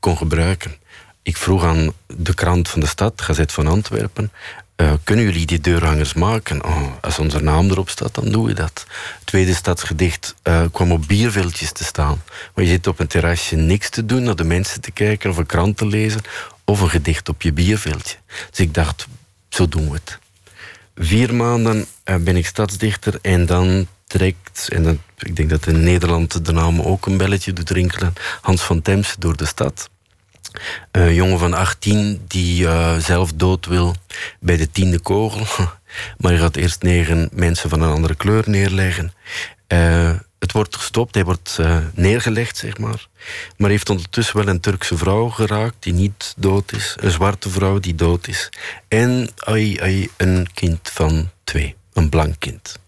kon 0.00 0.16
gebruiken. 0.16 0.76
Ik 1.22 1.36
vroeg 1.36 1.64
aan 1.64 1.92
de 2.06 2.34
krant 2.34 2.68
van 2.68 2.80
de 2.80 2.86
stad, 2.86 3.22
Gazet 3.22 3.52
van 3.52 3.66
Antwerpen, 3.66 4.32
uh, 4.80 4.92
kunnen 5.04 5.24
jullie 5.24 5.46
die 5.46 5.60
deurhangers 5.60 6.14
maken? 6.14 6.64
Oh, 6.64 6.82
als 7.00 7.18
onze 7.18 7.42
naam 7.42 7.70
erop 7.70 7.88
staat, 7.88 8.14
dan 8.14 8.28
doen 8.28 8.44
we 8.44 8.52
dat. 8.52 8.86
Het 9.18 9.26
tweede 9.26 9.54
stadsgedicht 9.54 10.34
uh, 10.44 10.62
kwam 10.72 10.92
op 10.92 11.06
bierveldjes 11.06 11.72
te 11.72 11.84
staan. 11.84 12.22
Maar 12.54 12.64
je 12.64 12.70
zit 12.70 12.86
op 12.86 12.98
een 12.98 13.06
terrasje 13.06 13.56
niks 13.56 13.90
te 13.90 14.06
doen, 14.06 14.22
naar 14.22 14.36
de 14.36 14.44
mensen 14.44 14.80
te 14.80 14.90
kijken 14.90 15.30
of 15.30 15.36
een 15.36 15.46
krant 15.46 15.76
te 15.76 15.86
lezen 15.86 16.20
of 16.64 16.80
een 16.80 16.90
gedicht 16.90 17.28
op 17.28 17.42
je 17.42 17.52
bierveldje. 17.52 18.16
Dus 18.50 18.58
ik 18.58 18.74
dacht, 18.74 19.06
zo 19.48 19.68
doen 19.68 19.88
we 19.88 19.94
het. 19.94 20.18
Vier 20.96 21.34
maanden 21.34 21.86
uh, 22.04 22.16
ben 22.16 22.36
ik 22.36 22.46
stadsdichter 22.46 23.18
en 23.22 23.46
dan 23.46 23.86
trekt, 24.06 24.68
en 24.68 25.00
ik 25.18 25.36
denk 25.36 25.50
dat 25.50 25.66
in 25.66 25.82
Nederland 25.82 26.44
de 26.46 26.52
naam 26.52 26.80
ook 26.80 27.06
een 27.06 27.16
belletje 27.16 27.52
doet 27.52 27.70
rinkelen, 27.70 28.14
Hans 28.40 28.62
van 28.62 28.82
Temse 28.82 29.14
door 29.18 29.36
de 29.36 29.46
stad. 29.46 29.90
Een 30.90 31.14
jongen 31.14 31.38
van 31.38 31.54
18 31.54 32.24
die 32.26 32.62
uh, 32.62 32.96
zelf 32.96 33.32
dood 33.32 33.66
wil 33.66 33.94
bij 34.40 34.56
de 34.56 34.70
tiende 34.70 35.00
kogel. 35.00 35.46
Maar 36.18 36.30
hij 36.30 36.40
gaat 36.40 36.56
eerst 36.56 36.82
negen 36.82 37.28
mensen 37.32 37.70
van 37.70 37.80
een 37.82 37.90
andere 37.90 38.14
kleur 38.14 38.44
neerleggen. 38.46 39.12
Uh, 39.68 40.10
het 40.38 40.52
wordt 40.52 40.76
gestopt, 40.76 41.14
hij 41.14 41.24
wordt 41.24 41.56
uh, 41.60 41.78
neergelegd, 41.94 42.56
zeg 42.56 42.78
maar. 42.78 43.06
Maar 43.56 43.70
heeft 43.70 43.90
ondertussen 43.90 44.36
wel 44.36 44.48
een 44.48 44.60
Turkse 44.60 44.96
vrouw 44.96 45.28
geraakt 45.28 45.76
die 45.78 45.92
niet 45.92 46.34
dood 46.36 46.72
is. 46.72 46.96
Een 47.00 47.10
zwarte 47.10 47.50
vrouw 47.50 47.78
die 47.78 47.94
dood 47.94 48.28
is. 48.28 48.48
En 48.88 49.30
ai, 49.36 49.78
ai, 49.80 50.08
een 50.16 50.48
kind 50.54 50.90
van 50.92 51.30
twee, 51.44 51.76
een 51.92 52.08
blank 52.08 52.34
kind. 52.38 52.78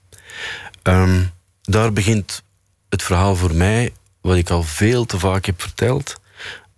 Um, 0.82 1.30
daar 1.62 1.92
begint 1.92 2.42
het 2.88 3.02
verhaal 3.02 3.36
voor 3.36 3.54
mij, 3.54 3.92
wat 4.20 4.36
ik 4.36 4.50
al 4.50 4.62
veel 4.62 5.04
te 5.04 5.18
vaak 5.18 5.44
heb 5.44 5.60
verteld 5.60 6.20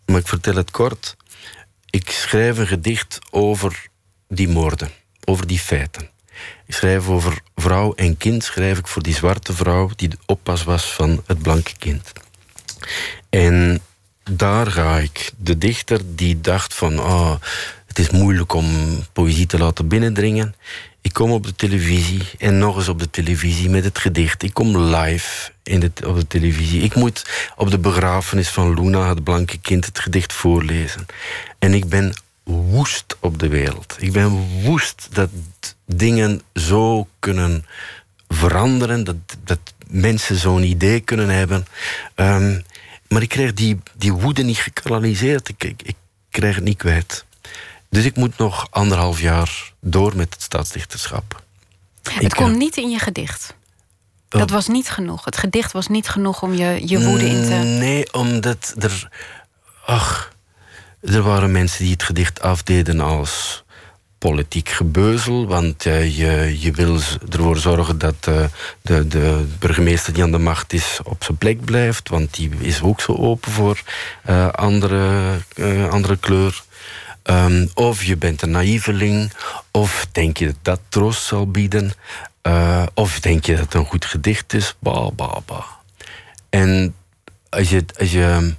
maar 0.07 0.19
ik 0.19 0.29
vertel 0.29 0.55
het 0.55 0.71
kort. 0.71 1.17
Ik 1.91 2.11
schrijf 2.11 2.59
een 2.59 2.67
gedicht 2.67 3.19
over 3.31 3.87
die 4.29 4.49
moorden, 4.49 4.91
over 5.25 5.47
die 5.47 5.59
feiten. 5.59 6.11
Ik 6.67 6.75
schrijf 6.75 7.09
over 7.09 7.41
vrouw 7.55 7.95
en 7.95 8.17
kind, 8.17 8.45
schrijf 8.45 8.79
ik 8.79 8.87
voor 8.87 9.03
die 9.03 9.15
zwarte 9.15 9.53
vrouw 9.53 9.91
die 9.97 10.09
de 10.09 10.19
oppas 10.27 10.65
was 10.65 10.85
van 10.93 11.23
het 11.27 11.43
blanke 11.43 11.73
kind. 11.79 12.13
En 13.31 13.81
daar 14.31 14.67
ga 14.67 14.99
ik. 14.99 15.33
De 15.37 15.59
dichter 15.59 16.01
die 16.05 16.41
dacht 16.41 16.75
van, 16.75 17.01
oh, 17.01 17.35
het 17.87 17.99
is 17.99 18.11
moeilijk 18.11 18.53
om 18.53 18.67
poëzie 19.13 19.47
te 19.47 19.59
laten 19.59 19.89
binnendringen. 19.89 20.55
Ik 21.01 21.13
kom 21.13 21.31
op 21.31 21.47
de 21.47 21.55
televisie 21.55 22.23
en 22.39 22.59
nog 22.59 22.77
eens 22.77 22.89
op 22.89 22.99
de 22.99 23.11
televisie 23.11 23.71
met 23.71 23.85
het 23.85 23.99
gedicht. 23.99 24.43
Ik 24.43 24.55
kom 24.55 24.79
live 24.79 25.52
in 25.63 25.81
de, 25.81 25.93
op 26.07 26.17
de 26.17 26.27
televisie. 26.27 26.83
Ik 26.83 26.95
moet 26.95 27.51
op 27.57 27.71
de 27.71 27.79
begrafenis 27.79 28.49
van 28.49 28.75
Luna, 28.75 29.09
het 29.09 29.25
blanke 29.25 29.59
kind, 29.59 29.87
het 29.87 29.99
gedicht 29.99 30.33
voorlezen. 30.33 31.07
En 31.59 31.75
ik 31.75 31.89
ben 31.89 32.15
woest 32.45 33.17
op 33.21 33.39
de 33.39 33.49
wereld. 33.49 33.97
Ik 33.99 34.13
ben 34.13 34.29
woest 34.63 35.09
dat 35.13 35.29
dingen 35.87 36.43
zo 36.55 37.09
kunnen 37.19 37.65
veranderen, 38.29 39.05
dat, 39.05 39.17
dat 39.45 39.59
mensen 39.87 40.37
zo'n 40.37 40.63
idee 40.63 41.01
kunnen 41.01 41.29
hebben. 41.29 41.67
Um, 42.17 42.63
maar 43.09 43.23
ik 43.23 43.29
krijg 43.29 43.53
die, 43.53 43.79
die 43.95 44.13
woede 44.13 44.43
niet 44.43 44.59
gekanaliseerd. 44.59 45.49
Ik, 45.49 45.65
ik, 45.65 45.83
ik 45.83 45.97
krijg 46.31 46.55
het 46.55 46.65
niet 46.65 46.77
kwijt. 46.77 47.25
Dus 47.91 48.05
ik 48.05 48.17
moet 48.17 48.39
nog 48.39 48.67
anderhalf 48.71 49.21
jaar 49.21 49.73
door 49.81 50.17
met 50.17 50.35
het 50.35 50.43
staatsdichterschap. 50.43 51.43
Het 52.03 52.23
ik, 52.23 52.31
komt 52.31 52.57
niet 52.57 52.77
in 52.77 52.91
je 52.91 52.99
gedicht. 52.99 53.55
Dat 54.39 54.51
was 54.51 54.69
niet 54.69 54.91
genoeg. 54.91 55.25
Het 55.25 55.37
gedicht 55.37 55.73
was 55.73 55.89
niet 55.89 56.09
genoeg 56.09 56.43
om 56.43 56.55
je, 56.55 56.89
je 56.89 57.05
woede 57.05 57.27
in 57.27 57.45
te. 57.45 57.55
Nee, 57.55 58.13
omdat 58.13 58.75
er. 58.79 59.09
Ach, 59.87 60.33
er 61.01 61.23
waren 61.23 61.53
mensen 61.53 61.85
die 61.85 61.93
het 61.93 62.03
gedicht 62.03 62.41
afdeden 62.41 63.01
als 63.01 63.65
politiek 64.19 64.69
gebeuzel. 64.69 65.47
Want 65.47 65.85
uh, 65.85 66.17
je, 66.19 66.61
je 66.61 66.71
wil 66.71 66.99
ervoor 67.29 67.57
zorgen 67.57 67.99
dat 67.99 68.27
uh, 68.29 68.45
de, 68.83 69.09
de 69.09 69.45
burgemeester 69.59 70.13
die 70.13 70.23
aan 70.23 70.31
de 70.31 70.39
macht 70.39 70.73
is 70.73 71.01
op 71.05 71.25
zijn 71.25 71.39
plek 71.39 71.65
blijft. 71.65 72.09
Want 72.09 72.35
die 72.35 72.51
is 72.59 72.83
ook 72.83 73.01
zo 73.01 73.17
open 73.17 73.53
voor 73.53 73.81
uh, 74.29 74.49
andere, 74.49 75.39
andere 75.91 76.17
kleur. 76.17 76.63
Um, 77.25 77.71
of 77.75 78.05
je 78.05 78.17
bent 78.17 78.43
een 78.43 78.51
naïveling, 78.51 79.33
of 79.71 80.07
denk 80.13 80.37
je 80.37 80.47
dat 80.47 80.57
dat 80.63 80.81
troost 80.89 81.23
zal 81.23 81.51
bieden, 81.51 81.93
uh, 82.49 82.87
of 82.95 83.21
denk 83.21 83.45
je 83.45 83.53
dat 83.53 83.65
het 83.65 83.75
een 83.75 83.87
goed 83.87 84.05
gedicht 84.05 84.53
is, 84.53 84.75
ba, 84.79 85.11
ba, 85.11 85.41
ba. 85.47 85.65
En 86.51 86.95
als 87.49 87.71
je, 87.71 87.85
als 87.99 88.13
je 88.13 88.55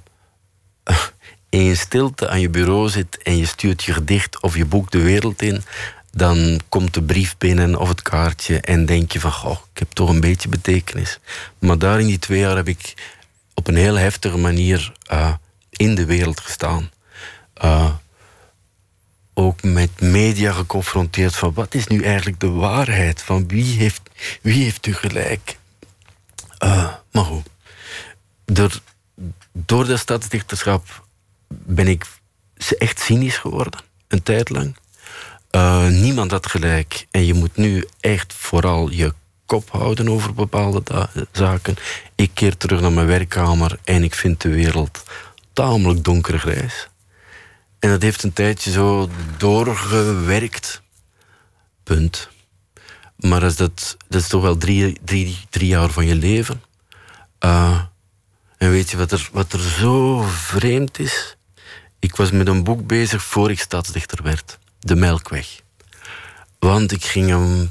in 1.48 1.76
stilte 1.76 2.28
aan 2.28 2.40
je 2.40 2.50
bureau 2.50 2.88
zit 2.88 3.22
en 3.22 3.36
je 3.36 3.46
stuurt 3.46 3.84
je 3.84 3.92
gedicht 3.92 4.40
of 4.40 4.56
je 4.56 4.64
boek 4.64 4.90
de 4.90 5.02
wereld 5.02 5.42
in, 5.42 5.62
dan 6.10 6.60
komt 6.68 6.94
de 6.94 7.02
brief 7.02 7.38
binnen 7.38 7.80
of 7.80 7.88
het 7.88 8.02
kaartje 8.02 8.60
en 8.60 8.86
denk 8.86 9.12
je 9.12 9.20
van, 9.20 9.32
goh, 9.32 9.58
ik 9.72 9.78
heb 9.78 9.90
toch 9.90 10.08
een 10.08 10.20
beetje 10.20 10.48
betekenis. 10.48 11.18
Maar 11.58 11.78
daar 11.78 12.00
in 12.00 12.06
die 12.06 12.18
twee 12.18 12.38
jaar 12.38 12.56
heb 12.56 12.68
ik 12.68 12.94
op 13.54 13.66
een 13.66 13.76
heel 13.76 13.98
heftige 13.98 14.38
manier 14.38 14.92
uh, 15.12 15.32
in 15.70 15.94
de 15.94 16.04
wereld 16.04 16.40
gestaan. 16.40 16.90
Uh, 17.64 17.90
ook 19.34 19.62
met 19.62 20.00
media 20.00 20.52
geconfronteerd 20.52 21.36
van 21.36 21.54
wat 21.54 21.74
is 21.74 21.86
nu 21.86 22.02
eigenlijk 22.02 22.40
de 22.40 22.50
waarheid? 22.50 23.22
Van 23.22 23.48
wie 23.48 23.78
heeft, 23.78 24.00
wie 24.42 24.62
heeft 24.62 24.86
u 24.86 24.94
gelijk? 24.94 25.58
Uh, 26.64 26.92
maar 27.10 27.24
goed. 27.24 27.46
Door, 28.44 28.80
door 29.52 29.86
dat 29.86 29.98
stadsdichterschap 29.98 31.06
ben 31.48 31.88
ik 31.88 32.06
echt 32.78 33.00
cynisch 33.00 33.36
geworden. 33.36 33.80
Een 34.08 34.22
tijd 34.22 34.50
lang. 34.50 34.76
Uh, 35.50 35.88
niemand 35.88 36.30
had 36.30 36.46
gelijk. 36.46 37.06
En 37.10 37.26
je 37.26 37.34
moet 37.34 37.56
nu 37.56 37.84
echt 38.00 38.32
vooral 38.32 38.90
je 38.90 39.14
kop 39.46 39.70
houden 39.70 40.08
over 40.08 40.34
bepaalde 40.34 41.08
zaken. 41.32 41.76
Ik 42.14 42.30
keer 42.34 42.56
terug 42.56 42.80
naar 42.80 42.92
mijn 42.92 43.06
werkkamer 43.06 43.78
en 43.84 44.02
ik 44.02 44.14
vind 44.14 44.40
de 44.40 44.48
wereld 44.48 45.02
tamelijk 45.52 46.04
donkergrijs. 46.04 46.88
En 47.84 47.90
dat 47.90 48.02
heeft 48.02 48.22
een 48.22 48.32
tijdje 48.32 48.70
zo 48.70 49.10
doorgewerkt. 49.36 50.82
Punt. 51.82 52.28
Maar 53.16 53.40
dat, 53.40 53.56
dat 54.08 54.20
is 54.20 54.28
toch 54.28 54.42
wel 54.42 54.56
drie, 54.56 54.98
drie, 55.04 55.38
drie 55.50 55.68
jaar 55.68 55.90
van 55.90 56.06
je 56.06 56.14
leven. 56.14 56.62
Uh, 57.40 57.80
En 58.56 58.70
weet 58.70 58.90
je 58.90 58.96
wat 58.96 59.12
er, 59.12 59.28
wat 59.32 59.52
er 59.52 59.60
zo 59.60 60.22
vreemd 60.22 60.98
is? 60.98 61.36
Ik 61.98 62.16
was 62.16 62.30
met 62.30 62.48
een 62.48 62.64
boek 62.64 62.86
bezig 62.86 63.22
voor 63.22 63.50
ik 63.50 63.60
stadsdichter 63.60 64.22
werd. 64.22 64.58
De 64.78 64.94
Melkweg. 64.94 65.60
Want 66.58 66.92
ik 66.92 67.04
ging 67.04 67.32
een 67.32 67.70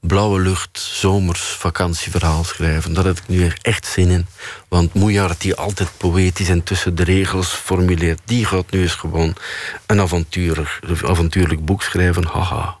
blauwe 0.00 0.40
lucht, 0.40 0.78
zomers, 0.78 1.40
vakantieverhaal 1.40 2.44
schrijven. 2.44 2.94
Daar 2.94 3.06
had 3.06 3.18
ik 3.18 3.28
nu 3.28 3.52
echt 3.62 3.86
zin 3.86 4.08
in. 4.08 4.26
Want 4.68 4.94
Moejaard, 4.94 5.40
die 5.40 5.54
altijd 5.54 5.90
poëtisch 5.96 6.48
en 6.48 6.62
tussen 6.62 6.94
de 6.94 7.04
regels 7.04 7.48
formuleert... 7.48 8.20
die 8.24 8.44
gaat 8.44 8.70
nu 8.70 8.82
eens 8.82 8.94
gewoon 8.94 9.34
een 9.86 10.00
avontuurlijk, 10.00 10.80
avontuurlijk 11.02 11.64
boek 11.64 11.82
schrijven. 11.82 12.26
Haha. 12.26 12.78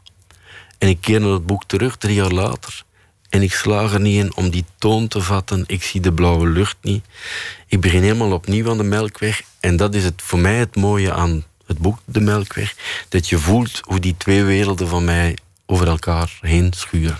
En 0.78 0.88
ik 0.88 1.00
keer 1.00 1.20
naar 1.20 1.30
het 1.30 1.46
boek 1.46 1.64
terug, 1.64 1.96
drie 1.96 2.14
jaar 2.14 2.32
later... 2.32 2.84
En 3.30 3.42
ik 3.42 3.52
slaag 3.52 3.92
er 3.92 4.00
niet 4.00 4.24
in 4.24 4.36
om 4.36 4.50
die 4.50 4.64
toon 4.78 5.08
te 5.08 5.20
vatten. 5.20 5.64
Ik 5.66 5.82
zie 5.82 6.00
de 6.00 6.12
blauwe 6.12 6.48
lucht 6.48 6.76
niet. 6.80 7.04
Ik 7.66 7.80
begin 7.80 8.02
helemaal 8.02 8.32
opnieuw 8.32 8.70
aan 8.70 8.76
de 8.76 8.82
Melkweg. 8.82 9.42
En 9.60 9.76
dat 9.76 9.94
is 9.94 10.04
het, 10.04 10.22
voor 10.22 10.38
mij 10.38 10.56
het 10.56 10.76
mooie 10.76 11.12
aan 11.12 11.44
het 11.66 11.78
boek 11.78 11.98
De 12.04 12.20
Melkweg. 12.20 12.74
Dat 13.08 13.28
je 13.28 13.38
voelt 13.38 13.80
hoe 13.84 14.00
die 14.00 14.14
twee 14.16 14.44
werelden 14.44 14.88
van 14.88 15.04
mij 15.04 15.36
over 15.70 15.88
elkaar 15.88 16.38
heen 16.40 16.72
schuren. 16.72 17.18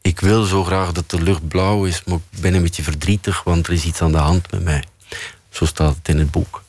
Ik 0.00 0.20
wil 0.20 0.44
zo 0.44 0.64
graag 0.64 0.92
dat 0.92 1.10
de 1.10 1.22
lucht 1.22 1.48
blauw 1.48 1.84
is, 1.84 2.04
maar 2.04 2.16
ik 2.30 2.40
ben 2.40 2.54
een 2.54 2.62
beetje 2.62 2.82
verdrietig, 2.82 3.42
want 3.42 3.66
er 3.66 3.72
is 3.72 3.84
iets 3.84 4.02
aan 4.02 4.12
de 4.12 4.18
hand 4.18 4.50
met 4.50 4.64
mij. 4.64 4.84
Zo 5.48 5.64
staat 5.64 5.96
het 5.96 6.08
in 6.08 6.18
het 6.18 6.30
boek. 6.30 6.62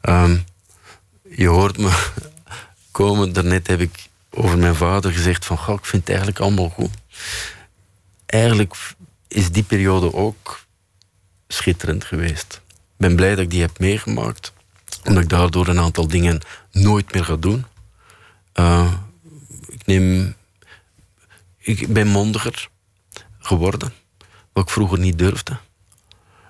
Ehm, 0.00 0.36
je 1.30 1.46
hoort 1.46 1.78
me 1.78 2.10
komen, 2.90 3.32
daarnet 3.32 3.66
heb 3.66 3.80
ik 3.80 4.08
over 4.30 4.58
mijn 4.58 4.74
vader 4.74 5.12
gezegd 5.12 5.44
van, 5.44 5.56
ik 5.56 5.84
vind 5.84 6.02
het 6.02 6.08
eigenlijk 6.08 6.38
allemaal 6.38 6.68
goed 6.68 6.90
eigenlijk 8.30 8.74
is 9.28 9.50
die 9.50 9.62
periode 9.62 10.14
ook 10.14 10.64
schitterend 11.48 12.04
geweest. 12.04 12.60
Ik 12.68 12.96
ben 12.96 13.16
blij 13.16 13.30
dat 13.30 13.38
ik 13.38 13.50
die 13.50 13.60
heb 13.60 13.78
meegemaakt, 13.78 14.52
omdat 15.04 15.22
ik 15.22 15.28
daardoor 15.28 15.68
een 15.68 15.80
aantal 15.80 16.08
dingen 16.08 16.40
nooit 16.72 17.12
meer 17.12 17.24
ga 17.24 17.36
doen. 17.36 17.64
Uh, 18.54 18.92
ik, 19.66 19.86
neem, 19.86 20.34
ik 21.60 21.92
ben 21.92 22.06
mondiger 22.06 22.68
geworden, 23.38 23.92
wat 24.52 24.64
ik 24.64 24.70
vroeger 24.70 24.98
niet 24.98 25.18
durfde. 25.18 25.56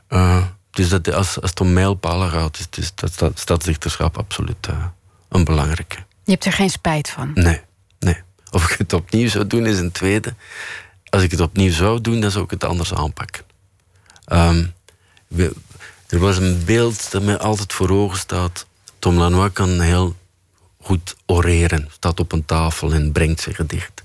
Uh, 0.08 0.44
dus 0.70 0.88
dat, 0.88 1.12
als, 1.12 1.40
als 1.40 1.50
het 1.50 1.60
om 1.60 1.72
mijlpalen 1.72 2.30
gaat, 2.30 2.58
is, 2.58 2.66
is 2.78 2.94
dat, 2.94 3.38
stadsdichterschap 3.38 4.18
absoluut 4.18 4.66
uh, 4.70 4.84
een 5.28 5.44
belangrijke. 5.44 5.96
Je 6.24 6.30
hebt 6.32 6.44
er 6.44 6.52
geen 6.52 6.70
spijt 6.70 7.10
van? 7.10 7.30
Nee, 7.34 7.60
nee. 7.98 8.16
Of 8.50 8.70
ik 8.70 8.78
het 8.78 8.92
opnieuw 8.92 9.28
zou 9.28 9.46
doen, 9.46 9.66
is 9.66 9.78
een 9.78 9.92
tweede 9.92 10.34
als 11.10 11.22
ik 11.22 11.30
het 11.30 11.40
opnieuw 11.40 11.72
zou 11.72 12.00
doen, 12.00 12.20
dan 12.20 12.30
zou 12.30 12.44
ik 12.44 12.50
het 12.50 12.64
anders 12.64 12.94
aanpakken. 12.94 13.44
Ehm, 14.24 14.66
er 16.06 16.18
was 16.18 16.36
een 16.36 16.64
beeld 16.64 17.10
dat 17.10 17.22
mij 17.22 17.38
altijd 17.38 17.72
voor 17.72 17.90
ogen 17.90 18.18
staat. 18.18 18.66
Tom 18.98 19.16
Lanois 19.16 19.52
kan 19.52 19.80
heel 19.80 20.16
goed 20.80 21.16
oreren. 21.26 21.88
Staat 21.92 22.20
op 22.20 22.32
een 22.32 22.44
tafel 22.44 22.92
en 22.92 23.12
brengt 23.12 23.40
zijn 23.40 23.54
gedicht. 23.54 23.99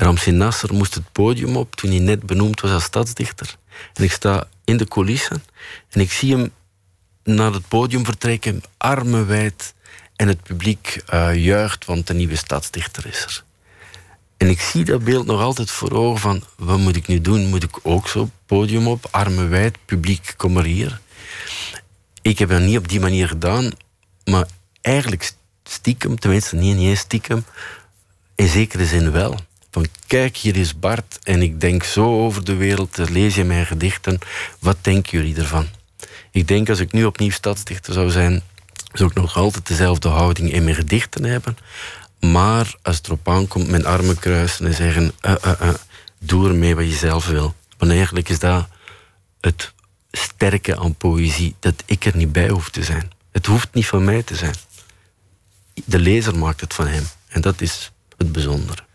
Ramsey 0.00 0.32
Nasser 0.32 0.74
moest 0.74 0.94
het 0.94 1.12
podium 1.12 1.56
op 1.56 1.74
toen 1.74 1.90
hij 1.90 1.98
net 1.98 2.26
benoemd 2.26 2.60
was 2.60 2.70
als 2.70 2.84
stadsdichter. 2.84 3.56
En 3.94 4.04
ik 4.04 4.12
sta 4.12 4.48
in 4.64 4.76
de 4.76 4.88
coulissen 4.88 5.44
en 5.90 6.00
ik 6.00 6.12
zie 6.12 6.36
hem 6.36 6.52
naar 7.24 7.52
het 7.52 7.68
podium 7.68 8.04
vertrekken, 8.04 8.62
armen 8.76 9.26
wijd. 9.26 9.74
En 10.16 10.28
het 10.28 10.42
publiek 10.42 11.02
uh, 11.14 11.44
juicht, 11.44 11.84
want 11.84 12.06
de 12.06 12.14
nieuwe 12.14 12.36
stadsdichter 12.36 13.06
is 13.06 13.24
er. 13.24 13.44
En 14.36 14.48
ik 14.48 14.60
zie 14.60 14.84
dat 14.84 15.04
beeld 15.04 15.26
nog 15.26 15.40
altijd 15.40 15.70
voor 15.70 15.92
ogen 15.92 16.20
van... 16.20 16.42
wat 16.56 16.78
moet 16.78 16.96
ik 16.96 17.06
nu 17.06 17.20
doen? 17.20 17.46
Moet 17.46 17.62
ik 17.62 17.78
ook 17.82 18.08
zo 18.08 18.30
podium 18.46 18.86
op, 18.86 19.08
armen 19.10 19.50
wijd, 19.50 19.78
publiek, 19.84 20.34
kom 20.36 20.52
maar 20.52 20.64
hier. 20.64 21.00
Ik 22.22 22.38
heb 22.38 22.48
dat 22.48 22.60
niet 22.60 22.78
op 22.78 22.88
die 22.88 23.00
manier 23.00 23.28
gedaan, 23.28 23.70
maar 24.24 24.46
eigenlijk 24.80 25.32
stiekem, 25.64 26.18
tenminste 26.18 26.56
niet 26.56 26.78
eens 26.78 27.00
stiekem, 27.00 27.44
in 28.34 28.48
zekere 28.48 28.86
zin 28.86 29.10
wel. 29.10 29.38
Kijk, 30.06 30.36
hier 30.36 30.56
is 30.56 30.78
Bart 30.78 31.18
en 31.22 31.42
ik 31.42 31.60
denk 31.60 31.82
zo 31.82 32.24
over 32.24 32.44
de 32.44 32.54
wereld, 32.54 33.08
lees 33.10 33.34
je 33.34 33.44
mijn 33.44 33.66
gedichten, 33.66 34.18
wat 34.58 34.76
denken 34.80 35.18
jullie 35.18 35.36
ervan? 35.36 35.66
Ik 36.30 36.48
denk 36.48 36.68
als 36.68 36.80
ik 36.80 36.92
nu 36.92 37.04
opnieuw 37.04 37.30
stadsdichter 37.30 37.92
zou 37.92 38.10
zijn, 38.10 38.42
zou 38.92 39.10
ik 39.10 39.16
nog 39.16 39.36
altijd 39.36 39.66
dezelfde 39.66 40.08
houding 40.08 40.52
in 40.52 40.64
mijn 40.64 40.76
gedichten 40.76 41.24
hebben. 41.24 41.56
Maar 42.20 42.74
als 42.82 42.96
het 42.96 43.06
erop 43.06 43.28
aankomt, 43.28 43.68
mijn 43.68 43.86
armen 43.86 44.18
kruisen 44.18 44.66
en 44.66 44.74
zeggen: 44.74 45.12
uh, 45.22 45.34
uh, 45.44 45.52
uh, 45.62 45.74
doe 46.18 46.48
ermee 46.48 46.74
wat 46.74 46.84
je 46.84 46.96
zelf 46.96 47.26
wil. 47.26 47.54
Want 47.78 47.92
eigenlijk 47.92 48.28
is 48.28 48.38
dat 48.38 48.68
het 49.40 49.72
sterke 50.10 50.78
aan 50.78 50.94
poëzie, 50.94 51.54
dat 51.58 51.82
ik 51.86 52.04
er 52.04 52.16
niet 52.16 52.32
bij 52.32 52.48
hoef 52.48 52.70
te 52.70 52.84
zijn. 52.84 53.10
Het 53.32 53.46
hoeft 53.46 53.68
niet 53.72 53.86
van 53.86 54.04
mij 54.04 54.22
te 54.22 54.36
zijn. 54.36 54.54
De 55.84 55.98
lezer 55.98 56.38
maakt 56.38 56.60
het 56.60 56.74
van 56.74 56.86
hem. 56.86 57.06
En 57.28 57.40
dat 57.40 57.60
is 57.60 57.92
het 58.16 58.32
bijzondere. 58.32 58.87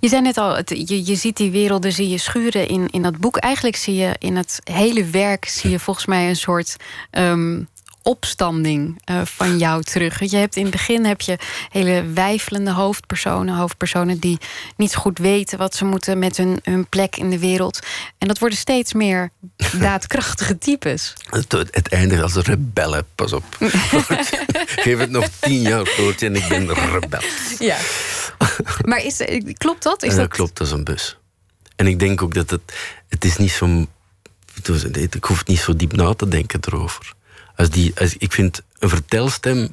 Je 0.00 0.08
zei 0.08 0.22
net 0.22 0.36
al, 0.36 0.56
je, 0.64 1.06
je 1.06 1.14
ziet 1.14 1.36
die 1.36 1.50
werelden 1.50 1.92
zie 1.92 2.08
je 2.08 2.18
schuren 2.18 2.68
in, 2.68 2.88
in 2.90 3.02
dat 3.02 3.18
boek. 3.18 3.36
Eigenlijk 3.36 3.76
zie 3.76 3.94
je 3.94 4.14
in 4.18 4.36
het 4.36 4.60
hele 4.64 5.04
werk 5.04 5.48
zie 5.48 5.70
je 5.70 5.78
volgens 5.78 6.06
mij 6.06 6.28
een 6.28 6.36
soort 6.36 6.76
um, 7.10 7.68
opstanding 8.08 9.02
uh, 9.10 9.20
van 9.24 9.58
jou 9.58 9.82
terug. 9.82 10.30
Je 10.30 10.36
hebt 10.36 10.56
in 10.56 10.62
het 10.62 10.70
begin 10.70 11.04
heb 11.04 11.20
je 11.20 11.38
hele 11.70 12.04
wijfelende 12.14 12.70
hoofdpersonen, 12.70 13.54
hoofdpersonen 13.54 14.18
die 14.18 14.38
niet 14.76 14.94
goed 14.94 15.18
weten 15.18 15.58
wat 15.58 15.74
ze 15.74 15.84
moeten 15.84 16.18
met 16.18 16.36
hun, 16.36 16.60
hun 16.62 16.86
plek 16.86 17.16
in 17.16 17.30
de 17.30 17.38
wereld. 17.38 17.78
En 18.18 18.28
dat 18.28 18.38
worden 18.38 18.58
steeds 18.58 18.92
meer 18.92 19.30
daadkrachtige 19.80 20.58
types. 20.58 21.14
Het, 21.30 21.52
het 21.52 21.88
eindigt 21.88 22.22
als 22.22 22.34
rebellen, 22.34 23.06
pas 23.14 23.32
op. 23.32 23.44
Geef 24.84 24.98
het 24.98 25.10
nog 25.10 25.28
tien 25.40 25.60
jaar, 25.60 25.86
Floortje, 25.86 26.26
en 26.26 26.36
ik 26.36 26.48
ben 26.48 26.74
rebel. 26.74 27.20
Ja. 27.58 27.76
Maar 28.88 29.04
is, 29.04 29.22
klopt 29.56 29.82
dat? 29.82 30.02
Is 30.02 30.14
dat... 30.14 30.28
klopt, 30.28 30.58
dat 30.58 30.66
is 30.66 30.72
een 30.72 30.84
bus. 30.84 31.16
En 31.76 31.86
ik 31.86 31.98
denk 31.98 32.22
ook 32.22 32.34
dat 32.34 32.50
het, 32.50 32.62
het 33.08 33.24
is 33.24 33.36
niet 33.36 33.50
zo. 33.50 33.86
Ik 34.92 35.24
hoef 35.24 35.46
niet 35.46 35.58
zo 35.58 35.76
diep 35.76 35.96
na 35.96 36.14
te 36.14 36.28
denken 36.28 36.60
erover. 36.66 37.14
Als 37.56 37.70
die, 37.70 37.92
als, 38.00 38.16
ik 38.16 38.32
vind 38.32 38.62
een 38.78 38.88
vertelstem 38.88 39.72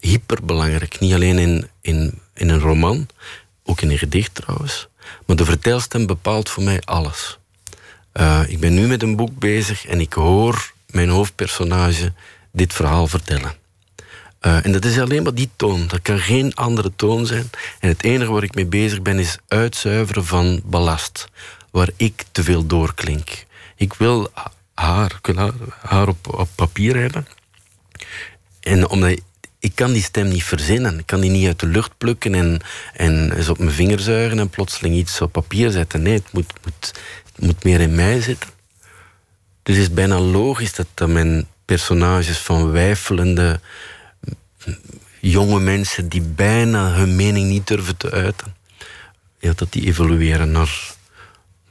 hyperbelangrijk. 0.00 0.98
Niet 0.98 1.14
alleen 1.14 1.38
in, 1.38 1.68
in, 1.80 2.20
in 2.34 2.48
een 2.48 2.60
roman, 2.60 3.08
ook 3.64 3.80
in 3.80 3.90
een 3.90 3.98
gedicht 3.98 4.34
trouwens. 4.34 4.88
Maar 5.26 5.36
de 5.36 5.44
vertelstem 5.44 6.06
bepaalt 6.06 6.48
voor 6.48 6.62
mij 6.62 6.80
alles. 6.84 7.38
Uh, 8.14 8.40
ik 8.46 8.60
ben 8.60 8.74
nu 8.74 8.86
met 8.86 9.02
een 9.02 9.16
boek 9.16 9.38
bezig 9.38 9.86
en 9.86 10.00
ik 10.00 10.12
hoor 10.12 10.72
mijn 10.90 11.08
hoofdpersonage 11.08 12.12
dit 12.52 12.72
verhaal 12.72 13.06
vertellen. 13.06 13.54
Uh, 14.40 14.64
en 14.64 14.72
dat 14.72 14.84
is 14.84 14.98
alleen 14.98 15.22
maar 15.22 15.34
die 15.34 15.50
toon. 15.56 15.86
Dat 15.86 16.02
kan 16.02 16.18
geen 16.18 16.54
andere 16.54 16.92
toon 16.96 17.26
zijn. 17.26 17.50
En 17.80 17.88
het 17.88 18.02
enige 18.02 18.32
waar 18.32 18.42
ik 18.42 18.54
mee 18.54 18.66
bezig 18.66 19.02
ben 19.02 19.18
is 19.18 19.38
uitzuiveren 19.48 20.24
van 20.24 20.60
ballast. 20.64 21.28
Waar 21.70 21.90
ik 21.96 22.24
te 22.32 22.42
veel 22.42 22.66
doorklink. 22.66 23.44
Ik 23.76 23.94
wil 23.94 24.30
haar, 24.74 25.20
haar, 25.80 26.08
op, 26.08 26.34
op 26.38 26.48
papier 26.54 26.96
hebben. 26.96 27.26
En 28.60 28.88
omdat 28.88 29.18
ik 29.58 29.72
kan 29.74 29.92
die 29.92 30.02
stem 30.02 30.28
niet 30.28 30.44
verzinnen. 30.44 30.98
Ik 30.98 31.06
kan 31.06 31.20
die 31.20 31.30
niet 31.30 31.46
uit 31.46 31.60
de 31.60 31.66
lucht 31.66 31.98
plukken 31.98 32.34
en, 32.34 32.60
en 32.92 33.32
eens 33.36 33.48
op 33.48 33.58
mijn 33.58 33.70
vinger 33.70 34.00
zuigen 34.00 34.38
en 34.38 34.48
plotseling 34.48 34.94
iets 34.94 35.20
op 35.20 35.32
papier 35.32 35.70
zetten. 35.70 36.02
Nee, 36.02 36.14
het 36.14 36.32
moet, 36.32 36.52
moet, 36.64 36.92
moet 37.38 37.64
meer 37.64 37.80
in 37.80 37.94
mij 37.94 38.20
zitten. 38.20 38.50
Dus 39.62 39.76
het 39.76 39.84
is 39.84 39.94
bijna 39.94 40.18
logisch 40.18 40.74
dat, 40.74 40.86
dat 40.94 41.08
mijn 41.08 41.46
personages 41.64 42.38
van 42.38 42.70
wijfelende 42.70 43.60
jonge 45.20 45.60
mensen 45.60 46.08
die 46.08 46.20
bijna 46.20 46.92
hun 46.92 47.16
mening 47.16 47.48
niet 47.48 47.66
durven 47.66 47.96
te 47.96 48.10
uiten, 48.10 48.54
ja, 49.38 49.52
dat 49.56 49.72
die 49.72 49.86
evolueren 49.86 50.50
naar 50.50 50.94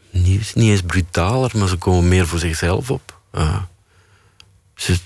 niet, 0.09 0.55
niet 0.55 0.69
eens 0.69 0.81
brutaler, 0.81 1.51
maar 1.57 1.67
ze 1.67 1.75
komen 1.75 2.07
meer 2.07 2.27
voor 2.27 2.39
zichzelf 2.39 2.91
op. 2.91 3.19
Uh, 3.33 3.61
ze, 4.75 4.97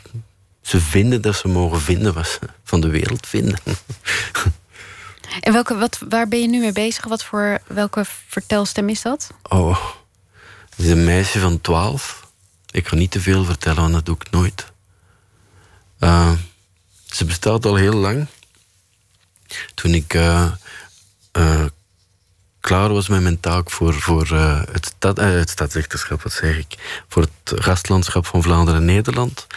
ze 0.61 0.81
vinden 0.81 1.21
dat 1.21 1.35
ze 1.35 1.47
mogen 1.47 1.81
vinden 1.81 2.13
wat 2.13 2.27
ze 2.27 2.39
van 2.63 2.81
de 2.81 2.89
wereld 2.89 3.27
vinden. 3.27 3.59
En 5.39 5.53
welke, 5.53 5.77
wat, 5.77 5.99
waar 6.09 6.27
ben 6.27 6.41
je 6.41 6.47
nu 6.47 6.59
mee 6.59 6.71
bezig? 6.71 7.05
Wat 7.05 7.23
voor, 7.23 7.61
welke 7.67 8.05
vertelstem 8.27 8.89
is 8.89 9.01
dat? 9.01 9.29
Oh, 9.43 9.85
het 10.69 10.79
is 10.85 10.89
een 10.89 11.03
meisje 11.03 11.39
van 11.39 11.61
twaalf. 11.61 12.27
Ik 12.71 12.87
ga 12.87 12.95
niet 12.95 13.11
te 13.11 13.21
veel 13.21 13.43
vertellen, 13.43 13.81
want 13.81 13.93
dat 13.93 14.05
doe 14.05 14.15
ik 14.15 14.31
nooit. 14.31 14.71
Uh, 15.99 16.31
ze 17.09 17.25
bestaat 17.25 17.65
al 17.65 17.75
heel 17.75 17.93
lang. 17.93 18.27
Toen 19.73 19.93
ik 19.93 20.13
uh, 20.13 20.51
klaar 22.59 22.93
was 22.93 23.07
met 23.07 23.21
mijn 23.21 23.39
taak 23.39 23.71
voor, 23.71 23.93
voor 23.93 24.29
uh, 24.31 24.61
het, 24.71 24.85
stad, 24.85 25.17
het 25.17 25.49
stadsdichterschap, 25.49 26.21
wat 26.21 26.33
zeg 26.33 26.57
ik, 26.57 27.03
voor 27.07 27.21
het 27.21 27.61
gastlandschap 27.63 28.25
van 28.25 28.43
Vlaanderen 28.43 28.79
en 28.79 28.85
Nederland. 28.85 29.47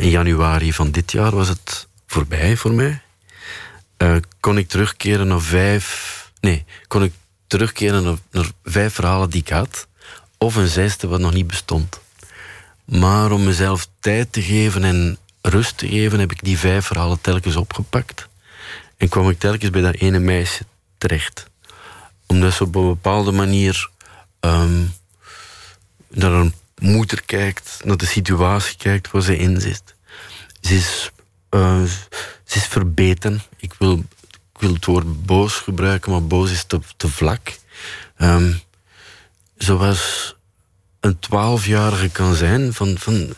In 0.00 0.08
januari 0.08 0.72
van 0.72 0.90
dit 0.90 1.12
jaar 1.12 1.34
was 1.34 1.48
het 1.48 1.86
voorbij 2.06 2.56
voor 2.56 2.72
mij. 2.72 3.00
kon 4.40 4.58
ik 4.58 4.68
terugkeren 4.68 5.26
naar 5.26 5.40
vijf. 5.40 6.12
Nee, 6.40 6.64
kon 6.88 7.02
ik 7.02 7.12
terugkeren 7.46 8.04
naar, 8.04 8.16
naar, 8.30 8.50
vijf 8.64 8.94
verhalen 8.94 9.30
die 9.30 9.40
ik 9.40 9.48
had. 9.48 9.86
Of 10.38 10.54
een 10.54 10.68
zesde 10.68 11.06
wat 11.06 11.20
nog 11.20 11.32
niet 11.32 11.46
bestond. 11.46 12.00
Maar 12.84 13.30
om 13.30 13.44
mezelf 13.44 13.88
tijd 14.00 14.32
te 14.32 14.42
geven 14.42 14.84
en 14.84 15.18
rust 15.46 15.76
te 15.76 15.88
geven, 15.88 16.18
heb 16.18 16.30
ik 16.30 16.44
die 16.44 16.58
vijf 16.58 16.86
verhalen 16.86 17.20
telkens 17.20 17.56
opgepakt. 17.56 18.28
En 18.96 19.08
kwam 19.08 19.30
ik 19.30 19.38
telkens 19.38 19.70
bij 19.70 19.82
dat 19.82 19.94
ene 19.94 20.18
meisje 20.18 20.64
terecht. 20.98 21.46
Omdat 22.26 22.52
ze 22.52 22.64
op 22.64 22.74
een 22.74 22.86
bepaalde 22.86 23.32
manier 23.32 23.90
um, 24.40 24.92
naar 26.08 26.32
een 26.32 26.54
moeder 26.78 27.22
kijkt, 27.22 27.80
naar 27.84 27.96
de 27.96 28.06
situatie 28.06 28.76
kijkt 28.76 29.10
waar 29.10 29.22
ze 29.22 29.36
in 29.36 29.60
zit. 29.60 29.94
Ze 30.60 30.74
is, 30.74 31.10
uh, 31.50 31.84
ze 32.44 32.56
is 32.58 32.66
verbeten. 32.66 33.42
Ik 33.56 33.72
wil, 33.78 34.04
ik 34.30 34.60
wil 34.60 34.72
het 34.74 34.84
woord 34.84 35.26
boos 35.26 35.54
gebruiken, 35.54 36.12
maar 36.12 36.26
boos 36.26 36.50
is 36.50 36.64
te, 36.64 36.80
te 36.96 37.08
vlak. 37.08 37.58
Um, 38.18 38.60
zoals 39.56 40.34
een 41.00 41.18
twaalfjarige 41.18 42.08
kan 42.08 42.34
zijn, 42.34 42.72
van, 42.72 42.98
van 42.98 43.34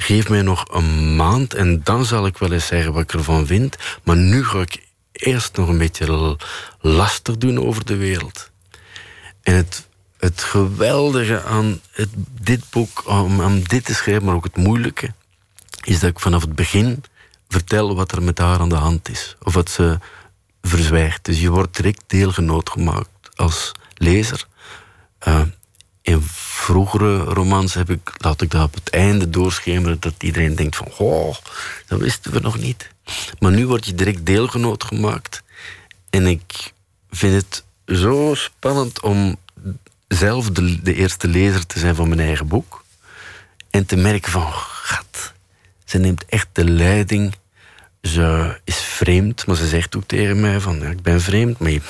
geef 0.00 0.28
mij 0.28 0.42
nog 0.42 0.64
een 0.70 1.16
maand 1.16 1.54
en 1.54 1.80
dan 1.84 2.04
zal 2.04 2.26
ik 2.26 2.38
wel 2.38 2.52
eens 2.52 2.66
zeggen 2.66 2.92
wat 2.92 3.02
ik 3.02 3.12
ervan 3.12 3.46
vind. 3.46 3.76
Maar 4.02 4.16
nu 4.16 4.44
ga 4.44 4.60
ik 4.60 4.86
eerst 5.12 5.56
nog 5.56 5.68
een 5.68 5.78
beetje 5.78 6.36
lastig 6.80 7.36
doen 7.36 7.60
over 7.60 7.84
de 7.84 7.96
wereld. 7.96 8.50
En 9.42 9.54
het, 9.54 9.88
het 10.18 10.42
geweldige 10.42 11.42
aan 11.42 11.80
het, 11.90 12.08
dit 12.40 12.70
boek, 12.70 13.08
om, 13.08 13.68
dit 13.68 13.84
te 13.84 13.94
schrijven, 13.94 14.24
maar 14.24 14.34
ook 14.34 14.44
het 14.44 14.56
moeilijke, 14.56 15.12
is 15.84 16.00
dat 16.00 16.10
ik 16.10 16.20
vanaf 16.20 16.42
het 16.42 16.54
begin 16.54 17.04
vertel 17.48 17.94
wat 17.94 18.12
er 18.12 18.22
met 18.22 18.38
haar 18.38 18.58
aan 18.58 18.68
de 18.68 18.74
hand 18.74 19.08
is. 19.08 19.36
Of 19.42 19.54
wat 19.54 19.70
ze 19.70 19.98
verzwijgt. 20.62 21.24
Dus 21.24 21.40
je 21.40 21.50
wordt 21.50 21.76
direct 21.76 22.02
deelgenoot 22.06 22.70
gemaakt 22.70 23.08
als 23.34 23.72
lezer. 23.94 24.46
Uh, 25.28 25.42
in 26.08 26.22
vroegere 26.22 27.18
romans 27.18 27.74
heb 27.74 27.90
ik, 27.90 28.12
laat 28.16 28.40
ik 28.40 28.50
dat 28.50 28.64
op 28.64 28.74
het 28.74 28.90
einde 28.90 29.30
doorschemeren, 29.30 30.00
dat 30.00 30.14
iedereen 30.18 30.54
denkt 30.54 30.76
van, 30.76 30.88
oh, 30.98 31.36
dat 31.86 32.00
wisten 32.00 32.32
we 32.32 32.40
nog 32.40 32.58
niet. 32.58 32.88
Maar 33.38 33.52
nu 33.52 33.66
word 33.66 33.86
je 33.86 33.94
direct 33.94 34.26
deelgenoot 34.26 34.84
gemaakt. 34.84 35.42
En 36.10 36.26
ik 36.26 36.72
vind 37.10 37.34
het 37.34 37.64
zo 37.98 38.34
spannend 38.34 39.00
om 39.00 39.36
zelf 40.08 40.50
de, 40.50 40.82
de 40.82 40.94
eerste 40.94 41.28
lezer 41.28 41.66
te 41.66 41.78
zijn 41.78 41.94
van 41.94 42.08
mijn 42.08 42.20
eigen 42.20 42.48
boek. 42.48 42.84
En 43.70 43.86
te 43.86 43.96
merken 43.96 44.32
van, 44.32 44.52
gat, 44.52 45.32
ze 45.84 45.98
neemt 45.98 46.24
echt 46.24 46.48
de 46.52 46.64
leiding. 46.64 47.34
Ze 48.02 48.60
is 48.64 48.76
vreemd, 48.76 49.46
maar 49.46 49.56
ze 49.56 49.66
zegt 49.66 49.96
ook 49.96 50.06
tegen 50.06 50.40
mij 50.40 50.60
van, 50.60 50.78
ja, 50.80 50.88
ik 50.88 51.02
ben 51.02 51.20
vreemd, 51.20 51.58
maar 51.58 51.70
je, 51.70 51.80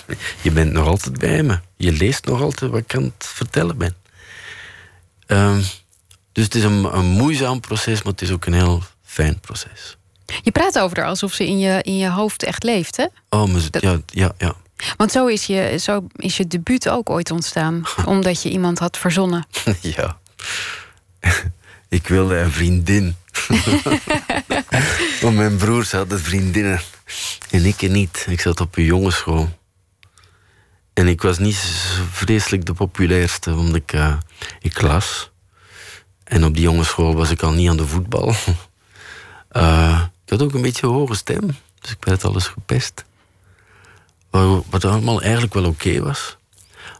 je 0.42 0.50
bent 0.50 0.72
nog 0.72 0.86
altijd 0.86 1.18
bij 1.18 1.42
me. 1.42 1.58
Je 1.76 1.92
leest 1.92 2.24
nog 2.24 2.40
altijd 2.40 2.70
wat 2.70 2.80
ik 2.80 2.94
aan 2.94 3.02
het 3.02 3.26
vertellen 3.26 3.76
ben. 3.76 4.06
Um, 5.30 5.62
dus 6.32 6.44
het 6.44 6.54
is 6.54 6.62
een, 6.62 6.96
een, 6.96 7.04
moeizaam 7.04 7.60
proces, 7.60 8.02
maar 8.02 8.12
het 8.12 8.22
is 8.22 8.30
ook 8.30 8.46
een 8.46 8.52
heel 8.52 8.82
fijn 9.02 9.40
proces. 9.40 9.96
Je 10.42 10.50
praat 10.50 10.78
over 10.78 10.96
haar 10.96 11.06
alsof 11.06 11.32
ze 11.32 11.46
in 11.46 11.58
je, 11.58 11.82
in 11.82 11.96
je 11.96 12.10
hoofd 12.10 12.42
echt 12.42 12.62
leeft, 12.62 12.96
hè? 12.96 13.06
Oh, 13.28 13.48
maar 13.52 13.60
ja, 13.70 14.00
ja, 14.06 14.32
ja. 14.38 14.54
Want 14.96 15.12
zo 15.12 15.26
is, 15.26 15.46
je, 15.46 15.76
zo 15.80 16.06
is 16.16 16.36
je 16.36 16.46
debuut 16.46 16.88
ook 16.88 17.10
ooit 17.10 17.30
ontstaan, 17.30 17.82
omdat 18.04 18.42
je 18.42 18.50
iemand 18.50 18.78
had 18.78 18.98
verzonnen. 18.98 19.46
ja. 19.96 20.18
Ik 21.88 22.08
wilde 22.08 22.36
een 22.36 22.52
vriendin. 22.52 23.16
Want 25.20 25.36
mijn 25.36 25.56
broers 25.56 25.92
hadden 25.92 26.20
vriendinnen. 26.20 26.80
En 27.50 27.64
ik 27.64 27.90
niet. 27.90 28.26
Ik 28.28 28.40
zat 28.40 28.60
op 28.60 28.76
een 28.76 28.84
jongensschool. 28.84 29.48
En 30.99 31.09
ik 31.09 31.22
was 31.22 31.38
niet 31.38 31.57
vreselijk 32.11 32.66
de 32.66 32.72
populairste, 32.72 33.55
omdat 33.55 33.74
ik, 33.74 33.92
uh, 33.92 34.16
ik 34.61 34.80
las. 34.80 35.30
En 36.24 36.44
op 36.44 36.55
die 36.55 36.62
jongensschool 36.62 37.14
was 37.14 37.30
ik 37.30 37.42
al 37.42 37.53
niet 37.53 37.68
aan 37.68 37.76
de 37.76 37.86
voetbal. 37.86 38.34
Uh, 39.53 40.03
ik 40.24 40.30
had 40.30 40.42
ook 40.42 40.55
een 40.55 40.62
beetje 40.62 40.86
een 40.86 40.92
hoge 40.92 41.14
stem, 41.14 41.46
dus 41.80 41.90
ik 41.90 42.05
werd 42.05 42.24
alles 42.24 42.46
gepest. 42.46 43.05
Wat 44.70 44.84
allemaal 44.84 45.22
eigenlijk 45.22 45.55
wel 45.55 45.64
oké 45.64 46.03
was. 46.03 46.36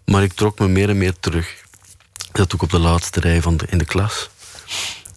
Maar 0.05 0.23
ik 0.23 0.33
trok 0.33 0.59
me 0.59 0.69
meer 0.69 0.89
en 0.89 0.99
meer 0.99 1.15
terug. 1.21 1.65
Dat 2.33 2.55
ook 2.55 2.63
op 2.63 2.71
de 2.71 2.79
laatste 2.79 3.21
rij 3.21 3.43
van 3.43 3.61
in 3.69 3.79
de 3.79 3.85
klas. 3.85 4.31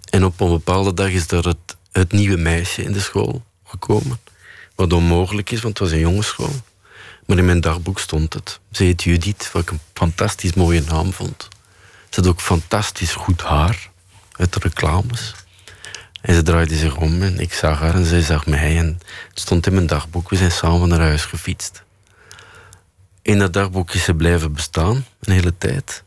En 0.10 0.26
op 0.26 0.40
een 0.40 0.50
bepaalde 0.50 0.94
dag 0.94 1.10
is 1.10 1.32
er 1.32 1.48
het, 1.48 1.78
het 1.92 2.12
nieuwe 2.12 2.38
meisje 2.38 2.84
in 2.84 2.92
de 2.92 3.00
school 3.00 3.44
gekomen. 3.64 4.20
Wat 4.76 4.94
onmogelijk 4.94 5.52
is, 5.52 5.62
want 5.62 5.80
het 5.80 5.88
was 5.88 5.98
een 5.98 6.04
jongensschool. 6.04 6.54
Maar 7.32 7.40
in 7.40 7.46
mijn 7.46 7.62
dagboek 7.62 8.00
stond 8.00 8.34
het. 8.34 8.60
Ze 8.72 8.84
heet 8.84 9.04
Judith, 9.04 9.50
wat 9.52 9.62
ik 9.62 9.72
een 9.72 9.80
fantastisch 9.94 10.54
mooie 10.54 10.82
naam 10.82 11.14
vond. 11.14 11.48
Ze 12.10 12.20
had 12.20 12.28
ook 12.28 12.42
fantastisch 12.42 13.14
goed 13.14 13.42
haar 13.42 13.90
uit 14.32 14.54
de 14.54 14.60
reclames. 14.60 15.36
En 16.22 16.36
ze 16.36 16.42
draaide 16.42 16.76
zich 16.76 16.98
om 16.98 17.22
en 17.22 17.40
ik 17.40 17.54
zag 17.54 17.80
haar 17.80 17.96
en 17.96 18.06
zij 18.06 18.22
zag 18.22 18.46
mij. 18.46 18.78
En 18.78 19.00
het 19.30 19.40
stond 19.40 19.68
in 19.68 19.74
mijn 19.74 19.88
dagboek. 19.88 20.30
We 20.30 20.36
zijn 20.36 20.52
samen 20.52 20.90
naar 20.90 21.00
huis 21.00 21.26
gefietst. 21.26 21.84
In 23.22 23.40
dat 23.40 23.54
dagboek 23.54 23.92
is 23.92 24.04
ze 24.04 24.14
blijven 24.14 24.54
bestaan, 24.54 25.06
een 25.22 25.34
hele 25.34 25.58
tijd. 25.58 26.04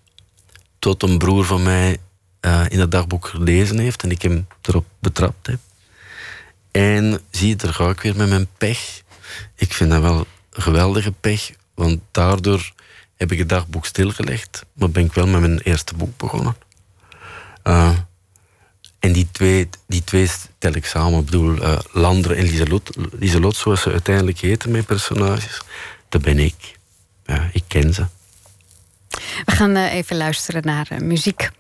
Tot 0.78 1.02
een 1.02 1.18
broer 1.18 1.44
van 1.44 1.62
mij 1.62 1.98
uh, 2.40 2.64
in 2.68 2.78
dat 2.78 2.90
dagboek 2.90 3.26
gelezen 3.26 3.78
heeft 3.78 4.02
en 4.02 4.10
ik 4.10 4.22
hem 4.22 4.46
erop 4.62 4.86
betrapt 4.98 5.46
heb. 5.46 5.58
En 6.70 7.20
zie 7.30 7.48
je, 7.48 7.56
daar 7.56 7.74
ga 7.74 7.88
ik 7.88 8.00
weer 8.00 8.16
met 8.16 8.28
mijn 8.28 8.48
pech. 8.58 9.02
Ik 9.54 9.72
vind 9.72 9.90
dat 9.90 10.00
wel 10.00 10.26
geweldige 10.62 11.12
pech, 11.12 11.50
want 11.74 12.00
daardoor 12.10 12.72
heb 13.16 13.32
ik 13.32 13.38
het 13.38 13.48
dagboek 13.48 13.86
stilgelegd, 13.86 14.64
maar 14.72 14.90
ben 14.90 15.04
ik 15.04 15.12
wel 15.12 15.26
met 15.26 15.40
mijn 15.40 15.58
eerste 15.58 15.94
boek 15.94 16.16
begonnen. 16.16 16.56
Uh, 17.64 17.98
en 18.98 19.12
die 19.12 19.28
twee, 19.30 19.68
die 19.86 20.04
twee 20.04 20.26
stel 20.26 20.74
ik 20.74 20.86
samen. 20.86 21.18
Ik 21.18 21.24
bedoel, 21.24 21.56
uh, 21.56 21.78
Landre 21.92 22.34
en 22.34 22.44
Lieselot, 22.44 22.90
Lieselot, 23.18 23.56
zoals 23.56 23.82
ze 23.82 23.90
uiteindelijk 23.90 24.38
heten, 24.38 24.70
mijn 24.70 24.84
personages, 24.84 25.60
dat 26.08 26.22
ben 26.22 26.38
ik. 26.38 26.78
Ja, 27.26 27.50
ik 27.52 27.62
ken 27.66 27.94
ze. 27.94 28.06
We 29.44 29.52
gaan 29.52 29.76
uh, 29.76 29.94
even 29.94 30.16
luisteren 30.16 30.62
naar 30.64 30.88
uh, 30.92 30.98
muziek. 30.98 31.50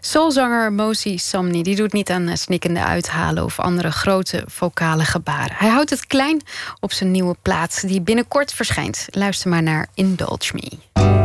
Soulzanger 0.00 0.72
Mosi 0.72 1.18
Samni 1.18 1.62
die 1.62 1.76
doet 1.76 1.92
niet 1.92 2.10
aan 2.10 2.36
snikkende 2.36 2.84
uithalen 2.84 3.44
of 3.44 3.60
andere 3.60 3.92
grote 3.92 4.44
vocale 4.46 5.04
gebaren. 5.04 5.56
Hij 5.56 5.68
houdt 5.68 5.90
het 5.90 6.06
klein 6.06 6.42
op 6.80 6.92
zijn 6.92 7.10
nieuwe 7.10 7.36
plaat 7.42 7.88
die 7.88 8.00
binnenkort 8.00 8.52
verschijnt. 8.52 9.06
Luister 9.10 9.50
maar 9.50 9.62
naar 9.62 9.88
Indulge 9.94 10.52
Me. 10.54 11.23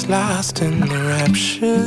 was 0.00 0.08
lost 0.08 0.62
in 0.62 0.80
the 0.80 0.86
rapture. 0.86 1.84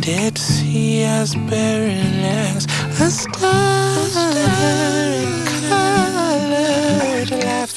Did 0.00 0.38
see 0.38 1.02
as 1.02 1.34
barren 1.34 2.24
as 2.24 2.64
a 3.00 3.10
star 3.10 3.96
in 5.22 5.44
color 5.68 7.24
life. 7.46 7.73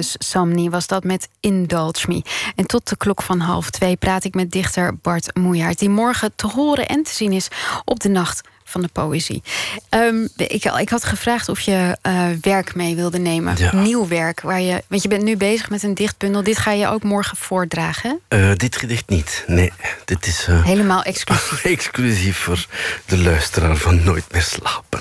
Samni 0.00 0.70
was 0.70 0.86
dat 0.86 1.04
met 1.04 1.28
Indulge 1.40 2.08
Me. 2.08 2.22
En 2.56 2.66
tot 2.66 2.88
de 2.88 2.96
klok 2.96 3.22
van 3.22 3.40
half 3.40 3.70
twee 3.70 3.96
praat 3.96 4.24
ik 4.24 4.34
met 4.34 4.50
dichter 4.50 4.96
Bart 4.96 5.36
Moejaert... 5.36 5.78
die 5.78 5.88
morgen 5.88 6.32
te 6.36 6.46
horen 6.46 6.86
en 6.86 7.02
te 7.02 7.14
zien 7.14 7.32
is 7.32 7.48
op 7.84 8.00
de 8.00 8.08
Nacht 8.08 8.42
van 8.72 8.82
de 8.82 8.88
Poëzie. 8.88 9.42
Um, 9.90 10.28
ik, 10.36 10.64
ik, 10.64 10.88
had 10.88 11.04
gevraagd 11.04 11.48
of 11.48 11.60
je 11.60 11.96
uh, 12.06 12.26
werk 12.40 12.74
mee 12.74 12.94
wilde 12.94 13.18
nemen. 13.18 13.56
Nieuw 13.72 14.08
werk. 14.08 14.40
Waar 14.40 14.60
je, 14.60 14.82
want 14.88 15.02
je 15.02 15.08
bent 15.08 15.22
nu 15.22 15.36
bezig 15.36 15.70
met 15.70 15.82
een 15.82 15.94
dichtbundel. 15.94 16.42
Dit 16.42 16.58
ga 16.58 16.72
je 16.72 16.88
ook 16.88 17.02
morgen 17.02 17.36
voordragen? 17.36 18.20
Uh, 18.28 18.52
dit 18.54 18.76
gedicht 18.76 19.08
niet. 19.08 19.44
Nee, 19.46 19.72
dit 20.04 20.26
is... 20.26 20.46
Uh, 20.48 20.64
Helemaal 20.64 21.02
exclusief. 21.02 21.64
exclusief 21.76 22.36
voor 22.36 22.66
de 23.06 23.18
luisteraar 23.18 23.76
van 23.76 24.04
Nooit 24.04 24.32
meer 24.32 24.42
slapen. 24.42 25.00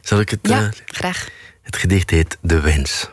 Zal 0.00 0.20
ik 0.20 0.30
het... 0.30 0.38
Ja, 0.42 0.70
graag. 0.84 1.28
Het 1.62 1.76
gedicht 1.76 2.10
heet 2.10 2.36
De 2.40 2.60
Wens. 2.60 3.10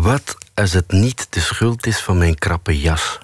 Wat 0.00 0.36
als 0.54 0.72
het 0.72 0.92
niet 0.92 1.26
de 1.30 1.40
schuld 1.40 1.86
is 1.86 2.00
van 2.00 2.18
mijn 2.18 2.38
krappe 2.38 2.80
jas? 2.80 3.18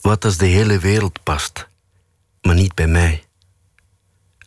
Wat 0.00 0.24
als 0.24 0.36
de 0.36 0.46
hele 0.46 0.78
wereld 0.78 1.22
past, 1.22 1.68
maar 2.42 2.54
niet 2.54 2.74
bij 2.74 2.86
mij? 2.86 3.24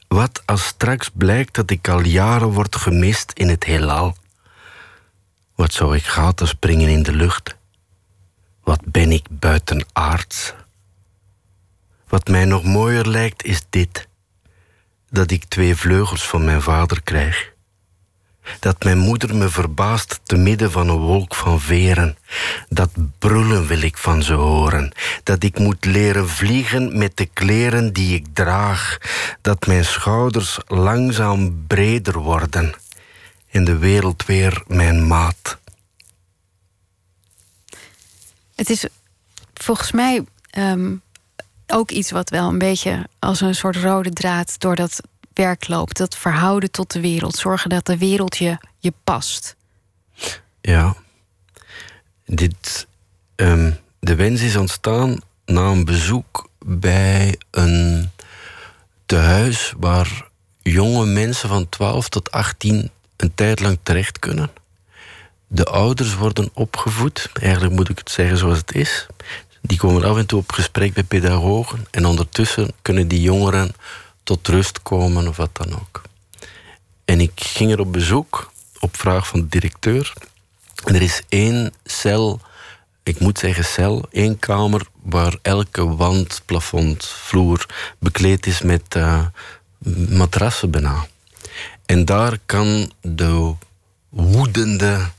Wat 0.07 0.41
als 0.45 0.65
straks 0.65 1.09
blijkt 1.13 1.55
dat 1.55 1.71
ik 1.71 1.87
al 1.87 2.01
jaren 2.01 2.47
word 2.47 2.75
gemist 2.75 3.31
in 3.31 3.49
het 3.49 3.63
heelal? 3.63 4.15
Wat 5.55 5.73
zou 5.73 5.95
ik 5.95 6.03
gaten 6.03 6.47
springen 6.47 6.89
in 6.89 7.03
de 7.03 7.13
lucht? 7.13 7.55
Wat 8.63 8.81
ben 8.85 9.11
ik 9.11 9.25
buitenaards? 9.29 10.53
Wat 12.07 12.27
mij 12.27 12.45
nog 12.45 12.63
mooier 12.63 13.05
lijkt 13.05 13.43
is 13.43 13.61
dit 13.69 14.07
dat 15.09 15.31
ik 15.31 15.43
twee 15.43 15.75
vleugels 15.75 16.27
van 16.27 16.45
mijn 16.45 16.61
vader 16.61 17.03
krijg. 17.03 17.57
Dat 18.59 18.83
mijn 18.83 18.97
moeder 18.97 19.35
me 19.35 19.49
verbaast 19.49 20.19
te 20.23 20.35
midden 20.35 20.71
van 20.71 20.89
een 20.89 20.97
wolk 20.97 21.35
van 21.35 21.61
veren. 21.61 22.17
Dat 22.69 22.89
brullen 23.19 23.67
wil 23.67 23.81
ik 23.81 23.97
van 23.97 24.23
ze 24.23 24.33
horen. 24.33 24.91
Dat 25.23 25.43
ik 25.43 25.59
moet 25.59 25.85
leren 25.85 26.29
vliegen 26.29 26.97
met 26.97 27.17
de 27.17 27.25
kleren 27.25 27.93
die 27.93 28.15
ik 28.15 28.25
draag. 28.33 28.97
Dat 29.41 29.67
mijn 29.67 29.85
schouders 29.85 30.59
langzaam 30.65 31.65
breder 31.67 32.19
worden. 32.19 32.73
En 33.51 33.63
de 33.63 33.77
wereld 33.77 34.25
weer 34.25 34.63
mijn 34.67 35.07
maat. 35.07 35.57
Het 38.55 38.69
is 38.69 38.85
volgens 39.53 39.91
mij 39.91 40.23
um, 40.57 41.01
ook 41.67 41.91
iets 41.91 42.11
wat 42.11 42.29
wel 42.29 42.47
een 42.47 42.57
beetje 42.57 43.07
als 43.19 43.41
een 43.41 43.55
soort 43.55 43.75
rode 43.75 44.09
draad 44.09 44.59
door 44.59 44.75
dat 44.75 45.01
werk 45.33 45.67
loopt. 45.67 45.97
Dat 45.97 46.17
verhouden 46.17 46.71
tot 46.71 46.91
de 46.91 47.01
wereld. 47.01 47.35
Zorgen 47.35 47.69
dat 47.69 47.85
de 47.85 47.97
wereld 47.97 48.37
je, 48.37 48.57
je 48.77 48.93
past. 49.03 49.55
Ja. 50.61 50.95
Dit, 52.25 52.87
um, 53.35 53.77
de 53.99 54.15
wens 54.15 54.41
is 54.41 54.55
ontstaan 54.55 55.21
na 55.45 55.61
een 55.61 55.85
bezoek 55.85 56.49
bij 56.65 57.39
een 57.51 58.11
tehuis 59.05 59.73
waar 59.77 60.27
jonge 60.61 61.05
mensen 61.05 61.49
van 61.49 61.69
12 61.69 62.09
tot 62.09 62.31
18 62.31 62.91
een 63.15 63.35
tijd 63.35 63.59
lang 63.59 63.77
terecht 63.83 64.19
kunnen. 64.19 64.51
De 65.47 65.65
ouders 65.65 66.15
worden 66.15 66.49
opgevoed, 66.53 67.29
eigenlijk 67.41 67.75
moet 67.75 67.89
ik 67.89 67.97
het 67.97 68.09
zeggen 68.09 68.37
zoals 68.37 68.57
het 68.57 68.75
is. 68.75 69.07
Die 69.61 69.77
komen 69.77 70.03
af 70.03 70.17
en 70.17 70.25
toe 70.25 70.39
op 70.39 70.51
gesprek 70.51 70.93
bij 70.93 71.03
pedagogen 71.03 71.85
en 71.91 72.05
ondertussen 72.05 72.71
kunnen 72.81 73.07
die 73.07 73.21
jongeren 73.21 73.71
tot 74.29 74.47
rust 74.47 74.81
komen 74.81 75.27
of 75.27 75.37
wat 75.37 75.49
dan 75.53 75.73
ook. 75.73 76.01
En 77.05 77.19
ik 77.19 77.31
ging 77.35 77.71
er 77.71 77.79
op 77.79 77.91
bezoek 77.91 78.51
op 78.79 78.97
vraag 78.97 79.27
van 79.27 79.39
de 79.39 79.47
directeur. 79.47 80.13
En 80.85 80.95
er 80.95 81.01
is 81.01 81.21
één 81.29 81.73
cel, 81.83 82.39
ik 83.03 83.19
moet 83.19 83.39
zeggen 83.39 83.65
cel, 83.65 84.05
één 84.11 84.39
kamer 84.39 84.87
waar 85.01 85.37
elke 85.41 85.95
wand, 85.95 86.41
plafond, 86.45 87.05
vloer 87.05 87.65
bekleed 87.99 88.45
is 88.45 88.61
met 88.61 88.95
uh, 88.95 89.25
matrassen 90.09 90.71
bijna. 90.71 91.07
En 91.85 92.05
daar 92.05 92.37
kan 92.45 92.91
de 93.01 93.53
woedende 94.09 95.09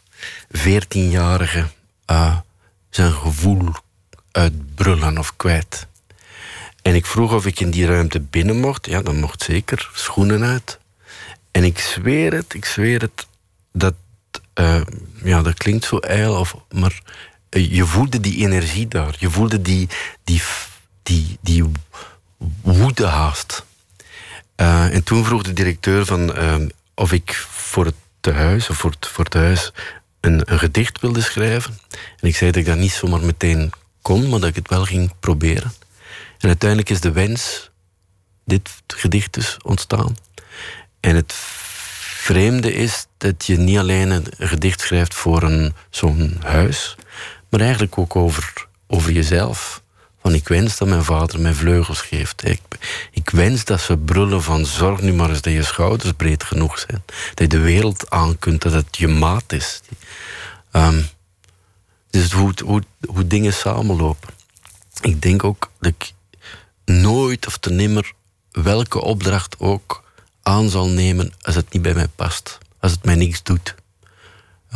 14-jarige 0.57 1.67
uh, 2.11 2.37
zijn 2.91 3.13
gevoel 3.13 3.73
uitbrullen 4.33 5.19
of 5.19 5.37
kwijt. 5.37 5.89
En 6.83 6.95
ik 6.95 7.07
vroeg 7.07 7.33
of 7.33 7.47
ik 7.47 7.61
in 7.61 7.71
die 7.71 7.87
ruimte 7.87 8.21
binnen 8.21 8.61
mocht. 8.61 8.87
Ja, 8.87 9.03
dat 9.03 9.15
mocht 9.15 9.43
zeker. 9.43 9.91
Schoenen 9.95 10.43
uit. 10.43 10.79
En 11.51 11.65
ik 11.65 11.79
zweer 11.79 12.33
het, 12.33 12.55
ik 12.55 12.65
zweer 12.65 13.01
het, 13.01 13.27
dat, 13.73 13.95
uh, 14.55 14.81
ja, 15.25 15.43
dat 15.43 15.55
klinkt 15.55 15.85
zo 15.85 15.99
ijl, 15.99 16.35
of, 16.35 16.57
maar 16.71 17.01
uh, 17.51 17.73
je 17.73 17.87
voelde 17.87 18.21
die 18.21 18.37
energie 18.37 18.89
daar. 18.89 19.17
Je 19.19 19.31
voelde 19.31 19.63
die, 19.63 19.89
die, 20.25 20.43
die, 21.03 21.39
die 21.41 21.65
woede 22.63 23.07
haast. 23.07 23.65
Uh, 24.57 24.95
en 24.95 25.03
toen 25.05 25.25
vroeg 25.25 25.43
de 25.43 25.53
directeur 25.53 26.07
van, 26.07 26.33
of 26.95 27.13
ik 27.13 27.35
voor 27.51 27.85
het 27.85 27.95
tehuis, 28.21 28.71
of 28.71 28.77
voor 28.77 28.91
het, 28.91 29.07
voor 29.07 29.25
het 29.25 29.35
huis, 29.35 29.73
een, 30.21 30.53
een 30.53 30.59
gedicht 30.59 31.01
wilde 31.01 31.21
schrijven. 31.21 31.79
En 32.21 32.29
ik 32.29 32.37
zei 32.37 32.51
dat 32.51 32.61
ik 32.61 32.67
dat 32.67 32.77
niet 32.77 32.93
zomaar 32.93 33.21
meteen 33.21 33.73
kon, 34.03 34.29
maar 34.29 34.41
dat 34.41 34.49
ik 34.49 34.55
het 34.55 34.69
wel 34.69 34.85
ging 34.85 35.13
proberen. 35.21 35.73
En 36.41 36.49
uiteindelijk 36.49 36.91
is 36.91 37.01
de 37.01 37.13
wens, 37.13 37.71
dit 38.45 38.71
gedicht 38.87 39.33
dus, 39.33 39.57
ontstaan. 39.63 40.17
En 41.01 41.17
het 41.17 41.33
vreemde 41.33 42.73
is 42.73 43.07
dat 43.17 43.47
je 43.47 43.57
niet 43.57 43.79
alleen 43.79 44.11
een 44.11 44.27
gedicht 44.39 44.81
schrijft 44.81 45.15
voor 45.15 45.73
zo'n 45.91 46.37
huis, 46.43 46.97
maar 47.49 47.61
eigenlijk 47.61 47.99
ook 47.99 48.17
over, 48.17 48.67
over 48.87 49.13
jezelf. 49.13 49.83
Van 50.23 50.35
ik 50.35 50.49
wens 50.49 50.79
dat 50.79 50.89
mijn 50.89 51.05
vader 51.05 51.41
mij 51.41 51.55
vleugels 51.55 52.01
geeft. 52.01 52.49
Ik, 52.49 52.61
ik 53.11 53.31
wens 53.31 53.65
dat 53.65 53.81
ze 53.81 53.97
brullen 53.97 54.43
van 54.43 54.67
zorg 54.67 55.01
nu 55.01 55.13
maar 55.13 55.29
eens 55.31 55.41
dat 55.41 55.53
je 55.53 55.63
schouders 55.63 56.13
breed 56.13 56.45
genoeg 56.45 56.79
zijn. 56.79 57.03
Dat 57.07 57.39
je 57.39 57.47
de 57.47 57.59
wereld 57.59 58.11
aan 58.11 58.39
kunt, 58.39 58.63
dat 58.63 58.73
het 58.73 58.97
je 58.97 59.09
maat 59.09 59.53
is. 59.53 59.81
Um, 60.73 61.09
dus 62.11 62.33
hoe, 62.33 62.53
hoe, 62.65 62.83
hoe 63.07 63.27
dingen 63.27 63.53
samenlopen. 63.53 64.29
ik 65.01 65.23
denk 65.23 65.45
ook 65.45 65.71
dat 65.81 66.15
nooit 66.91 67.47
of 67.47 67.59
te 67.59 67.71
nimmer 67.71 68.13
welke 68.51 69.01
opdracht 69.01 69.59
ook 69.59 70.05
aan 70.43 70.69
zal 70.69 70.89
nemen 70.89 71.33
als 71.41 71.55
het 71.55 71.73
niet 71.73 71.83
bij 71.83 71.95
mij 71.95 72.09
past. 72.09 72.59
Als 72.81 72.93
het 72.93 73.05
mij 73.05 73.15
niks 73.15 73.43
doet. 73.43 73.75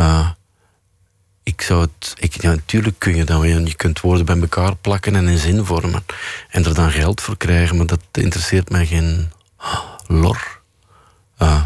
Uh, 0.01 0.31
ik 1.43 1.61
zou 1.61 1.81
het. 1.81 2.15
Ik, 2.19 2.43
ja, 2.43 2.51
natuurlijk 2.51 2.99
kun 2.99 3.17
je 3.17 3.25
dan. 3.25 3.67
Je 3.67 3.75
kunt 3.75 4.01
woorden 4.01 4.27
bij 4.27 4.41
elkaar 4.41 4.77
plakken 4.77 5.17
en 5.17 5.27
een 5.27 5.39
zin 5.39 5.65
vormen. 5.65 6.05
En 6.51 6.65
er 6.65 6.75
dan 6.75 6.91
geld 6.91 7.21
voor 7.21 7.37
krijgen, 7.37 7.77
maar 7.77 7.87
dat 7.87 8.01
interesseert 8.13 8.71
mij 8.71 8.87
geen 8.87 9.33
lor. 10.07 10.61
Uh, 11.39 11.65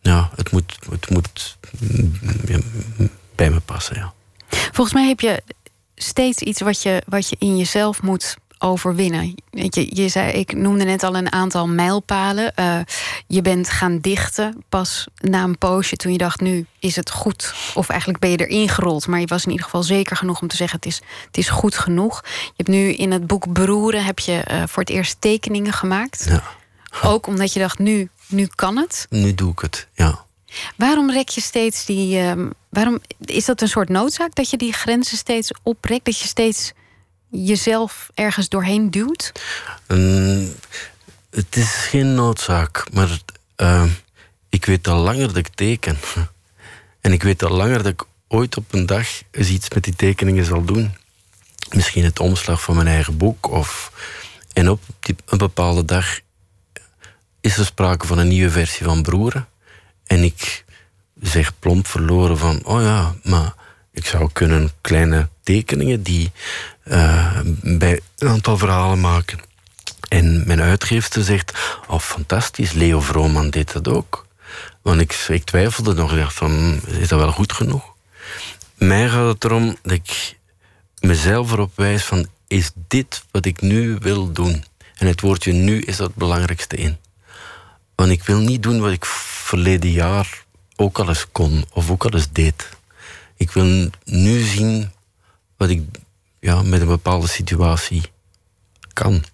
ja, 0.00 0.30
het 0.34 0.52
moet, 0.52 0.78
het 0.90 1.10
moet 1.10 1.58
bij 3.34 3.50
me 3.50 3.60
passen, 3.60 3.96
ja. 3.96 4.12
Volgens 4.48 4.92
mij 4.92 5.08
heb 5.08 5.20
je 5.20 5.42
steeds 6.02 6.38
iets 6.38 6.60
wat 6.60 6.82
je, 6.82 7.02
wat 7.06 7.28
je 7.28 7.36
in 7.38 7.56
jezelf 7.56 8.02
moet 8.02 8.36
overwinnen. 8.62 9.34
Je, 9.50 9.96
je 9.96 10.08
zei, 10.08 10.32
ik 10.32 10.52
noemde 10.52 10.84
net 10.84 11.02
al 11.02 11.16
een 11.16 11.32
aantal 11.32 11.68
mijlpalen. 11.68 12.52
Uh, 12.56 12.78
je 13.26 13.42
bent 13.42 13.70
gaan 13.70 13.98
dichten 13.98 14.64
pas 14.68 15.06
na 15.16 15.42
een 15.42 15.58
poosje 15.58 15.96
toen 15.96 16.12
je 16.12 16.18
dacht, 16.18 16.40
nu 16.40 16.66
is 16.78 16.96
het 16.96 17.10
goed. 17.10 17.54
Of 17.74 17.88
eigenlijk 17.88 18.20
ben 18.20 18.30
je 18.30 18.46
erin 18.46 18.68
gerold, 18.68 19.06
maar 19.06 19.20
je 19.20 19.26
was 19.26 19.44
in 19.44 19.50
ieder 19.50 19.64
geval 19.64 19.82
zeker 19.82 20.16
genoeg 20.16 20.40
om 20.40 20.48
te 20.48 20.56
zeggen, 20.56 20.76
het 20.76 20.86
is, 20.86 21.00
het 21.26 21.36
is 21.36 21.48
goed 21.48 21.78
genoeg. 21.78 22.20
Je 22.24 22.52
hebt 22.56 22.68
nu 22.68 22.92
in 22.92 23.12
het 23.12 23.26
boek 23.26 23.52
Beroeren 23.52 24.04
heb 24.04 24.18
je 24.18 24.44
uh, 24.50 24.62
voor 24.66 24.82
het 24.82 24.92
eerst 24.92 25.16
tekeningen 25.20 25.72
gemaakt. 25.72 26.26
Ja. 26.28 26.42
Ook 27.02 27.26
omdat 27.26 27.52
je 27.52 27.60
dacht, 27.60 27.78
nu, 27.78 28.10
nu 28.26 28.48
kan 28.54 28.76
het. 28.76 29.06
Nu 29.10 29.34
doe 29.34 29.52
ik 29.52 29.58
het, 29.58 29.88
ja. 29.94 30.24
Waarom 30.76 31.10
rek 31.10 31.28
je 31.28 31.40
steeds 31.40 31.84
die. 31.84 32.22
Uh, 32.22 32.32
waarom 32.70 33.00
is 33.24 33.44
dat 33.44 33.60
een 33.60 33.68
soort 33.68 33.88
noodzaak 33.88 34.34
dat 34.34 34.50
je 34.50 34.56
die 34.56 34.72
grenzen 34.72 35.16
steeds 35.16 35.50
oprekt? 35.62 36.04
Dat 36.04 36.18
je 36.18 36.26
steeds 36.26 36.72
jezelf 37.28 38.10
ergens 38.14 38.48
doorheen 38.48 38.90
duwt? 38.90 39.32
Um, 39.86 40.54
het 41.30 41.56
is 41.56 41.72
geen 41.72 42.14
noodzaak, 42.14 42.86
maar 42.92 43.18
uh, 43.56 43.84
ik 44.48 44.64
weet 44.64 44.88
al 44.88 45.02
langer 45.02 45.26
dat 45.26 45.36
ik 45.36 45.48
teken. 45.48 45.98
En 47.00 47.12
ik 47.12 47.22
weet 47.22 47.42
al 47.42 47.56
langer 47.56 47.82
dat 47.82 47.92
ik 47.92 48.04
ooit 48.28 48.56
op 48.56 48.72
een 48.72 48.86
dag 48.86 49.08
eens 49.30 49.48
iets 49.48 49.70
met 49.70 49.84
die 49.84 49.96
tekeningen 49.96 50.44
zal 50.44 50.64
doen. 50.64 50.94
Misschien 51.70 52.04
het 52.04 52.20
omslag 52.20 52.62
van 52.62 52.74
mijn 52.74 52.86
eigen 52.86 53.16
boek. 53.16 53.50
Of... 53.50 53.92
En 54.52 54.70
op 54.70 54.80
die, 55.00 55.16
een 55.26 55.38
bepaalde 55.38 55.84
dag 55.84 56.20
is 57.40 57.56
er 57.56 57.64
sprake 57.64 58.06
van 58.06 58.18
een 58.18 58.28
nieuwe 58.28 58.50
versie 58.50 58.84
van 58.84 59.02
Broeren. 59.02 59.48
En 60.06 60.22
ik 60.22 60.64
zeg 61.20 61.58
plomp 61.58 61.86
verloren 61.86 62.38
van, 62.38 62.60
oh 62.64 62.82
ja, 62.82 63.14
maar 63.22 63.54
ik 63.92 64.06
zou 64.06 64.30
kunnen 64.32 64.70
kleine 64.80 65.28
tekeningen 65.42 66.02
die 66.02 66.32
uh, 66.84 67.40
bij 67.62 68.00
een 68.18 68.28
aantal 68.28 68.58
verhalen 68.58 69.00
maken. 69.00 69.38
En 70.08 70.46
mijn 70.46 70.60
uitgeefster 70.60 71.22
zegt, 71.24 71.52
oh 71.86 72.00
fantastisch, 72.00 72.72
Leo 72.72 73.00
Vrooman 73.00 73.50
deed 73.50 73.72
dat 73.72 73.88
ook. 73.88 74.26
Want 74.82 75.00
ik, 75.00 75.12
ik 75.12 75.44
twijfelde 75.44 75.94
nog, 75.94 76.34
van, 76.34 76.80
is 76.86 77.08
dat 77.08 77.18
wel 77.18 77.32
goed 77.32 77.52
genoeg? 77.52 77.84
Mij 78.74 79.08
gaat 79.08 79.26
het 79.26 79.44
erom 79.44 79.76
dat 79.82 79.92
ik 79.92 80.36
mezelf 81.00 81.52
erop 81.52 81.72
wijs 81.74 82.04
van, 82.04 82.26
is 82.46 82.70
dit 82.88 83.24
wat 83.30 83.46
ik 83.46 83.60
nu 83.60 83.96
wil 84.00 84.32
doen? 84.32 84.64
En 84.96 85.06
het 85.06 85.20
woordje 85.20 85.52
nu 85.52 85.80
is 85.80 85.96
dat 85.96 86.06
het 86.06 86.16
belangrijkste 86.16 86.76
in. 86.76 86.96
Want 87.94 88.10
ik 88.10 88.22
wil 88.22 88.38
niet 88.38 88.62
doen 88.62 88.80
wat 88.80 88.92
ik 88.92 89.04
verleden 89.04 89.90
jaar 89.90 90.44
ook 90.80 90.98
al 90.98 91.08
eens 91.08 91.26
kon 91.32 91.64
of 91.72 91.90
ook 91.90 92.04
al 92.04 92.14
eens 92.14 92.32
deed. 92.32 92.68
Ik 93.36 93.50
wil 93.50 93.90
nu 94.04 94.40
zien 94.40 94.90
wat 95.56 95.68
ik 95.68 95.82
ja, 96.38 96.62
met 96.62 96.80
een 96.80 96.86
bepaalde 96.86 97.28
situatie 97.28 98.02
kan. 98.92 99.24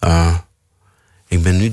Uh, 0.00 0.38
ik 1.26 1.42
ben 1.42 1.56
nu 1.56 1.72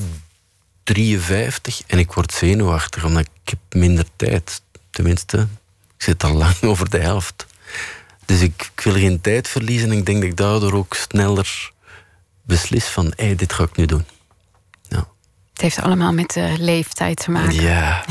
53 0.83 1.81
en 1.87 1.99
ik 1.99 2.11
word 2.11 2.33
zenuwachtig 2.33 3.05
omdat 3.05 3.21
ik 3.21 3.49
heb 3.49 3.59
minder 3.69 4.05
tijd. 4.15 4.61
Tenminste, 4.89 5.47
ik 5.97 6.03
zit 6.03 6.23
al 6.23 6.33
lang 6.33 6.61
over 6.71 6.89
de 6.89 6.99
helft. 6.99 7.45
Dus 8.25 8.41
ik, 8.41 8.71
wil 8.75 8.93
geen 8.93 9.21
tijd 9.21 9.47
verliezen 9.47 9.91
en 9.91 9.97
ik 9.97 10.05
denk 10.05 10.21
dat 10.21 10.29
ik 10.29 10.37
daardoor 10.37 10.73
ook 10.73 10.93
sneller 10.93 11.71
beslis 12.41 12.85
van 12.85 13.13
hey, 13.15 13.35
dit 13.35 13.53
ga 13.53 13.63
ik 13.63 13.75
nu 13.75 13.85
doen. 13.85 14.05
Het 15.55 15.63
heeft 15.63 15.81
allemaal 15.81 16.13
met 16.13 16.33
de 16.33 16.55
leeftijd 16.59 17.17
te 17.17 17.31
maken. 17.31 17.61
Ja. 17.61 18.05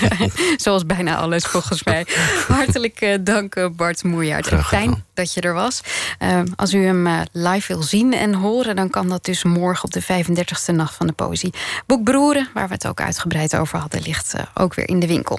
Zoals 0.56 0.86
bijna 0.86 1.16
alles 1.16 1.44
volgens 1.44 1.84
mij. 1.84 2.06
Hartelijk 2.48 3.00
uh, 3.00 3.14
dank 3.20 3.54
eh, 3.54 3.66
Bart 3.76 4.04
Moerjaert. 4.04 4.48
Fijn 4.64 5.04
dat 5.14 5.34
je 5.34 5.40
er 5.40 5.52
was. 5.52 5.80
Uh, 6.22 6.40
als 6.56 6.74
u 6.74 6.84
hem 6.84 7.08
live 7.32 7.72
wil 7.72 7.82
zien 7.82 8.12
en 8.12 8.34
horen... 8.34 8.76
dan 8.76 8.90
kan 8.90 9.08
dat 9.08 9.24
dus 9.24 9.44
morgen 9.44 9.84
op 9.84 9.92
de 9.92 10.02
35e 10.02 10.74
Nacht 10.74 10.94
van 10.94 11.06
de 11.06 11.12
Poëzie. 11.12 11.54
Boek 11.86 12.04
Broeren, 12.04 12.48
waar 12.54 12.68
we 12.68 12.74
het 12.74 12.86
ook 12.86 13.00
uitgebreid 13.00 13.56
over 13.56 13.78
hadden... 13.78 14.02
ligt 14.02 14.34
ook 14.54 14.74
weer 14.74 14.88
in 14.88 15.00
de 15.00 15.06
winkel. 15.06 15.38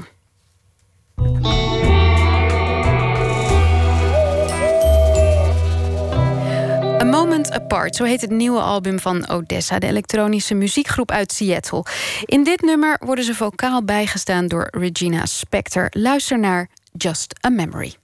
Moment 7.12 7.52
Apart, 7.52 7.96
zo 7.96 8.04
heet 8.04 8.22
het 8.22 8.30
nieuwe 8.30 8.60
album 8.60 9.00
van 9.00 9.30
Odessa, 9.30 9.80
de 9.80 9.88
elektronische 9.88 10.54
muziekgroep 10.54 11.12
uit 11.12 11.32
Seattle. 11.32 11.86
In 12.26 12.44
dit 12.44 12.62
nummer 12.62 12.98
worden 13.00 13.26
ze 13.26 13.36
vocaal 13.36 13.84
bijgestaan 13.84 14.48
door 14.48 14.68
Regina 14.72 15.26
Spector. 15.26 15.88
Luister 15.90 16.40
naar 16.40 16.70
Just 16.92 17.46
a 17.46 17.50
Memory. 17.50 17.96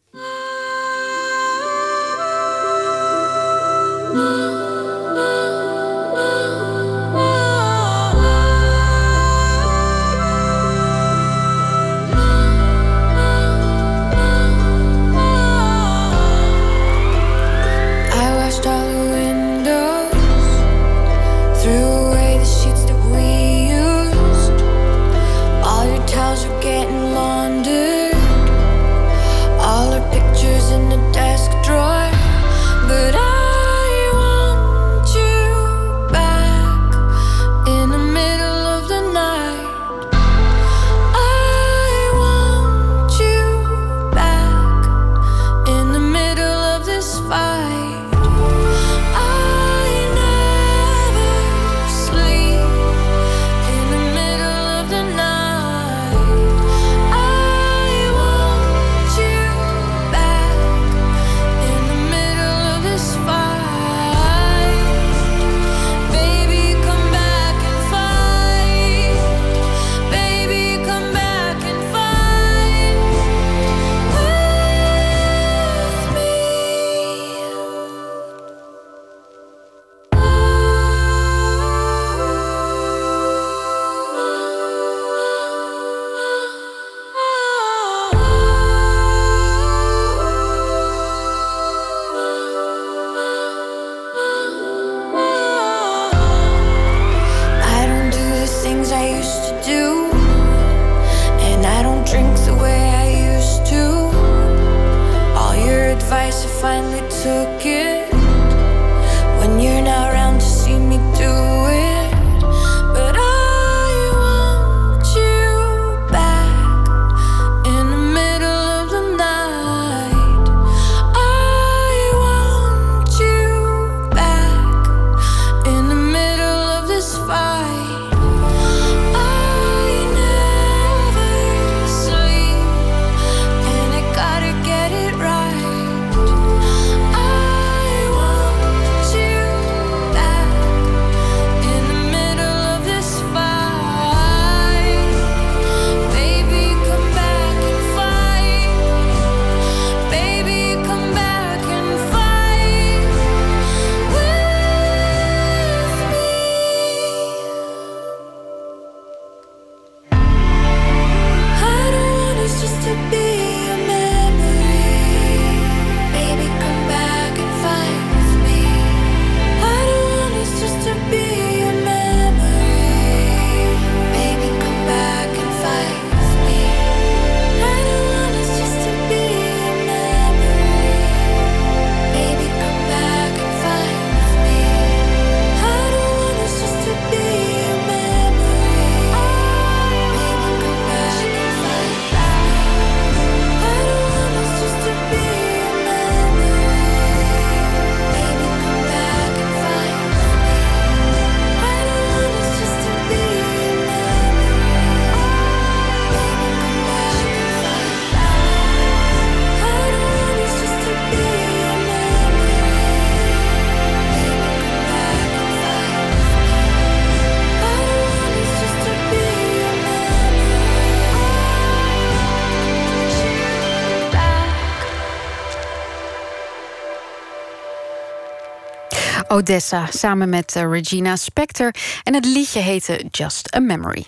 Odessa 229.37 229.85
samen 229.85 230.29
met 230.29 230.55
eh, 230.55 230.69
Regina 230.69 231.15
Spector. 231.15 231.73
En 232.03 232.13
het 232.13 232.25
liedje 232.25 232.59
heette 232.59 233.05
Just 233.11 233.55
a 233.55 233.59
Memory. 233.59 234.05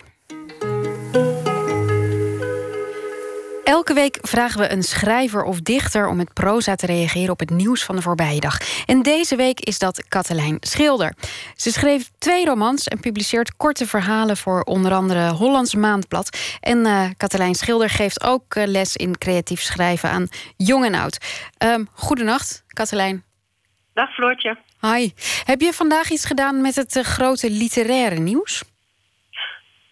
Elke 3.64 3.94
week 3.94 4.18
vragen 4.22 4.60
we 4.60 4.72
een 4.72 4.82
schrijver 4.82 5.42
of 5.42 5.60
dichter 5.60 6.08
om 6.08 6.16
met 6.16 6.34
proza 6.34 6.74
te 6.74 6.86
reageren 6.86 7.30
op 7.30 7.38
het 7.38 7.50
nieuws 7.50 7.84
van 7.84 7.96
de 7.96 8.02
voorbije 8.02 8.40
dag. 8.40 8.58
En 8.86 9.02
deze 9.02 9.36
week 9.36 9.60
is 9.60 9.78
dat 9.78 10.08
Katelijn 10.08 10.56
Schilder. 10.60 11.14
Ze 11.56 11.72
schreef 11.72 12.10
twee 12.18 12.44
romans 12.44 12.88
en 12.88 13.00
publiceert 13.00 13.56
korte 13.56 13.86
verhalen 13.86 14.36
voor 14.36 14.62
onder 14.62 14.92
andere 14.92 15.30
Hollands 15.30 15.74
Maandblad. 15.74 16.38
En 16.60 16.78
uh, 16.78 17.04
Katelijn 17.16 17.54
Schilder 17.54 17.90
geeft 17.90 18.24
ook 18.24 18.54
uh, 18.54 18.66
les 18.66 18.96
in 18.96 19.18
creatief 19.18 19.60
schrijven 19.60 20.10
aan 20.10 20.28
jong 20.56 20.84
en 20.84 20.94
oud. 20.94 21.18
Um, 21.64 21.88
goedenacht, 21.92 22.64
Katelijn. 22.66 23.24
Dag 23.94 24.14
Floortje. 24.14 24.68
Hi. 24.80 25.10
Heb 25.44 25.60
je 25.60 25.72
vandaag 25.72 26.10
iets 26.10 26.24
gedaan 26.24 26.60
met 26.60 26.76
het 26.76 26.96
uh, 26.96 27.02
grote 27.02 27.50
literaire 27.50 28.18
nieuws? 28.18 28.62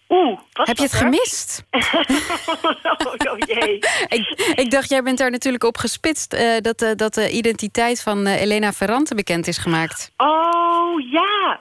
Oeh, 0.09 0.39
Heb 0.53 0.77
je 0.77 0.83
het 0.83 0.91
er? 0.91 0.97
gemist? 0.97 1.65
oh, 1.69 3.31
oh, 3.31 3.37
jee. 3.37 3.75
ik, 4.17 4.53
ik, 4.55 4.71
dacht, 4.71 4.89
jij 4.89 5.03
bent 5.03 5.17
daar 5.17 5.31
natuurlijk 5.31 5.63
op 5.63 5.77
gespitst... 5.77 6.33
Uh, 6.33 6.57
dat, 6.57 6.81
uh, 6.81 6.91
dat 6.95 7.13
de 7.13 7.29
identiteit 7.31 8.03
van 8.03 8.27
Elena 8.27 8.71
Ferrante 8.71 9.15
bekend 9.15 9.47
is 9.47 9.57
gemaakt. 9.57 10.11
Oh, 10.17 11.11
ja. 11.11 11.59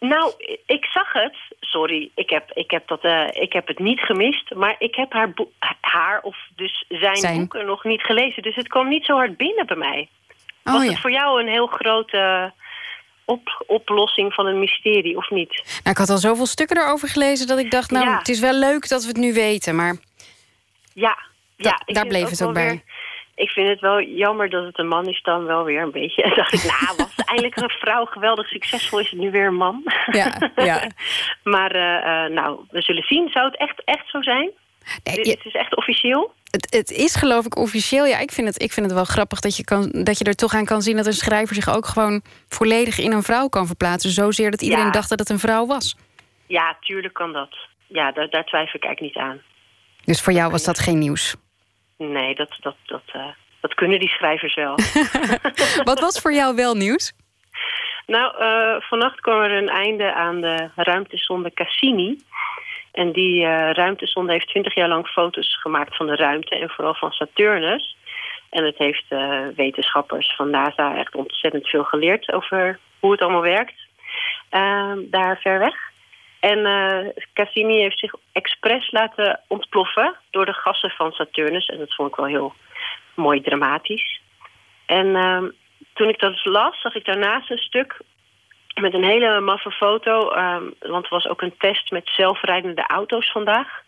Nou, 0.00 0.32
ik 0.66 0.84
zag 0.84 1.12
het. 1.12 1.36
Sorry, 1.60 2.10
ik 2.14 2.30
heb, 2.30 2.50
ik 2.52 2.70
heb, 2.70 2.88
dat, 2.88 3.04
ik 3.34 3.52
heb 3.52 3.66
het 3.66 3.78
niet 3.78 4.00
gemist. 4.00 4.54
Maar 4.54 4.76
ik 4.78 4.94
heb 4.94 5.12
haar, 5.12 5.32
haar 5.80 6.20
of 6.22 6.36
dus 6.56 6.84
zijn, 6.88 7.16
zijn, 7.16 7.36
boeken 7.36 7.66
nog 7.66 7.84
niet 7.84 8.02
gelezen. 8.02 8.42
Dus 8.42 8.54
het 8.56 8.68
kwam 8.68 8.88
niet 8.88 9.04
zo 9.04 9.16
hard 9.16 9.36
binnen 9.36 9.66
bij 9.66 9.76
mij. 9.76 10.08
Oh, 10.64 10.72
Was 10.72 10.82
ja. 10.82 10.90
het 10.90 11.00
voor 11.00 11.12
jou 11.12 11.40
een 11.40 11.48
heel 11.48 11.66
grote 11.66 12.52
op, 13.26 13.64
oplossing 13.66 14.32
van 14.34 14.46
een 14.46 14.58
mysterie, 14.58 15.16
of 15.16 15.30
niet? 15.30 15.62
Nou, 15.66 15.90
ik 15.90 15.96
had 15.96 16.10
al 16.10 16.18
zoveel 16.18 16.46
stukken 16.46 16.76
erover 16.78 17.08
gelezen 17.08 17.46
dat 17.46 17.58
ik 17.58 17.70
dacht... 17.70 17.90
nou, 17.90 18.06
Ja. 18.06 18.18
het 18.18 18.28
is 18.28 18.40
wel 18.40 18.52
leuk 18.54 18.88
dat 18.88 19.02
we 19.02 19.08
het 19.08 19.16
nu 19.16 19.32
weten, 19.32 19.76
maar 19.76 19.96
Ja, 20.94 21.18
ja. 21.56 21.70
Da- 21.70 21.92
daar 21.92 22.06
bleef 22.06 22.28
het 22.30 22.44
ook 22.44 22.52
bij. 22.54 22.66
weer- 22.68 22.82
ik 23.34 23.48
vind 23.50 23.68
het 23.68 23.80
wel 23.80 24.00
jammer 24.02 24.50
dat 24.50 24.64
het 24.64 24.78
een 24.78 24.88
man 24.88 25.06
is 25.06 25.22
dan 25.22 25.44
wel 25.44 25.64
weer 25.64 25.82
een 25.82 25.90
beetje. 25.90 26.22
En 26.26 26.34
dacht 26.34 26.52
ik, 26.52 26.62
nou, 26.62 26.96
was 26.96 27.14
eindelijk 27.24 27.56
een 27.56 27.70
vrouw 27.70 28.04
geweldig 28.04 28.48
succesvol, 28.48 29.00
is 29.00 29.10
het 29.10 29.20
nu 29.20 29.30
weer 29.30 29.46
een 29.46 29.54
man. 29.54 29.82
Ja, 30.12 30.50
ja. 30.56 30.90
maar 31.54 31.70
eh, 31.70 32.24
eh, 32.24 32.30
nou, 32.32 32.60
we 32.70 32.82
zullen 32.82 33.02
zien. 33.06 33.28
Zou 33.28 33.44
het 33.46 33.56
echt, 33.56 33.82
echt 33.84 34.10
zo 34.10 34.22
zijn? 34.22 34.50
Nee, 35.04 35.24
je- 35.24 35.30
het 35.30 35.44
is 35.44 35.52
echt 35.54 35.76
officieel? 35.76 36.34
het, 36.50 36.66
het 36.74 36.90
is 36.90 37.14
geloof 37.14 37.46
ik 37.46 37.56
officieel... 37.56 38.04
ja, 38.06 38.18
ik 38.18 38.30
vind 38.32 38.46
het, 38.46 38.62
ik 38.62 38.72
vind 38.72 38.86
het 38.86 38.94
wel 38.94 39.04
grappig 39.04 39.40
dat 39.40 39.56
je, 39.56 39.64
kan, 39.64 39.90
dat 39.92 40.18
je 40.18 40.24
er 40.24 40.34
toch 40.34 40.54
aan 40.54 40.64
kan 40.64 40.82
zien... 40.82 40.96
dat 40.96 41.06
een 41.06 41.12
schrijver 41.12 41.54
zich 41.54 41.76
ook 41.76 41.86
gewoon 41.86 42.22
volledig 42.48 42.98
in 42.98 43.12
een 43.12 43.22
vrouw 43.22 43.48
kan 43.48 43.66
verplaatsen. 43.66 44.10
Zozeer 44.10 44.50
dat 44.50 44.62
iedereen 44.62 44.84
Ja. 44.84 44.90
dacht 44.90 45.08
dat 45.08 45.18
het 45.18 45.28
een 45.30 45.38
vrouw 45.38 45.66
was. 45.66 45.96
Ja, 46.46 46.76
tuurlijk 46.80 47.14
kan 47.14 47.32
dat. 47.32 47.56
Ja, 47.86 48.12
daar, 48.12 48.28
daar 48.30 48.44
twijfel 48.44 48.74
ik 48.78 48.84
eigenlijk 48.84 49.14
niet 49.14 49.24
aan. 49.24 49.40
Dus 50.04 50.20
voor 50.20 50.32
jou 50.32 50.50
was 50.50 50.64
dat 50.64 50.78
geen 50.78 50.98
nieuws. 50.98 51.34
Nee, 51.98 52.34
dat, 52.34 52.56
dat, 52.60 52.76
dat, 52.86 53.02
eh, 53.12 53.26
dat 53.60 53.74
kunnen 53.74 53.98
die 54.00 54.08
schrijvers 54.08 54.54
wel. 54.54 54.74
Wat 55.90 56.00
was 56.00 56.20
voor 56.20 56.32
jou 56.32 56.54
wel 56.56 56.74
nieuws? 56.74 57.12
Nou, 58.06 58.38
eh, 58.38 58.82
vannacht 58.88 59.20
kwam 59.20 59.40
er 59.42 59.50
een 59.50 59.68
einde 59.68 60.14
aan 60.14 60.40
de 60.40 60.70
ruimtesonde 60.76 61.52
Cassini. 61.54 62.18
En 62.96 63.12
die 63.12 63.44
eh, 63.44 63.70
ruimtesonde 63.72 64.32
heeft 64.32 64.48
twintig 64.48 64.74
jaar 64.74 64.88
lang 64.88 65.06
foto's 65.06 65.60
gemaakt 65.60 65.96
van 65.96 66.06
de 66.06 66.16
ruimte 66.16 66.56
en 66.56 66.68
vooral 66.68 66.94
van 66.94 67.10
Saturnus. 67.10 67.96
En 68.50 68.64
het 68.64 68.78
heeft 68.78 69.04
eh, 69.08 69.46
wetenschappers 69.56 70.34
van 70.36 70.50
NASA 70.50 70.96
echt 70.96 71.14
ontzettend 71.14 71.68
veel 71.68 71.84
geleerd 71.84 72.32
over 72.32 72.78
hoe 73.00 73.12
het 73.12 73.20
allemaal 73.20 73.42
werkt. 73.42 73.74
Ehm, 74.48 74.98
daar 75.10 75.38
ver 75.40 75.58
weg. 75.58 75.74
En 76.40 76.66
eh, 76.66 77.22
Cassini 77.34 77.80
heeft 77.80 77.98
zich 77.98 78.14
expres 78.32 78.90
laten 78.90 79.40
ontploffen 79.48 80.16
door 80.30 80.46
de 80.46 80.52
gassen 80.52 80.90
van 80.90 81.12
Saturnus. 81.12 81.66
En 81.66 81.78
dat 81.78 81.94
vond 81.94 82.08
ik 82.08 82.16
wel 82.16 82.26
heel 82.26 82.54
mooi 83.14 83.40
dramatisch. 83.40 84.20
En 84.86 85.16
ehm, 85.16 85.48
toen 85.94 86.08
ik 86.08 86.18
dat 86.18 86.44
las, 86.44 86.80
zag 86.80 86.94
ik 86.94 87.04
daarnaast 87.04 87.50
een 87.50 87.58
stuk 87.58 88.00
met 88.80 88.94
een 88.94 89.04
hele 89.04 89.40
maffe 89.40 89.70
foto. 89.70 90.30
ehm, 90.30 90.64
want 90.80 91.04
er 91.04 91.10
was 91.10 91.28
ook 91.28 91.42
een 91.42 91.56
test 91.58 91.90
met 91.90 92.08
zelfrijdende 92.16 92.86
auto's 92.86 93.30
vandaag. 93.30 93.84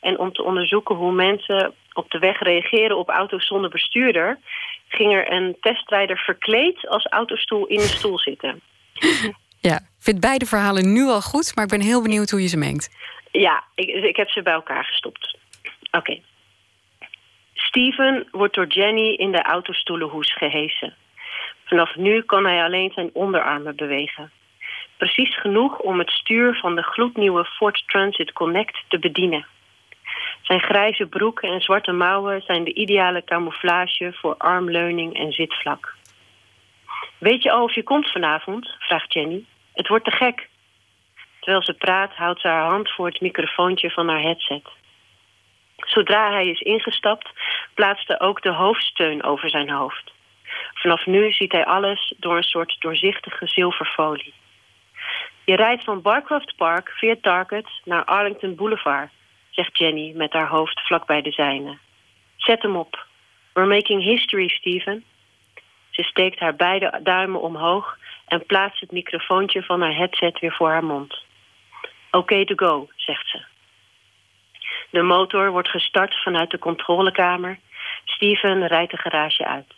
En 0.00 0.18
om 0.18 0.32
te 0.32 0.42
onderzoeken 0.42 0.94
hoe 0.94 1.12
mensen 1.12 1.74
op 1.92 2.10
de 2.10 2.18
weg 2.18 2.38
reageren 2.38 2.98
op 2.98 3.08
auto's 3.08 3.46
zonder 3.46 3.70
bestuurder... 3.70 4.38
ging 4.88 5.12
er 5.12 5.32
een 5.32 5.56
testrijder 5.60 6.18
verkleed 6.18 6.88
als 6.88 7.06
autostoel 7.06 7.66
in 7.66 7.80
een 7.80 7.96
stoel 7.98 8.18
zitten. 8.18 8.60
Ja, 9.60 9.76
ik 9.76 10.02
vind 10.02 10.20
beide 10.20 10.46
verhalen 10.46 10.92
nu 10.92 11.06
al 11.06 11.20
goed... 11.20 11.54
maar 11.54 11.64
ik 11.64 11.70
ben 11.70 11.80
heel 11.80 12.02
benieuwd 12.02 12.30
hoe 12.30 12.42
je 12.42 12.48
ze 12.48 12.56
mengt. 12.56 12.96
Ja, 13.30 13.64
ik, 13.74 13.88
ik 13.88 14.16
heb 14.16 14.28
ze 14.28 14.42
bij 14.42 14.52
elkaar 14.52 14.84
gestopt. 14.84 15.36
Oké. 15.90 16.20
Steven 17.54 18.28
wordt 18.30 18.54
door 18.54 18.66
Jenny 18.66 19.14
in 19.14 19.32
de 19.32 19.42
autostoelenhoes 19.42 20.34
gehesen. 20.34 20.94
Vanaf 21.64 21.96
nu 21.96 22.22
kan 22.22 22.44
hij 22.44 22.62
alleen 22.64 22.92
zijn 22.94 23.10
onderarmen 23.12 23.76
bewegen. 23.76 24.30
Precies 24.96 25.38
genoeg 25.38 25.78
om 25.78 25.98
het 25.98 26.10
stuur 26.10 26.54
van 26.54 26.74
de 26.74 26.82
gloednieuwe 26.82 27.44
Ford 27.44 27.82
Transit 27.86 28.32
Connect 28.32 28.84
te 28.88 28.98
bedienen. 28.98 29.46
Zijn 30.42 30.60
grijze 30.60 31.06
broek 31.06 31.40
en 31.40 31.60
zwarte 31.60 31.92
mouwen 31.92 32.42
zijn 32.42 32.64
de 32.64 32.74
ideale 32.74 33.24
camouflage 33.24 34.12
voor 34.12 34.36
armleuning 34.36 35.18
en 35.18 35.32
zitvlak. 35.32 35.94
Weet 37.18 37.42
je 37.42 37.50
al 37.50 37.62
of 37.62 37.74
je 37.74 37.82
komt 37.82 38.10
vanavond? 38.10 38.76
vraagt 38.78 39.12
Jenny. 39.12 39.44
Het 39.72 39.88
wordt 39.88 40.04
te 40.04 40.10
gek. 40.10 40.48
Terwijl 41.40 41.64
ze 41.64 41.74
praat, 41.74 42.14
houdt 42.14 42.40
ze 42.40 42.48
haar 42.48 42.70
hand 42.70 42.90
voor 42.90 43.06
het 43.06 43.20
microfoontje 43.20 43.90
van 43.90 44.08
haar 44.08 44.20
headset. 44.20 44.68
Zodra 45.76 46.30
hij 46.30 46.46
is 46.46 46.60
ingestapt, 46.60 47.28
plaatste 47.74 48.20
ook 48.20 48.42
de 48.42 48.52
hoofdsteun 48.52 49.22
over 49.22 49.50
zijn 49.50 49.70
hoofd. 49.70 50.13
Vanaf 50.84 51.06
nu 51.06 51.32
ziet 51.32 51.52
hij 51.52 51.64
alles 51.64 52.14
door 52.16 52.36
een 52.36 52.42
soort 52.42 52.76
doorzichtige 52.78 53.46
zilverfolie. 53.46 54.34
Je 55.44 55.56
rijdt 55.56 55.84
van 55.84 56.02
Barcroft 56.02 56.56
Park 56.56 56.88
via 56.88 57.16
Target 57.20 57.66
naar 57.84 58.04
Arlington 58.04 58.54
Boulevard, 58.54 59.10
zegt 59.50 59.78
Jenny 59.78 60.12
met 60.14 60.32
haar 60.32 60.48
hoofd 60.48 60.80
vlak 60.80 61.06
bij 61.06 61.22
de 61.22 61.30
zijne. 61.30 61.78
Zet 62.36 62.62
hem 62.62 62.76
op. 62.76 63.06
We're 63.52 63.68
making 63.68 64.02
history, 64.02 64.48
Steven. 64.48 65.04
Ze 65.90 66.02
steekt 66.02 66.38
haar 66.38 66.56
beide 66.56 67.00
duimen 67.02 67.40
omhoog 67.40 67.98
en 68.26 68.46
plaatst 68.46 68.80
het 68.80 68.92
microfoontje 68.92 69.62
van 69.62 69.80
haar 69.80 69.96
headset 69.96 70.38
weer 70.38 70.54
voor 70.54 70.70
haar 70.70 70.84
mond. 70.84 71.22
Oké 72.10 72.44
to 72.44 72.54
go, 72.56 72.88
zegt 72.96 73.28
ze. 73.28 73.44
De 74.90 75.02
motor 75.02 75.50
wordt 75.50 75.68
gestart 75.68 76.22
vanuit 76.22 76.50
de 76.50 76.58
controlekamer. 76.58 77.58
Steven 78.04 78.66
rijdt 78.66 78.90
de 78.90 78.98
garage 78.98 79.44
uit. 79.44 79.74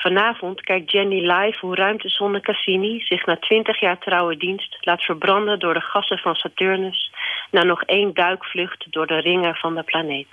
Vanavond 0.00 0.60
kijkt 0.60 0.90
Jenny 0.90 1.20
live 1.32 1.58
hoe 1.60 1.74
ruimtezonde 1.74 2.40
Cassini 2.40 3.00
zich 3.00 3.26
na 3.26 3.36
twintig 3.36 3.80
jaar 3.80 3.98
trouwe 3.98 4.36
dienst 4.36 4.76
laat 4.80 5.02
verbranden 5.02 5.58
door 5.58 5.74
de 5.74 5.80
gassen 5.80 6.18
van 6.18 6.34
Saturnus 6.34 7.10
na 7.50 7.62
nog 7.62 7.82
één 7.82 8.14
duikvlucht 8.14 8.86
door 8.92 9.06
de 9.06 9.20
ringen 9.20 9.54
van 9.54 9.74
de 9.74 9.82
planeet. 9.82 10.26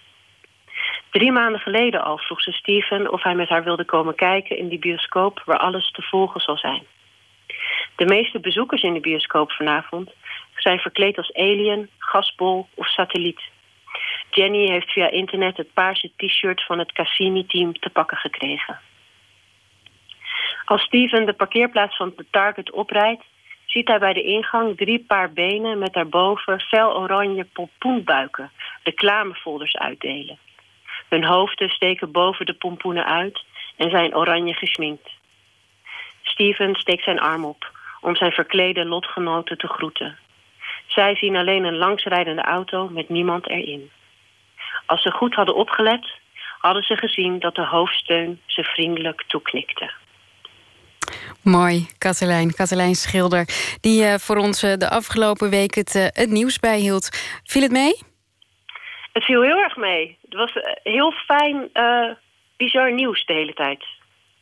Drie 1.12 1.32
maanden 1.32 1.60
geleden 1.60 2.04
al 2.04 2.18
vroeg 2.18 2.42
ze 2.42 2.52
Steven 2.52 3.12
of 3.12 3.24
hij 3.24 3.36
met 3.36 3.50
haar 3.50 3.64
wilde 3.64 3.86
komen 3.86 4.16
kijken 4.16 4.58
in 4.58 4.68
die 4.68 4.80
bioscoop 4.80 5.42
waar 5.46 5.60
alles 5.60 5.92
te 5.92 6.02
volgen 6.02 6.42
zal 6.42 6.58
zijn. 6.58 6.84
De 7.96 8.06
meeste 8.06 8.40
bezoekers 8.40 8.82
in 8.82 8.94
de 8.94 9.00
bioscoop 9.00 9.52
vanavond 9.52 10.14
zijn 10.56 10.80
verkleed 10.80 11.18
als 11.18 11.34
alien, 11.34 11.90
gasbol 11.98 12.68
of 12.74 12.88
satelliet. 12.88 13.42
Jenny 14.30 14.68
heeft 14.68 14.92
via 14.92 15.10
internet 15.10 15.58
het 15.58 15.74
paarse 15.74 16.12
t-shirt 16.16 16.64
van 16.64 16.80
het 16.80 16.92
Cassini-team 16.92 17.80
te 17.80 17.90
pakken 17.90 18.18
gekregen. 18.18 18.80
Als 20.68 20.82
Steven 20.82 21.26
de 21.26 21.34
parkeerplaats 21.34 21.96
van 21.96 22.14
de 22.16 22.26
Target 22.32 22.72
oprijdt, 22.72 23.24
ziet 23.66 23.88
hij 23.88 24.00
bij 24.00 24.14
de 24.14 24.22
ingang 24.22 24.78
drie 24.78 25.00
paar 25.08 25.32
benen 25.32 25.80
met 25.80 25.94
daarboven 25.94 26.60
fel 26.60 26.98
oranje 26.98 27.44
pompoenbuiken 27.44 28.52
reclamefolders 28.84 29.76
uitdelen. 29.76 30.38
Hun 31.10 31.24
hoofden 31.24 31.70
steken 31.70 32.12
boven 32.12 32.46
de 32.46 32.54
pompoenen 32.54 33.06
uit 33.06 33.44
en 33.78 33.90
zijn 33.90 34.16
oranje 34.16 34.54
gesminkt. 34.54 35.10
Steven 36.22 36.76
steekt 36.76 37.04
zijn 37.04 37.20
arm 37.20 37.46
op 37.46 37.72
om 38.02 38.16
zijn 38.16 38.32
verklede 38.32 38.86
lotgenoten 38.86 39.58
te 39.58 39.68
groeten. 39.68 40.18
Zij 40.88 41.16
zien 41.16 41.36
alleen 41.36 41.64
een 41.64 41.78
langsrijdende 41.78 42.42
auto 42.42 42.90
met 42.90 43.10
niemand 43.10 43.48
erin. 43.50 43.92
Als 44.86 45.02
ze 45.02 45.12
goed 45.12 45.36
hadden 45.36 45.56
opgelet, 45.56 46.08
hadden 46.60 46.84
ze 46.84 46.98
gezien 46.98 47.40
dat 47.40 47.56
de 47.56 47.66
hoofdsteun 47.66 48.42
ze 48.46 48.64
vriendelijk 48.64 49.24
toeknikte. 49.28 49.92
Mooi, 51.48 51.88
Katelijn. 51.98 52.54
Katelijn 52.54 52.96
Schilder, 52.96 53.46
die 53.82 54.04
eh, 54.04 54.14
voor 54.14 54.38
ons 54.38 54.64
eh, 54.64 54.74
de 54.74 54.90
afgelopen 54.90 55.50
week 55.50 55.76
het, 55.76 55.96
eh, 55.96 56.06
het 56.10 56.30
nieuws 56.30 56.60
bijhield. 56.60 57.10
Viel 57.44 57.62
het 57.62 57.72
mee? 57.72 57.94
Het 59.14 59.24
viel 59.24 59.42
heel 59.42 59.58
erg 59.58 59.76
mee. 59.76 60.18
Het 60.22 60.34
was 60.34 60.52
heel 60.84 61.12
fijn, 61.12 61.70
bizar 62.58 62.94
nieuws 62.94 63.26
de 63.26 63.34
hele 63.34 63.54
tijd. 63.54 63.86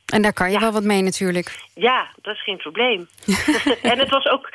En 0.06 0.22
daar 0.22 0.34
kan 0.34 0.52
je 0.52 0.60
wel 0.60 0.72
wat 0.72 0.84
mee 0.84 1.02
natuurlijk. 1.02 1.60
Ja, 1.76 2.08
dat 2.22 2.36
is 2.36 2.44
geen 2.44 2.58
probleem. 2.58 3.08
en 3.92 4.00
het 4.00 4.10
was 4.10 4.26
ook 4.26 4.50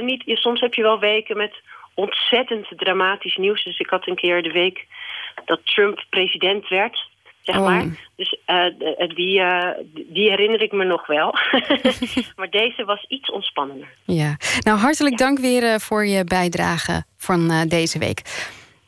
niet... 0.00 0.22
Soms 0.26 0.60
heb 0.60 0.74
je 0.74 0.82
wel 0.82 0.98
weken 0.98 1.36
met 1.36 1.54
ontzettend 1.94 2.66
dramatisch 2.76 3.36
nieuws. 3.36 3.64
Dus 3.64 3.78
ik 3.78 3.90
had 3.90 4.06
een 4.06 4.16
keer 4.16 4.42
de 4.42 4.52
week 4.52 4.86
dat 5.44 5.60
Trump 5.64 6.04
president 6.10 6.68
werd 6.68 7.10
zeg 7.42 7.56
oh. 7.56 7.64
maar. 7.64 7.84
Dus 8.16 8.38
uh, 8.46 9.08
die, 9.14 9.38
uh, 9.38 9.68
die 10.08 10.28
herinner 10.30 10.62
ik 10.62 10.72
me 10.72 10.84
nog 10.84 11.06
wel. 11.06 11.34
maar 12.36 12.50
deze 12.50 12.84
was 12.84 13.04
iets 13.08 13.30
ontspannender. 13.30 13.88
Ja, 14.04 14.36
nou 14.60 14.78
hartelijk 14.78 15.18
dank 15.18 15.38
weer 15.38 15.80
voor 15.80 16.06
je 16.06 16.24
bijdrage 16.24 17.04
van 17.16 17.68
deze 17.68 17.98
week. 17.98 18.22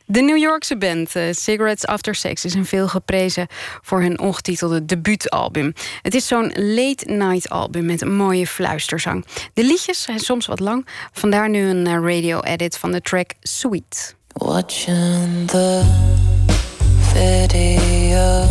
De 0.07 0.21
New 0.21 0.37
Yorkse 0.37 0.77
band 0.77 1.09
Cigarettes 1.31 1.85
After 1.85 2.15
Sex 2.15 2.45
is 2.45 2.53
een 2.53 2.65
veel 2.65 2.87
geprezen 2.87 3.47
voor 3.81 4.01
hun 4.01 4.19
ongetitelde 4.19 4.85
debuutalbum. 4.85 5.73
Het 6.01 6.13
is 6.13 6.27
zo'n 6.27 6.51
late 6.55 7.05
night 7.05 7.49
album 7.49 7.85
met 7.85 8.01
een 8.01 8.15
mooie 8.15 8.47
fluisterzang. 8.47 9.25
De 9.53 9.63
liedjes 9.63 10.01
zijn 10.01 10.19
soms 10.19 10.45
wat 10.45 10.59
lang, 10.59 10.87
vandaar 11.11 11.49
nu 11.49 11.69
een 11.69 12.07
radio 12.07 12.41
edit 12.41 12.77
van 12.77 12.91
de 12.91 13.01
track 13.01 13.33
Sweet. 13.41 14.15
Watching 14.37 15.47
the 15.47 15.83
video 17.15 18.45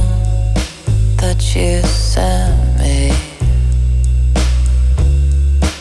that 1.21 1.55
you 1.55 1.83
sent 1.83 2.79
me. 2.79 3.13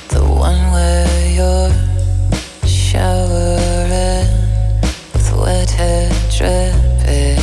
The 0.09 0.21
one 0.21 0.61
where 0.73 1.07
you're 1.37 1.71
showering 2.67 4.27
with 5.13 5.29
wet 5.39 5.71
hair 5.71 6.11
dripping. 6.35 7.39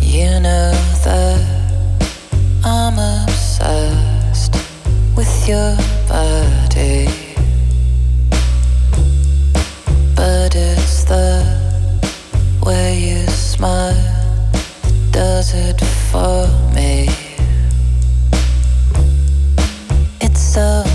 You 0.00 0.38
know 0.38 0.72
that 1.06 1.40
I'm 2.64 2.98
obsessed 3.00 4.54
with 5.16 5.48
your 5.48 5.87
for 16.10 16.46
me. 16.74 17.08
It's 20.20 20.40
so 20.40 20.87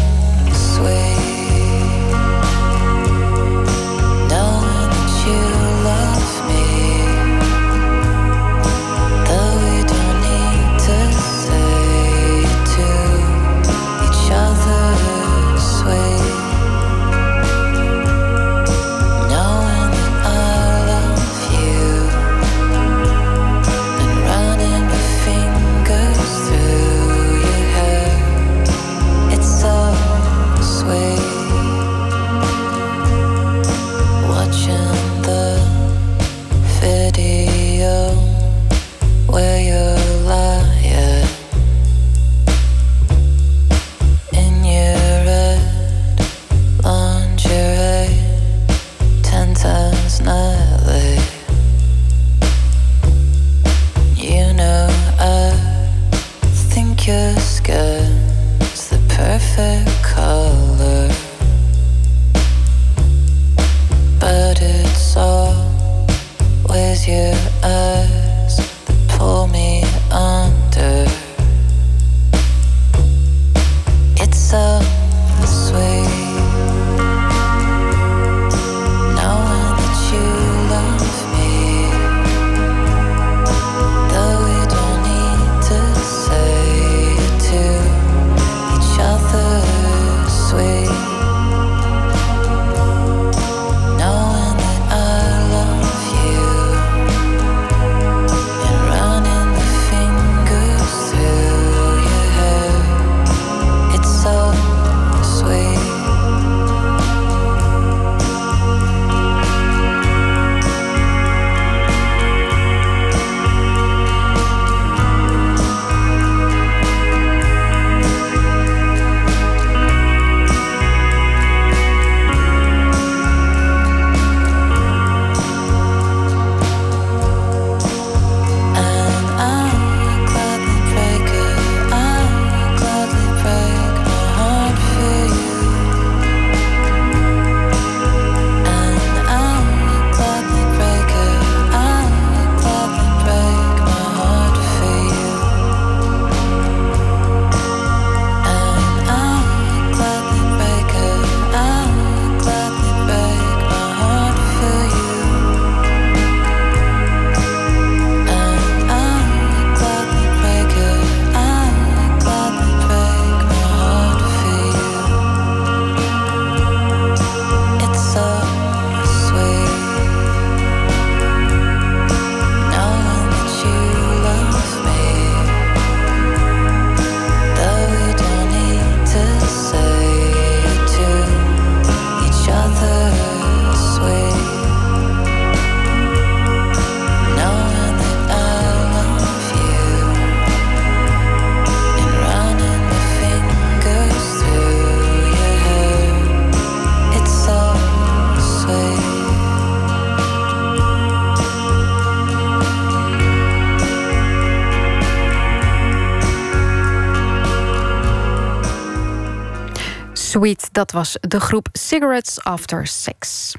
Dat 210.74 210.92
was 210.92 211.18
de 211.20 211.40
groep 211.40 211.68
Cigarettes 211.72 212.44
After 212.44 212.88
Sex. 212.88 213.56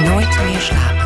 Nooit 0.00 0.42
meer 0.44 0.60
slapen. 0.60 0.97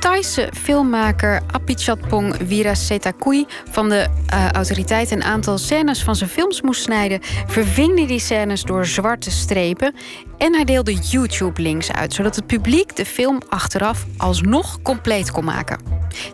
Thaise 0.00 0.48
filmmaker 0.52 1.40
Apichatpong 1.46 2.36
Weerasethakul 2.36 3.46
van 3.70 3.88
de 3.88 4.06
uh, 4.32 4.50
autoriteit 4.50 5.10
een 5.10 5.22
aantal 5.22 5.58
scènes 5.58 6.02
van 6.02 6.16
zijn 6.16 6.30
films 6.30 6.62
moest 6.62 6.82
snijden, 6.82 7.20
verving 7.46 7.96
hij 7.96 8.06
die 8.06 8.18
scènes 8.18 8.62
door 8.62 8.86
zwarte 8.86 9.30
strepen 9.30 9.94
en 10.38 10.54
hij 10.54 10.64
deelde 10.64 10.94
YouTube-links 10.94 11.92
uit, 11.92 12.14
zodat 12.14 12.36
het 12.36 12.46
publiek 12.46 12.96
de 12.96 13.04
film 13.04 13.40
achteraf 13.48 14.06
alsnog 14.16 14.82
compleet 14.82 15.30
kon 15.30 15.44
maken. 15.44 15.80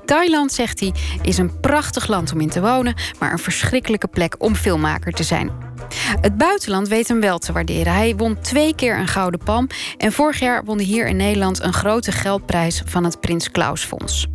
Thailand, 0.05 0.53
zegt 0.53 0.81
hij, 0.81 0.95
is 1.23 1.39
een 1.39 1.61
prachtig 1.61 2.07
land 2.07 2.33
om 2.33 2.41
in 2.41 2.51
te 2.51 2.61
wonen, 2.61 2.95
maar 3.19 3.33
een 3.33 3.39
verschrikkelijke 3.39 4.09
plek 4.09 4.35
om 4.39 4.55
filmmaker 4.55 5.13
te 5.13 5.23
zijn. 5.23 5.66
Het 6.21 6.37
buitenland 6.37 6.89
weet 6.89 7.09
hem 7.09 7.21
wel 7.21 7.39
te 7.39 7.53
waarderen. 7.53 7.93
Hij 7.93 8.17
won 8.17 8.41
twee 8.41 8.75
keer 8.75 8.99
een 8.99 9.09
Gouden 9.09 9.41
Palm. 9.45 9.67
En 9.99 10.13
vorig 10.13 10.39
jaar 10.39 10.65
won 10.65 10.77
hij 10.77 10.87
hier 10.87 11.07
in 11.07 11.17
Nederland 11.17 11.63
een 11.63 11.73
grote 11.73 12.13
geldprijs 12.13 12.83
van 12.85 13.05
het 13.05 13.21
Prins 13.21 13.51
Klaus 13.51 13.85
Fonds. 13.85 14.27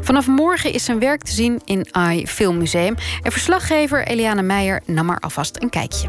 Vanaf 0.00 0.26
morgen 0.26 0.72
is 0.72 0.84
zijn 0.84 0.98
werk 0.98 1.22
te 1.22 1.32
zien 1.32 1.60
in 1.64 1.86
AI 1.90 2.26
Filmmuseum. 2.26 2.94
En 3.22 3.32
verslaggever 3.32 4.06
Eliane 4.06 4.42
Meijer 4.42 4.82
nam 4.86 5.10
er 5.10 5.18
alvast 5.18 5.62
een 5.62 5.70
kijkje. 5.70 6.08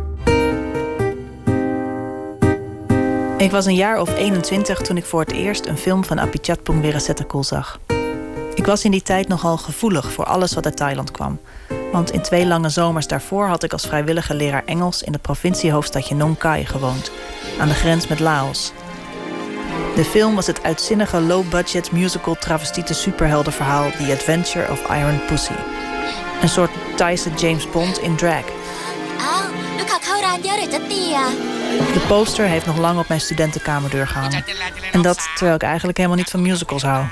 Ik 3.37 3.51
was 3.51 3.65
een 3.65 3.75
jaar 3.75 4.01
of 4.01 4.15
21 4.15 4.81
toen 4.81 4.97
ik 4.97 5.05
voor 5.05 5.19
het 5.19 5.31
eerst 5.31 5.65
een 5.65 5.77
film 5.77 6.05
van 6.05 6.19
Apichatpong 6.19 6.81
Weerasethakul 6.81 7.43
zag. 7.43 7.79
Ik 8.55 8.65
was 8.65 8.85
in 8.85 8.91
die 8.91 9.01
tijd 9.01 9.27
nogal 9.27 9.57
gevoelig 9.57 10.11
voor 10.11 10.25
alles 10.25 10.53
wat 10.53 10.65
uit 10.65 10.77
Thailand 10.77 11.11
kwam. 11.11 11.39
Want 11.91 12.11
in 12.11 12.22
twee 12.22 12.45
lange 12.45 12.69
zomers 12.69 13.07
daarvoor 13.07 13.47
had 13.47 13.63
ik 13.63 13.72
als 13.72 13.86
vrijwillige 13.86 14.36
leraar 14.36 14.63
Engels 14.65 15.03
in 15.03 15.13
het 15.13 15.22
provinciehoofdstadje 15.22 16.15
Nong 16.15 16.36
Khai 16.39 16.65
gewoond, 16.65 17.11
aan 17.59 17.67
de 17.67 17.74
grens 17.74 18.07
met 18.07 18.19
Laos. 18.19 18.72
De 19.95 20.05
film 20.05 20.36
was 20.36 20.47
het 20.47 20.63
uitzinnige 20.63 21.22
low-budget 21.22 21.91
musical 21.91 22.36
travestiete 22.36 22.93
superheldenverhaal 22.93 23.91
The 23.91 24.11
Adventure 24.11 24.72
of 24.72 24.97
Iron 24.97 25.26
Pussy. 25.26 25.53
Een 26.41 26.49
soort 26.49 26.72
Thaise 26.95 27.30
James 27.38 27.69
Bond 27.69 27.99
in 27.99 28.15
drag. 28.15 28.43
De 31.93 32.05
poster 32.07 32.45
heeft 32.45 32.66
nog 32.66 32.78
lang 32.78 32.99
op 32.99 33.07
mijn 33.07 33.22
studentenkamerdeur 33.22 34.07
gehangen. 34.07 34.43
En 34.91 35.01
dat 35.01 35.30
terwijl 35.36 35.55
ik 35.55 35.64
eigenlijk 35.64 35.97
helemaal 35.97 36.18
niet 36.18 36.30
van 36.30 36.41
musicals 36.41 36.82
hou. 36.82 37.05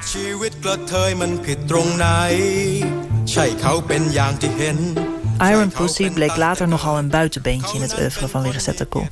Iron 5.39 5.69
Pussy 5.69 6.09
bleek 6.09 6.35
later 6.35 6.67
nogal 6.67 6.97
een 6.97 7.09
buitenbeentje 7.09 7.75
in 7.75 7.81
het 7.81 7.99
oeuvre 7.99 8.27
van 8.27 8.41
Weerasethakul. 8.41 9.07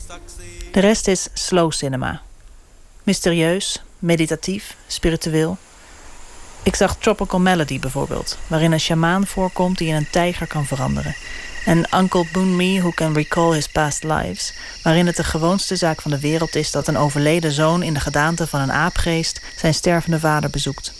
De 0.72 0.80
rest 0.80 1.08
is 1.08 1.28
slow 1.34 1.72
cinema. 1.72 2.22
Mysterieus, 3.04 3.82
meditatief, 4.00 4.76
spiritueel. 4.88 5.58
Ik 6.64 6.76
zag 6.76 6.96
Tropical 6.98 7.40
Melody 7.40 7.80
bijvoorbeeld, 7.80 8.38
waarin 8.48 8.72
een 8.72 8.80
sjamaan 8.80 9.28
voorkomt 9.28 9.78
die 9.78 9.88
in 9.88 9.96
een 9.96 10.10
tijger 10.12 10.48
kan 10.48 10.66
veranderen. 10.66 11.16
En 11.68 11.86
Uncle 11.96 12.26
Boon 12.32 12.56
Me 12.56 12.80
Who 12.80 12.92
Can 12.92 13.14
Recall 13.14 13.54
His 13.54 13.68
Past 13.68 14.04
Lives, 14.04 14.54
waarin 14.84 15.06
het 15.06 15.16
de 15.16 15.24
gewoonste 15.24 15.76
zaak 15.76 16.02
van 16.02 16.12
de 16.12 16.20
wereld 16.20 16.56
is 16.56 16.72
dat 16.72 16.88
een 16.88 16.98
overleden 16.98 17.52
zoon 17.52 17.84
in 17.84 17.94
de 17.94 18.00
gedaante 18.00 18.48
van 18.48 18.60
een 18.60 18.72
aapgeest 18.72 19.42
zijn 19.56 19.74
stervende 19.74 20.20
vader 20.20 20.50
bezoekt. 20.50 20.94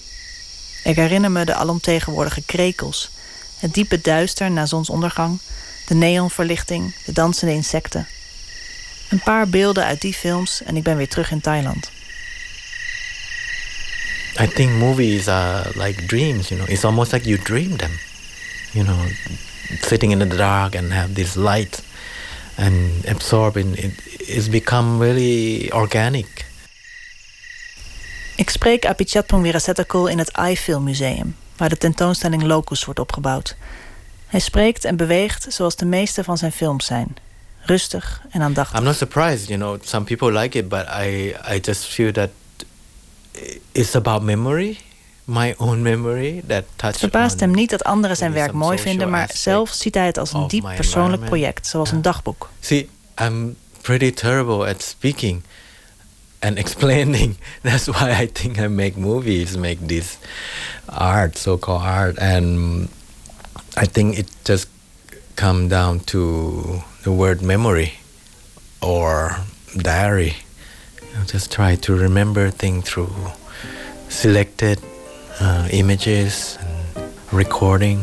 Ik 0.84 0.96
herinner 0.96 1.32
me 1.32 1.46
de 1.46 1.54
alomtegenwoordige 1.54 2.42
krekels, 2.46 3.10
het 3.60 3.74
diepe 3.74 4.02
duister 4.02 4.52
na 4.52 4.66
zonsondergang, 4.66 5.40
de 5.86 5.96
neonverlichting, 5.96 6.96
de 7.06 7.12
dansende 7.12 7.54
insecten. 7.54 8.08
Een 9.10 9.22
paar 9.22 9.48
beelden 9.48 9.84
uit 9.84 10.02
die 10.02 10.14
films 10.14 10.64
en 10.64 10.78
ik 10.78 10.84
ben 10.84 10.98
weer 10.98 11.10
terug 11.10 11.32
in 11.32 11.42
Thailand. 11.42 11.92
I 14.40 14.48
think 14.48 14.72
movies 14.72 15.28
are 15.28 15.70
like 15.76 16.06
dreams, 16.06 16.48
you 16.48 16.60
know. 16.60 16.74
It's 16.74 16.84
almost 16.84 17.12
like 17.12 17.28
you 17.28 17.42
dream 17.44 17.78
them. 17.78 17.92
You 18.72 18.86
know, 18.86 19.06
sitting 19.82 20.12
in 20.12 20.20
the 20.20 20.36
dark 20.36 20.76
and 20.76 20.92
have 20.92 21.14
this 21.14 21.36
light 21.36 21.82
and 22.56 23.06
absorbing 23.08 23.78
it, 23.78 23.92
it's 24.20 24.50
become 24.50 25.00
really 25.00 25.72
organic. 25.72 26.46
Ik 28.36 28.50
spreek 28.50 28.86
Apichatpong 28.86 29.44
Weerasethakul 29.44 30.08
in 30.08 30.18
het 30.18 30.38
iFilm 30.38 30.84
Museum, 30.84 31.36
waar 31.56 31.70
de 31.70 31.78
tentoonstelling 31.78 32.44
Locus 32.44 32.86
wordt 32.86 33.00
opgebouwd. 33.00 33.56
Hij 34.28 34.40
spreekt 34.40 34.86
en 34.86 34.96
beweegt 34.96 35.46
zoals 35.50 35.76
de 35.76 35.86
meeste 35.86 36.24
van 36.24 36.38
zijn 36.38 36.52
films 36.52 36.86
zijn. 36.86 37.16
Rustig 37.60 38.22
en 38.30 38.42
aandachtig. 38.42 38.80
I'm 38.80 38.86
not 38.86 38.96
surprised, 38.96 39.48
you 39.48 39.60
know, 39.60 39.78
some 39.84 40.06
people 40.06 40.40
like 40.40 40.58
it, 40.58 40.70
but 40.70 40.86
I, 41.02 41.36
I 41.56 41.60
just 41.62 41.86
feel 41.86 42.12
that 42.12 42.30
it's 43.72 43.96
about 43.96 44.22
memory 44.22 44.78
my 45.28 45.54
own 45.58 45.82
memory 45.82 46.42
that 46.48 46.64
touched 46.76 47.00
Verbaast 47.00 47.40
hem 47.40 47.52
niet 47.52 47.70
dat 47.70 47.84
anderen 47.84 48.18
zijn 48.18 48.34
werk 48.34 48.52
mooi 48.52 48.78
vinden, 48.78 49.10
maar 49.10 49.30
zelf 49.34 49.70
ziet 49.70 49.96
hij 49.96 50.06
het 50.06 50.18
als 50.18 50.34
een 50.34 50.48
diep 50.48 50.64
persoonlijk 50.76 51.26
project, 51.26 51.68
zoals 51.68 51.92
een 51.92 52.02
dagboek. 52.02 52.50
See, 52.60 52.90
I'm 53.22 53.56
pretty 53.82 54.12
terrible 54.12 54.70
at 54.70 54.82
speaking 54.82 55.44
and 56.40 56.58
explaining. 56.64 57.38
That's 57.62 57.86
why 57.86 58.22
I 58.22 58.32
think 58.32 58.58
I 58.58 58.68
make 58.68 59.00
movies, 59.00 59.58
make 59.58 59.86
this 59.86 60.18
art, 60.86 61.38
so-called 61.38 61.82
art, 61.82 62.18
and 62.18 62.88
I 63.82 63.88
think 63.92 64.18
it 64.18 64.30
just 64.44 64.68
come 65.36 65.68
down 65.68 66.04
to 66.04 66.82
the 67.04 67.12
word 67.12 67.42
memory 67.42 67.92
or 68.82 69.38
diary. 69.76 70.34
You 71.02 71.26
just 71.26 71.52
try 71.52 71.76
to 71.76 71.96
remember 71.96 72.52
things 72.52 72.90
through 72.90 73.32
selected 74.10 74.80
uh, 75.42 75.72
images 75.72 76.58
and 76.60 77.06
recording. 77.30 78.00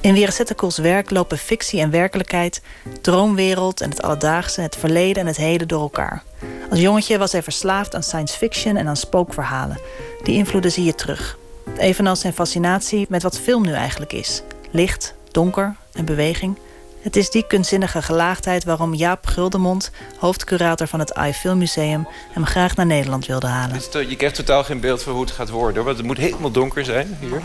In 0.00 0.14
Weerasethakul's 0.14 0.78
werk 0.78 1.10
lopen 1.10 1.38
fictie 1.38 1.80
en 1.80 1.90
werkelijkheid, 1.90 2.62
droomwereld 3.00 3.80
en 3.80 3.90
het 3.90 4.02
alledaagse, 4.02 4.60
het 4.60 4.76
verleden 4.76 5.22
en 5.22 5.26
het 5.26 5.36
heden 5.36 5.68
door 5.68 5.80
elkaar. 5.80 6.22
Als 6.70 6.80
jongetje 6.80 7.18
was 7.18 7.32
hij 7.32 7.42
verslaafd 7.42 7.94
aan 7.94 8.02
science 8.02 8.36
fiction 8.36 8.76
en 8.76 8.88
aan 8.88 8.96
spookverhalen. 8.96 9.80
Die 10.22 10.36
invloeden 10.36 10.72
zie 10.72 10.84
je 10.84 10.94
terug. 10.94 11.38
Evenals 11.78 12.20
zijn 12.20 12.32
fascinatie 12.32 13.06
met 13.08 13.22
wat 13.22 13.38
film 13.38 13.62
nu 13.62 13.72
eigenlijk 13.72 14.12
is: 14.12 14.42
licht, 14.70 15.14
donker 15.30 15.76
en 15.92 16.04
beweging. 16.04 16.58
Het 17.00 17.16
is 17.16 17.30
die 17.30 17.46
kunstzinnige 17.46 18.02
gelaagdheid 18.02 18.64
waarom 18.64 18.94
Jaap 18.94 19.26
Guldemond, 19.26 19.90
hoofdcurator 20.18 20.86
van 20.86 20.98
het 20.98 21.18
iFilm 21.28 21.58
Museum, 21.58 22.08
hem 22.32 22.46
graag 22.46 22.76
naar 22.76 22.86
Nederland 22.86 23.26
wilde 23.26 23.46
halen. 23.46 23.80
Je 24.08 24.16
krijgt 24.16 24.34
totaal 24.34 24.64
geen 24.64 24.80
beeld 24.80 25.02
van 25.02 25.12
hoe 25.12 25.22
het 25.22 25.30
gaat 25.30 25.50
worden, 25.50 25.84
want 25.84 25.96
het 25.96 26.06
moet 26.06 26.18
helemaal 26.18 26.50
donker 26.50 26.84
zijn 26.84 27.16
hier. 27.20 27.42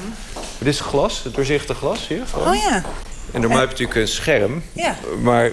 Dit 0.57 0.67
is 0.67 0.79
glas, 0.79 1.23
het 1.23 1.35
doorzichtige 1.35 1.79
glas 1.79 2.07
hier. 2.07 2.23
Oh 2.35 2.55
ja. 2.55 2.83
En 3.31 3.41
normaal 3.41 3.59
heb 3.59 3.77
je 3.77 3.83
natuurlijk 3.83 3.99
een 3.99 4.07
scherm, 4.07 4.63
ja. 4.73 4.95
maar 5.21 5.51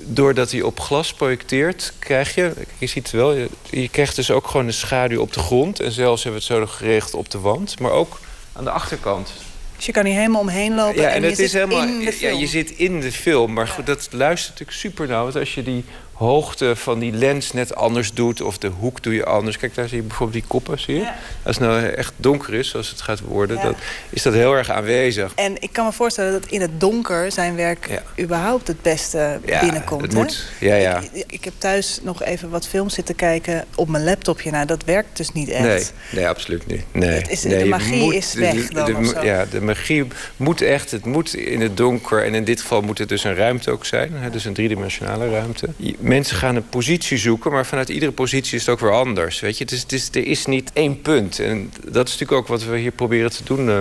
doordat 0.00 0.50
hij 0.50 0.62
op 0.62 0.80
glas 0.80 1.14
projecteert, 1.14 1.92
krijg 1.98 2.34
je, 2.34 2.52
je 2.78 2.86
ziet 2.86 3.02
het 3.02 3.12
wel, 3.12 3.32
je, 3.32 3.48
je 3.70 3.88
krijgt 3.88 4.16
dus 4.16 4.30
ook 4.30 4.46
gewoon 4.46 4.66
een 4.66 4.72
schaduw 4.72 5.20
op 5.20 5.32
de 5.32 5.40
grond. 5.40 5.80
En 5.80 5.92
zelfs 5.92 6.22
hebben 6.22 6.42
we 6.42 6.54
het 6.54 6.66
zo 6.66 6.76
gericht 6.76 7.14
op 7.14 7.30
de 7.30 7.38
wand, 7.38 7.80
maar 7.80 7.90
ook 7.90 8.20
aan 8.52 8.64
de 8.64 8.70
achterkant. 8.70 9.32
Dus 9.78 9.86
je 9.86 9.92
kan 9.92 10.04
hier 10.04 10.14
helemaal 10.14 10.40
omheen 10.40 10.74
lopen 10.74 11.00
ja, 11.00 11.08
en, 11.08 11.22
en 11.22 11.28
je 11.28 11.34
zit 11.34 11.52
helemaal, 11.52 11.82
in 11.82 12.04
de 12.04 12.12
film. 12.12 12.32
Ja, 12.32 12.40
je 12.40 12.46
zit 12.46 12.70
in 12.70 13.00
de 13.00 13.12
film, 13.12 13.52
maar 13.52 13.68
goed, 13.68 13.86
dat 13.86 14.08
luistert 14.10 14.50
natuurlijk 14.50 14.78
super 14.78 15.06
nauw. 15.06 15.22
Want 15.22 15.36
als 15.36 15.54
je 15.54 15.62
die 15.62 15.84
hoogte 16.18 16.76
van 16.76 16.98
die 16.98 17.12
lens 17.12 17.52
net 17.52 17.74
anders 17.74 18.12
doet... 18.12 18.40
of 18.40 18.58
de 18.58 18.68
hoek 18.68 19.02
doe 19.02 19.14
je 19.14 19.24
anders. 19.24 19.58
Kijk, 19.58 19.74
daar 19.74 19.88
zie 19.88 19.96
je 19.96 20.02
bijvoorbeeld 20.02 20.40
die 20.40 20.48
koppen, 20.48 20.80
zie 20.80 20.94
je? 20.94 21.10
Als 21.42 21.58
het 21.58 21.68
nou 21.68 21.86
echt 21.86 22.12
donker 22.16 22.54
is, 22.54 22.68
zoals 22.68 22.90
het 22.90 23.00
gaat 23.00 23.20
worden... 23.20 23.56
Dan 23.62 23.74
is 24.10 24.22
dat 24.22 24.32
heel 24.32 24.54
erg 24.54 24.70
aanwezig. 24.70 25.32
En 25.34 25.62
ik 25.62 25.72
kan 25.72 25.84
me 25.84 25.92
voorstellen 25.92 26.32
dat 26.32 26.46
in 26.50 26.60
het 26.60 26.80
donker 26.80 27.32
zijn 27.32 27.56
werk... 27.56 28.02
überhaupt 28.20 28.66
het 28.66 28.82
beste 28.82 29.40
binnenkomt. 29.60 30.02
Het 30.02 30.12
moet. 30.12 30.44
Ja, 30.60 30.74
ja. 30.74 31.02
Ik, 31.12 31.24
ik, 31.26 31.44
heb 31.44 31.52
thuis 31.58 31.98
nog 32.02 32.22
even 32.22 32.50
wat 32.50 32.66
films 32.66 32.94
zitten 32.94 33.14
kijken 33.14 33.64
op 33.74 33.88
mijn 33.88 34.04
laptopje. 34.04 34.50
Nou, 34.50 34.66
dat 34.66 34.84
werkt 34.84 35.16
dus 35.16 35.32
niet 35.32 35.48
echt. 35.48 35.64
Nee, 35.64 35.84
nee 36.10 36.28
absoluut 36.28 36.66
niet. 36.66 36.84
Nee. 36.92 37.22
Is, 37.28 37.42
nee, 37.42 37.62
de 37.62 37.68
magie 37.68 38.02
moet, 38.02 38.14
is 38.14 38.34
weg 38.34 38.68
dan 38.68 39.02
de, 39.02 39.18
Ja, 39.22 39.44
de 39.44 39.60
magie 39.60 40.06
moet 40.36 40.60
echt... 40.60 40.90
Het 40.90 41.04
moet 41.04 41.34
in 41.34 41.60
het 41.60 41.76
donker. 41.76 42.24
En 42.24 42.34
in 42.34 42.44
dit 42.44 42.60
geval 42.60 42.82
moet 42.82 42.98
het 42.98 43.08
dus 43.08 43.24
een 43.24 43.34
ruimte 43.34 43.70
ook 43.70 43.84
zijn. 43.84 44.12
Hè, 44.14 44.30
dus 44.30 44.44
een 44.44 44.54
driedimensionale 44.54 45.30
ruimte 45.30 45.68
mensen 46.08 46.36
gaan 46.36 46.56
een 46.56 46.68
positie 46.68 47.18
zoeken, 47.18 47.52
maar 47.52 47.66
vanuit 47.66 47.88
iedere 47.88 48.12
positie 48.12 48.54
is 48.54 48.60
het 48.60 48.70
ook 48.70 48.80
weer 48.80 48.92
anders. 48.92 49.40
Weet 49.40 49.58
je? 49.58 49.64
Het 49.64 49.72
is, 49.72 49.82
het 49.82 49.92
is, 49.92 50.08
er 50.12 50.26
is 50.26 50.46
niet 50.46 50.70
één 50.72 51.00
punt. 51.00 51.38
En 51.38 51.72
dat 51.84 52.06
is 52.08 52.12
natuurlijk 52.12 52.32
ook 52.32 52.46
wat 52.46 52.64
we 52.64 52.78
hier 52.78 52.90
proberen 52.90 53.30
te 53.30 53.44
doen. 53.44 53.68
Uh, 53.68 53.80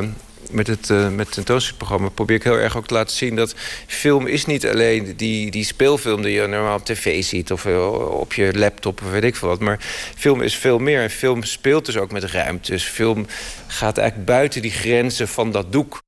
met 0.52 0.68
het, 0.68 0.90
uh, 0.90 0.98
met 0.98 1.26
het 1.26 1.32
tentoonstellingsprogramma 1.32 2.10
probeer 2.10 2.36
ik 2.36 2.44
heel 2.44 2.58
erg 2.58 2.78
ook 2.78 2.88
te 2.88 2.94
laten 2.94 3.16
zien... 3.16 3.36
dat 3.36 3.56
film 3.88 4.28
is 4.28 4.46
niet 4.46 4.68
alleen 4.68 5.14
die, 5.18 5.52
die 5.52 5.64
speelfilm 5.64 6.22
die 6.22 6.32
je 6.32 6.48
normaal 6.48 6.76
op 6.76 6.86
tv 6.86 7.24
ziet... 7.24 7.52
of 7.52 7.66
uh, 7.66 7.92
op 8.20 8.34
je 8.34 8.58
laptop 8.58 9.02
of 9.02 9.12
weet 9.12 9.24
ik 9.24 9.36
veel 9.36 9.48
wat. 9.48 9.60
Maar 9.60 9.80
film 10.16 10.42
is 10.42 10.56
veel 10.56 10.80
meer. 10.80 11.02
En 11.02 11.10
film 11.10 11.44
speelt 11.44 11.86
dus 11.86 11.98
ook 11.98 12.12
met 12.12 12.24
ruimtes. 12.24 12.84
Film 12.84 13.26
gaat 13.68 13.98
eigenlijk 13.98 14.28
buiten 14.28 14.62
die 14.62 14.72
grenzen 14.72 15.28
van 15.28 15.52
dat 15.52 15.72
doek. 15.72 16.00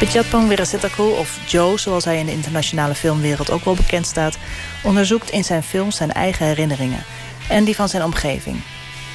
Apichatpong 0.00 0.48
Weerasethakul, 0.48 1.10
of 1.10 1.38
Joe 1.46 1.78
zoals 1.78 2.04
hij 2.04 2.18
in 2.18 2.26
de 2.26 2.32
internationale 2.32 2.94
filmwereld 2.94 3.50
ook 3.50 3.64
wel 3.64 3.74
bekend 3.74 4.06
staat, 4.06 4.38
onderzoekt 4.82 5.30
in 5.30 5.44
zijn 5.44 5.62
films 5.62 5.96
zijn 5.96 6.12
eigen 6.12 6.46
herinneringen 6.46 7.04
en 7.48 7.64
die 7.64 7.74
van 7.74 7.88
zijn 7.88 8.02
omgeving. 8.02 8.60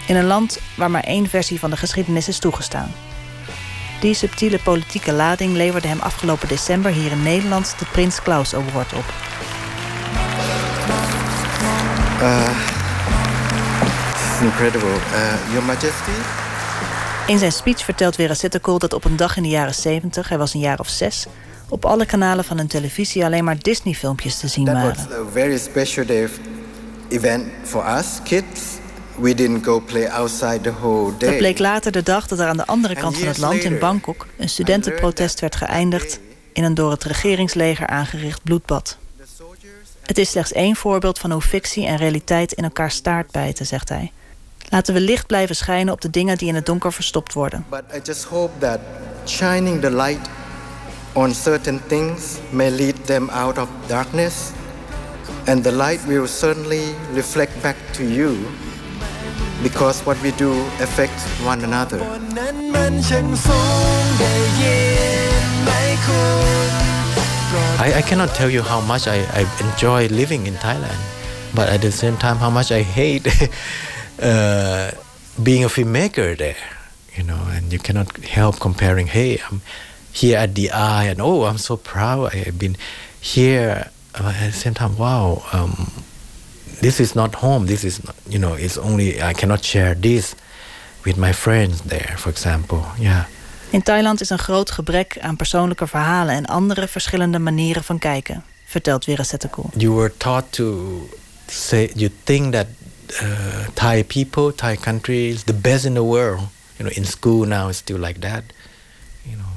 In 0.08 0.16
een 0.16 0.26
land 0.26 0.60
waar 0.76 0.92
maar 0.92 1.04
één 1.04 1.30
versie 1.30 1.60
van 1.60 1.70
de 1.70 1.78
geschiedenis 1.78 2.28
is 2.28 2.40
toegestaan. 2.40 2.92
Die 4.00 4.14
subtiele 4.14 4.60
politieke 4.60 5.14
lading 5.14 5.54
leverde 5.56 5.88
hem 5.88 6.00
afgelopen 6.00 6.48
december 6.48 6.92
hier 6.92 7.12
in 7.12 7.24
Nederland 7.24 7.76
de 7.80 7.86
Prins 7.86 8.22
Klaus 8.22 8.54
Award 8.54 8.94
op. 8.94 9.14
Uh, 12.22 12.50
incredible. 14.42 14.90
Uh, 14.90 15.52
Your 15.52 15.64
Majesty? 15.66 16.45
In 17.28 17.38
zijn 17.40 17.52
speech 17.52 17.84
vertelt 17.84 18.16
Vera 18.16 18.34
Sitterkool 18.34 18.80
dat 18.80 18.94
op 18.94 19.06
een 19.06 19.16
dag 19.16 19.38
in 19.38 19.44
de 19.44 19.50
jaren 19.50 19.74
70, 19.74 20.30
hij 20.30 20.38
was 20.38 20.54
een 20.54 20.60
jaar 20.60 20.80
of 20.80 20.90
zes, 20.90 21.26
op 21.70 21.86
alle 21.86 22.06
kanalen 22.06 22.44
van 22.44 22.58
hun 22.58 22.68
televisie 22.68 23.26
alleen 23.26 23.44
maar 23.44 23.60
Disney-filmpjes 23.60 24.38
te 24.38 24.48
zien 24.48 24.66
waren. 24.66 24.94
That 24.94 25.08
was 25.08 25.18
a 25.18 25.32
very 25.32 25.58
special 25.58 26.06
day 26.06 26.30
event 27.10 27.44
for 27.64 27.98
us 27.98 28.06
kids. 28.24 28.62
We 29.20 29.34
didn't 29.34 29.64
go 29.66 29.80
play 29.80 30.10
outside 30.10 30.62
the 30.62 30.72
whole 30.72 31.18
day. 31.18 31.30
Dat 31.30 31.38
bleek 31.38 31.60
later 31.60 31.92
de 31.92 32.04
dag 32.04 32.28
dat 32.28 32.40
er 32.40 32.48
aan 32.48 32.58
de 32.58 32.66
andere 32.66 32.96
kant 32.96 33.18
van 33.18 33.28
het 33.28 33.38
land, 33.38 33.64
in 33.64 33.80
Bangkok, 33.80 34.28
een 34.38 34.50
studentenprotest 34.50 35.40
werd 35.40 35.56
geëindigd 35.56 36.20
in 36.54 36.64
een 36.64 36.74
door 36.74 36.92
het 36.92 37.04
regeringsleger 37.04 37.88
aangericht 37.88 38.44
bloedbad. 38.44 38.98
Het 40.02 40.18
is 40.18 40.30
slechts 40.30 40.52
één 40.52 40.76
voorbeeld 40.76 41.20
van 41.20 41.32
hoe 41.32 41.42
fictie 41.42 41.86
en 41.86 41.98
realiteit 41.98 42.52
in 42.52 42.64
elkaar 42.64 42.92
staart 42.92 43.32
bijten, 43.32 43.66
zegt 43.66 43.90
hij. 43.90 44.12
Laten 44.70 44.94
we 44.94 45.00
licht 45.00 45.28
blijven 45.28 45.56
schijnen 45.56 45.94
op 45.94 46.02
de 46.02 46.10
dingen 46.10 46.38
die 46.38 46.48
in 46.48 46.56
het 46.56 46.66
donker 46.66 46.94
verstopt 46.94 47.34
worden. 47.34 47.66
But 47.70 47.84
I 47.96 48.00
just 48.04 48.24
hope 48.24 48.60
that 48.60 48.80
shining 49.26 49.82
the 49.82 49.92
light 49.92 50.30
on 51.14 51.34
certain 51.34 51.82
things 51.88 52.24
may 52.50 52.70
lead 52.70 53.06
them 53.06 53.30
out 53.30 53.58
of 53.58 53.68
darkness. 53.88 54.34
And 55.48 55.64
the 55.64 55.72
light 55.72 56.06
will 56.08 56.28
certainly 56.28 56.96
reflect 57.14 57.62
back 57.62 57.76
to 57.92 58.04
you 58.04 58.36
because 59.64 60.04
what 60.04 60.18
we 60.22 60.32
do 60.36 60.52
affects 60.80 61.24
one 61.44 61.64
another. 61.64 62.00
I, 67.78 67.94
I 67.98 68.02
cannot 68.02 68.30
tell 68.36 68.50
you 68.50 68.62
how 68.62 68.82
much 68.82 69.08
I, 69.08 69.26
I 69.34 69.46
enjoy 69.72 70.08
living 70.08 70.48
in 70.48 70.56
Thailand, 70.56 71.00
but 71.54 71.70
at 71.70 71.82
the 71.82 71.92
same 71.92 72.18
time, 72.18 72.38
how 72.38 72.50
much 72.50 72.72
I 72.72 72.82
hate 72.82 73.28
uh, 74.22 74.92
being 75.44 75.64
a 75.64 75.70
filmmaker 75.70 76.38
there. 76.38 76.56
You 77.18 77.24
know, 77.24 77.48
and 77.56 77.72
you 77.72 77.80
cannot 77.80 78.18
help 78.18 78.60
comparing. 78.60 79.08
Hey, 79.08 79.40
I'm 79.50 79.62
here 80.12 80.38
at 80.38 80.54
the 80.54 80.72
eye, 80.72 81.06
and 81.06 81.22
oh, 81.22 81.46
I'm 81.46 81.58
so 81.58 81.78
proud. 81.78 82.34
I 82.34 82.38
have 82.46 82.58
been 82.58 82.76
here. 83.22 83.90
Uh, 84.14 84.34
at 84.36 84.52
the 84.52 84.58
same 84.58 84.74
time, 84.74 84.98
wow, 84.98 85.44
um, 85.54 85.92
this 86.82 87.00
is 87.00 87.14
not 87.14 87.36
home. 87.36 87.66
This 87.66 87.84
is, 87.84 88.04
not, 88.04 88.16
you 88.30 88.40
know, 88.40 88.54
it's 88.54 88.78
only 88.78 89.22
I 89.22 89.34
cannot 89.34 89.64
share 89.64 89.96
this 89.96 90.36
with 91.06 91.18
my 91.18 91.34
friends 91.34 91.82
there, 91.82 92.16
for 92.18 92.30
example. 92.30 92.84
Yeah. 93.00 93.26
In 93.70 93.84
Thailand 93.84 94.22
is 94.22 94.30
een 94.30 94.40
groot 94.40 94.72
gebrek 94.72 95.18
aan 95.20 95.36
persoonlijke 95.36 95.88
verhalen 95.88 96.36
en 96.36 96.46
andere 96.46 96.88
verschillende 96.88 97.40
manieren 97.40 97.84
van 97.84 98.00
kijken, 98.00 98.44
vertelt 98.66 99.04
Vera 99.04 99.24
Settekul. 99.24 99.70
You 99.78 99.94
were 99.94 100.18
taught 100.18 100.52
to 100.52 101.00
say 101.48 101.92
you 101.96 102.10
think 102.24 102.54
that 102.54 102.68
uh, 103.12 103.68
Thai 103.74 104.04
people, 104.04 104.56
Thai 104.56 104.76
country 104.76 105.30
is 105.30 105.44
the 105.44 105.54
best 105.54 105.86
in 105.86 105.94
the 105.94 106.04
world. 106.04 106.48
You 106.78 106.90
know, 106.90 106.98
in 106.98 107.06
school 107.06 107.46
now 107.48 107.70
it's 107.70 107.78
still 107.78 108.00
like 108.00 108.20
that. 108.20 108.44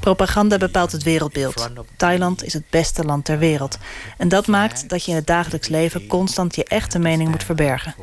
Propaganda 0.00 0.56
bepaalt 0.56 0.92
het 0.92 1.02
wereldbeeld. 1.02 1.70
Thailand 1.96 2.44
is 2.44 2.52
het 2.52 2.62
beste 2.70 3.04
land 3.04 3.24
ter 3.24 3.38
wereld. 3.38 3.78
En 4.16 4.28
dat 4.28 4.46
maakt 4.46 4.88
dat 4.88 5.04
je 5.04 5.10
in 5.10 5.16
het 5.16 5.26
dagelijks 5.26 5.68
leven 5.68 6.06
constant 6.06 6.54
je 6.54 6.64
echte 6.64 6.98
mening 6.98 7.30
moet 7.30 7.44
verbergen. 7.44 7.94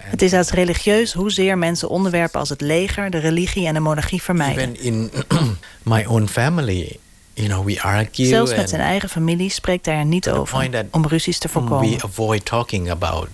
Het 0.00 0.22
is 0.22 0.32
als 0.32 0.50
religieus 0.50 1.12
hoezeer 1.12 1.58
mensen 1.58 1.88
onderwerpen 1.88 2.40
als 2.40 2.48
het 2.48 2.60
leger, 2.60 3.10
de 3.10 3.18
religie 3.18 3.66
en 3.66 3.74
de 3.74 3.80
monarchie 3.80 4.22
vermijden. 4.22 4.72
Even 4.72 4.84
in 4.84 5.10
my 5.82 6.04
own 6.04 6.26
family, 6.26 6.98
you 7.34 7.48
know, 7.48 7.66
we 7.66 7.82
argue. 7.82 8.26
Zelfs 8.26 8.54
met 8.54 8.68
zijn 8.68 8.80
eigen 8.80 9.08
familie 9.08 9.50
spreekt 9.50 9.86
hij 9.86 9.94
er 9.94 10.04
niet 10.04 10.30
over 10.30 10.86
om 10.90 11.06
ruzies 11.06 11.38
te 11.38 11.48
voorkomen. 11.48 11.90
We 11.90 12.02
avoid 12.04 12.44
talking 12.44 12.90
about 12.90 13.28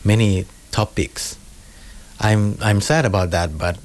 many 0.00 0.46
topics. 0.74 1.36
I'm 2.20 2.56
I'm 2.60 2.80
sad 2.80 3.04
about 3.04 3.30
that, 3.30 3.58
but 3.58 3.76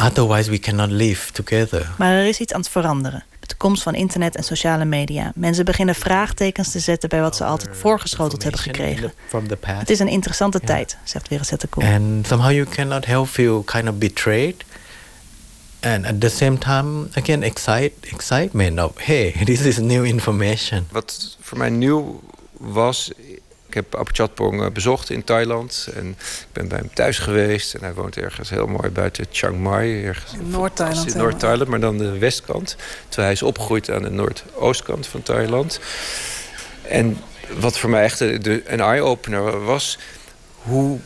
Otherwise 0.00 0.50
we 0.50 0.58
cannot 0.58 0.90
live 0.90 1.32
together. 1.32 1.94
Maar 1.98 2.12
er 2.12 2.26
is 2.26 2.38
iets 2.38 2.52
aan 2.52 2.60
het 2.60 2.68
veranderen. 2.68 3.24
Met 3.40 3.48
de 3.48 3.54
komst 3.54 3.82
van 3.82 3.94
internet 3.94 4.36
en 4.36 4.44
sociale 4.44 4.84
media. 4.84 5.32
Mensen 5.34 5.64
beginnen 5.64 5.94
vraagtekens 5.94 6.70
te 6.70 6.78
zetten 6.78 7.08
bij 7.08 7.20
wat 7.20 7.36
ze 7.36 7.44
altijd 7.44 7.76
voorgeschoteld 7.76 8.42
hebben 8.42 8.60
gekregen. 8.60 9.12
Het 9.62 9.90
is 9.90 9.98
een 9.98 10.08
interessante 10.08 10.58
yeah. 10.62 10.70
tijd, 10.70 10.96
zegt 11.04 11.28
Vera 11.28 11.42
Zetterkool. 11.42 11.84
And 11.84 12.26
somehow 12.26 12.52
you 12.52 12.66
cannot 12.66 13.06
help 13.06 13.28
feel 13.28 13.62
kind 13.62 13.88
of 13.88 13.94
betrayed. 13.94 14.64
And 15.80 16.06
at 16.06 16.20
the 16.20 16.28
same 16.28 16.58
time, 16.58 17.08
again, 17.14 17.42
excite, 17.42 17.92
excitement 18.00 18.80
of, 18.80 18.92
hey, 18.96 19.34
this 19.44 19.60
is 19.60 19.78
new 19.78 20.04
information. 20.04 20.86
Wat 20.90 21.36
voor 21.40 21.58
mij 21.58 21.70
nieuw 21.70 22.20
was 22.52 23.10
ik 23.70 23.76
heb 23.76 23.96
Apachatpong 23.96 24.62
eh, 24.62 24.70
bezocht 24.70 25.10
in 25.10 25.24
Thailand. 25.24 25.88
En 25.94 26.08
ik 26.08 26.46
ben 26.52 26.68
bij 26.68 26.78
hem 26.78 26.90
thuis 26.94 27.18
geweest. 27.18 27.74
En 27.74 27.80
hij 27.80 27.94
woont 27.94 28.16
ergens 28.16 28.50
heel 28.50 28.66
mooi 28.66 28.90
buiten 28.90 29.26
Chiang 29.30 29.58
Mai. 29.58 30.04
Ergens 30.04 30.32
Noord-Thailand. 30.42 31.12
In 31.12 31.18
Noord-Thailand, 31.18 31.70
maar 31.70 31.80
dan 31.80 31.98
de 31.98 32.18
westkant. 32.18 32.76
Terwijl 33.08 33.22
hij 33.22 33.32
is 33.32 33.42
opgegroeid 33.42 33.90
aan 33.90 34.02
de 34.02 34.10
noordoostkant 34.10 35.06
van 35.06 35.22
Thailand. 35.22 35.80
En 36.82 37.18
wat 37.58 37.78
voor 37.78 37.90
mij 37.90 38.02
echt 38.02 38.20
een 38.20 38.80
eye-opener 38.80 39.64
was... 39.64 39.98
hoe 40.54 40.98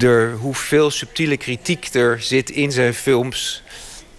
er, 0.00 0.32
hoeveel 0.32 0.90
subtiele 0.90 1.36
kritiek 1.36 1.94
er 1.94 2.22
zit 2.22 2.50
in 2.50 2.72
zijn 2.72 2.94
films... 2.94 3.62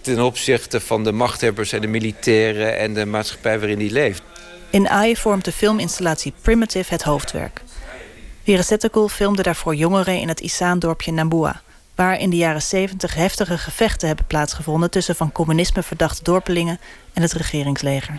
ten 0.00 0.20
opzichte 0.20 0.80
van 0.80 1.04
de 1.04 1.12
machthebbers 1.12 1.72
en 1.72 1.80
de 1.80 1.86
militairen... 1.86 2.78
en 2.78 2.94
de 2.94 3.06
maatschappij 3.06 3.58
waarin 3.58 3.78
hij 3.78 3.90
leeft. 3.90 4.22
In 4.70 4.88
AI 4.88 5.16
vormt 5.16 5.44
de 5.44 5.52
filminstallatie 5.52 6.32
Primitive 6.40 6.92
het 6.92 7.02
hoofdwerk. 7.02 7.62
Viracetakul 8.42 9.08
filmde 9.08 9.42
daarvoor 9.42 9.74
jongeren 9.74 10.20
in 10.20 10.28
het 10.28 10.40
Isaan-dorpje 10.40 11.12
Nambua... 11.12 11.60
waar 11.94 12.18
in 12.18 12.30
de 12.30 12.36
jaren 12.36 12.62
70 12.62 13.14
heftige 13.14 13.58
gevechten 13.58 14.06
hebben 14.06 14.26
plaatsgevonden... 14.26 14.90
tussen 14.90 15.14
van 15.14 15.32
communisme 15.32 15.82
verdachte 15.82 16.22
dorpelingen 16.22 16.80
en 17.12 17.22
het 17.22 17.32
regeringsleger. 17.32 18.18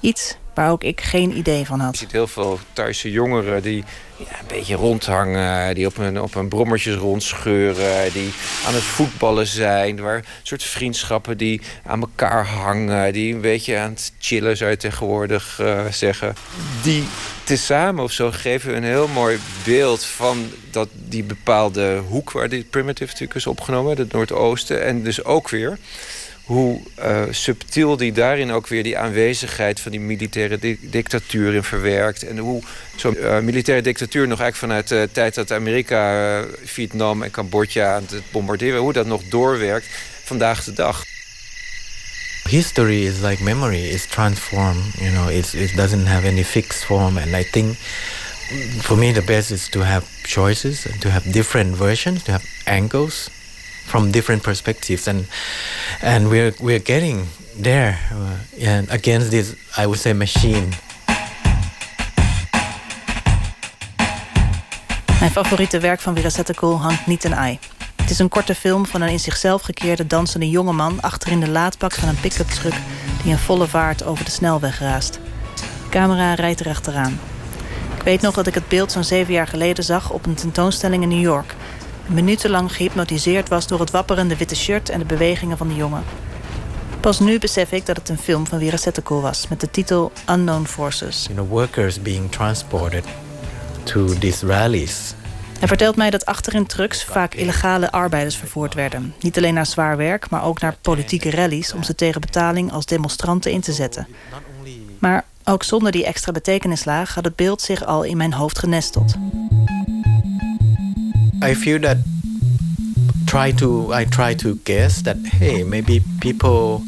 Iets 0.00 0.36
waar 0.56 0.70
ook 0.70 0.84
ik 0.84 1.00
geen 1.00 1.36
idee 1.36 1.66
van 1.66 1.80
had. 1.80 1.92
Je 1.92 1.98
ziet 1.98 2.12
heel 2.12 2.26
veel 2.26 2.58
Thaise 2.72 3.10
jongeren 3.10 3.62
die 3.62 3.84
ja, 4.16 4.24
een 4.40 4.46
beetje 4.48 4.74
rondhangen... 4.74 5.74
die 5.74 5.86
op 5.86 5.98
een, 5.98 6.20
op 6.20 6.34
een 6.34 6.48
brommertjes 6.48 6.94
rondscheuren... 6.94 8.12
die 8.12 8.32
aan 8.66 8.74
het 8.74 8.82
voetballen 8.82 9.46
zijn... 9.46 10.00
waar 10.00 10.24
soort 10.42 10.62
vriendschappen 10.62 11.36
die 11.36 11.60
aan 11.84 12.00
elkaar 12.00 12.46
hangen... 12.46 13.12
die 13.12 13.34
een 13.34 13.40
beetje 13.40 13.78
aan 13.78 13.90
het 13.90 14.12
chillen, 14.18 14.56
zou 14.56 14.70
je 14.70 14.76
tegenwoordig 14.76 15.58
uh, 15.60 15.86
zeggen. 15.90 16.34
Die 16.82 17.04
tezamen 17.44 18.04
of 18.04 18.12
zo 18.12 18.30
geven 18.30 18.76
een 18.76 18.84
heel 18.84 19.08
mooi 19.08 19.38
beeld... 19.64 20.04
van 20.04 20.50
dat 20.70 20.88
die 20.92 21.24
bepaalde 21.24 22.02
hoek 22.08 22.32
waar 22.32 22.48
dit 22.48 22.70
primitive 22.70 23.06
natuurlijk 23.06 23.34
is 23.34 23.46
opgenomen... 23.46 23.96
het 23.96 24.12
Noordoosten, 24.12 24.84
en 24.84 25.02
dus 25.02 25.24
ook 25.24 25.48
weer 25.48 25.78
hoe 26.46 26.80
uh, 26.98 27.22
subtiel 27.30 27.96
die 27.96 28.12
daarin 28.12 28.52
ook 28.52 28.66
weer 28.66 28.82
die 28.82 28.98
aanwezigheid 28.98 29.80
van 29.80 29.90
die 29.90 30.00
militaire 30.00 30.58
di 30.58 30.78
dictatuur 30.80 31.54
in 31.54 31.62
verwerkt. 31.62 32.22
En 32.22 32.38
hoe 32.38 32.62
zo'n 32.96 33.16
uh, 33.16 33.38
militaire 33.38 33.82
dictatuur 33.82 34.28
nog 34.28 34.40
eigenlijk 34.40 34.72
vanuit 34.72 34.88
de 34.88 35.08
tijd 35.12 35.34
dat 35.34 35.52
Amerika 35.52 36.38
uh, 36.38 36.44
Vietnam 36.64 37.22
en 37.22 37.30
Cambodja 37.30 37.94
aan 37.94 38.06
het 38.10 38.22
bombarderen, 38.30 38.80
hoe 38.80 38.92
dat 38.92 39.06
nog 39.06 39.22
doorwerkt 39.28 39.86
vandaag 40.24 40.64
de 40.64 40.72
dag. 40.72 41.04
History 42.48 43.06
is 43.06 43.20
like 43.20 43.42
memory, 43.42 43.84
it's 43.84 44.06
transformed, 44.06 44.84
you 44.98 45.10
know, 45.10 45.30
it's, 45.30 45.54
it 45.54 45.76
doesn't 45.76 46.06
have 46.06 46.26
any 46.26 46.44
fixed 46.44 46.84
form. 46.84 47.16
And 47.16 47.34
I 47.34 47.50
think 47.50 47.76
for 48.80 48.98
me 48.98 49.12
the 49.12 49.22
best 49.22 49.50
is 49.50 49.68
to 49.68 49.80
have 49.80 50.06
choices 50.22 50.86
and 50.86 51.00
to 51.00 51.08
have 51.08 51.30
different 51.30 51.76
versions, 51.76 52.22
to 52.22 52.32
have 52.32 52.44
angles 52.64 53.30
from 53.86 54.10
different 54.10 54.42
perspectives 54.42 55.08
and 55.08 55.26
and 56.02 56.28
we're 56.28 56.54
we're 56.60 56.82
getting 56.82 57.26
there 57.62 57.98
uh, 58.12 58.68
and 58.68 58.90
against 58.90 59.30
this 59.30 59.54
I 59.78 59.82
would 59.82 59.98
say 59.98 60.12
machine. 60.12 60.68
Mijn 65.20 65.30
favoriete 65.30 65.78
werk 65.78 66.00
van 66.00 66.14
Viracetakul 66.14 66.80
hangt 66.80 67.06
niet 67.06 67.24
een 67.24 67.32
ei. 67.32 67.58
Het 67.96 68.10
is 68.10 68.18
een 68.18 68.28
korte 68.28 68.54
film 68.54 68.86
van 68.86 69.00
een 69.00 69.08
in 69.08 69.20
zichzelf 69.20 69.62
gekeerde 69.62 70.06
dansende 70.06 70.50
jongeman 70.50 71.00
achter 71.00 71.30
in 71.30 71.40
de 71.40 71.48
laadbak 71.48 71.92
van 71.92 72.08
een 72.08 72.20
pick-up 72.20 72.48
truck 72.48 72.74
die 73.22 73.32
in 73.32 73.38
volle 73.38 73.66
vaart 73.66 74.04
over 74.04 74.24
de 74.24 74.30
snelweg 74.30 74.78
raast. 74.78 75.20
De 75.54 75.88
camera 75.90 76.34
rijdt 76.34 76.60
er 76.60 76.68
achteraan. 76.68 77.20
Ik 77.96 78.02
weet 78.02 78.20
nog 78.20 78.34
dat 78.34 78.46
ik 78.46 78.54
het 78.54 78.68
beeld 78.68 78.92
zo'n 78.92 79.04
zeven 79.04 79.32
jaar 79.32 79.46
geleden 79.46 79.84
zag 79.84 80.10
op 80.10 80.26
een 80.26 80.34
tentoonstelling 80.34 81.02
in 81.02 81.08
New 81.08 81.20
York 81.20 81.54
minutenlang 82.06 82.72
gehypnotiseerd 82.72 83.48
was 83.48 83.66
door 83.66 83.80
het 83.80 83.90
wapperende 83.90 84.36
witte 84.36 84.56
shirt 84.56 84.88
en 84.88 84.98
de 84.98 85.04
bewegingen 85.04 85.56
van 85.56 85.68
de 85.68 85.74
jongen. 85.74 86.04
Pas 87.00 87.20
nu 87.20 87.38
besef 87.38 87.72
ik 87.72 87.86
dat 87.86 87.96
het 87.96 88.08
een 88.08 88.18
film 88.18 88.46
van 88.46 88.58
Wira 88.58 88.76
Settekul 88.76 89.20
was 89.20 89.48
met 89.48 89.60
de 89.60 89.70
titel 89.70 90.12
Unknown 90.30 90.64
Forces. 90.64 91.22
You 91.22 91.34
know, 91.34 91.48
workers 91.48 92.02
being 92.02 92.30
transported 92.30 93.04
to 93.82 94.06
these 94.18 94.46
rallies. 94.46 95.14
Hij 95.58 95.68
vertelt 95.68 95.96
mij 95.96 96.10
dat 96.10 96.26
achterin 96.26 96.66
trucks 96.66 97.04
vaak 97.04 97.34
illegale 97.34 97.90
arbeiders 97.90 98.36
vervoerd 98.36 98.74
werden. 98.74 99.14
Niet 99.20 99.36
alleen 99.36 99.54
naar 99.54 99.66
zwaar 99.66 99.96
werk, 99.96 100.30
maar 100.30 100.44
ook 100.44 100.60
naar 100.60 100.76
politieke 100.80 101.30
rallies 101.30 101.72
om 101.72 101.82
ze 101.82 101.94
tegen 101.94 102.20
betaling 102.20 102.72
als 102.72 102.86
demonstranten 102.86 103.52
in 103.52 103.60
te 103.60 103.72
zetten. 103.72 104.06
Maar 104.98 105.24
ook 105.44 105.62
zonder 105.62 105.92
die 105.92 106.04
extra 106.04 106.32
betekenislaag 106.32 107.14
had 107.14 107.24
het 107.24 107.36
beeld 107.36 107.60
zich 107.60 107.84
al 107.84 108.02
in 108.02 108.16
mijn 108.16 108.32
hoofd 108.32 108.58
genesteld. 108.58 109.14
I 111.42 111.54
feel 111.54 111.78
that 111.80 111.98
try 113.26 113.52
to 113.52 113.92
I 113.92 114.04
try 114.04 114.34
to 114.34 114.56
guess 114.64 115.02
that 115.02 115.18
hey 115.18 115.64
maybe 115.64 116.02
people 116.20 116.82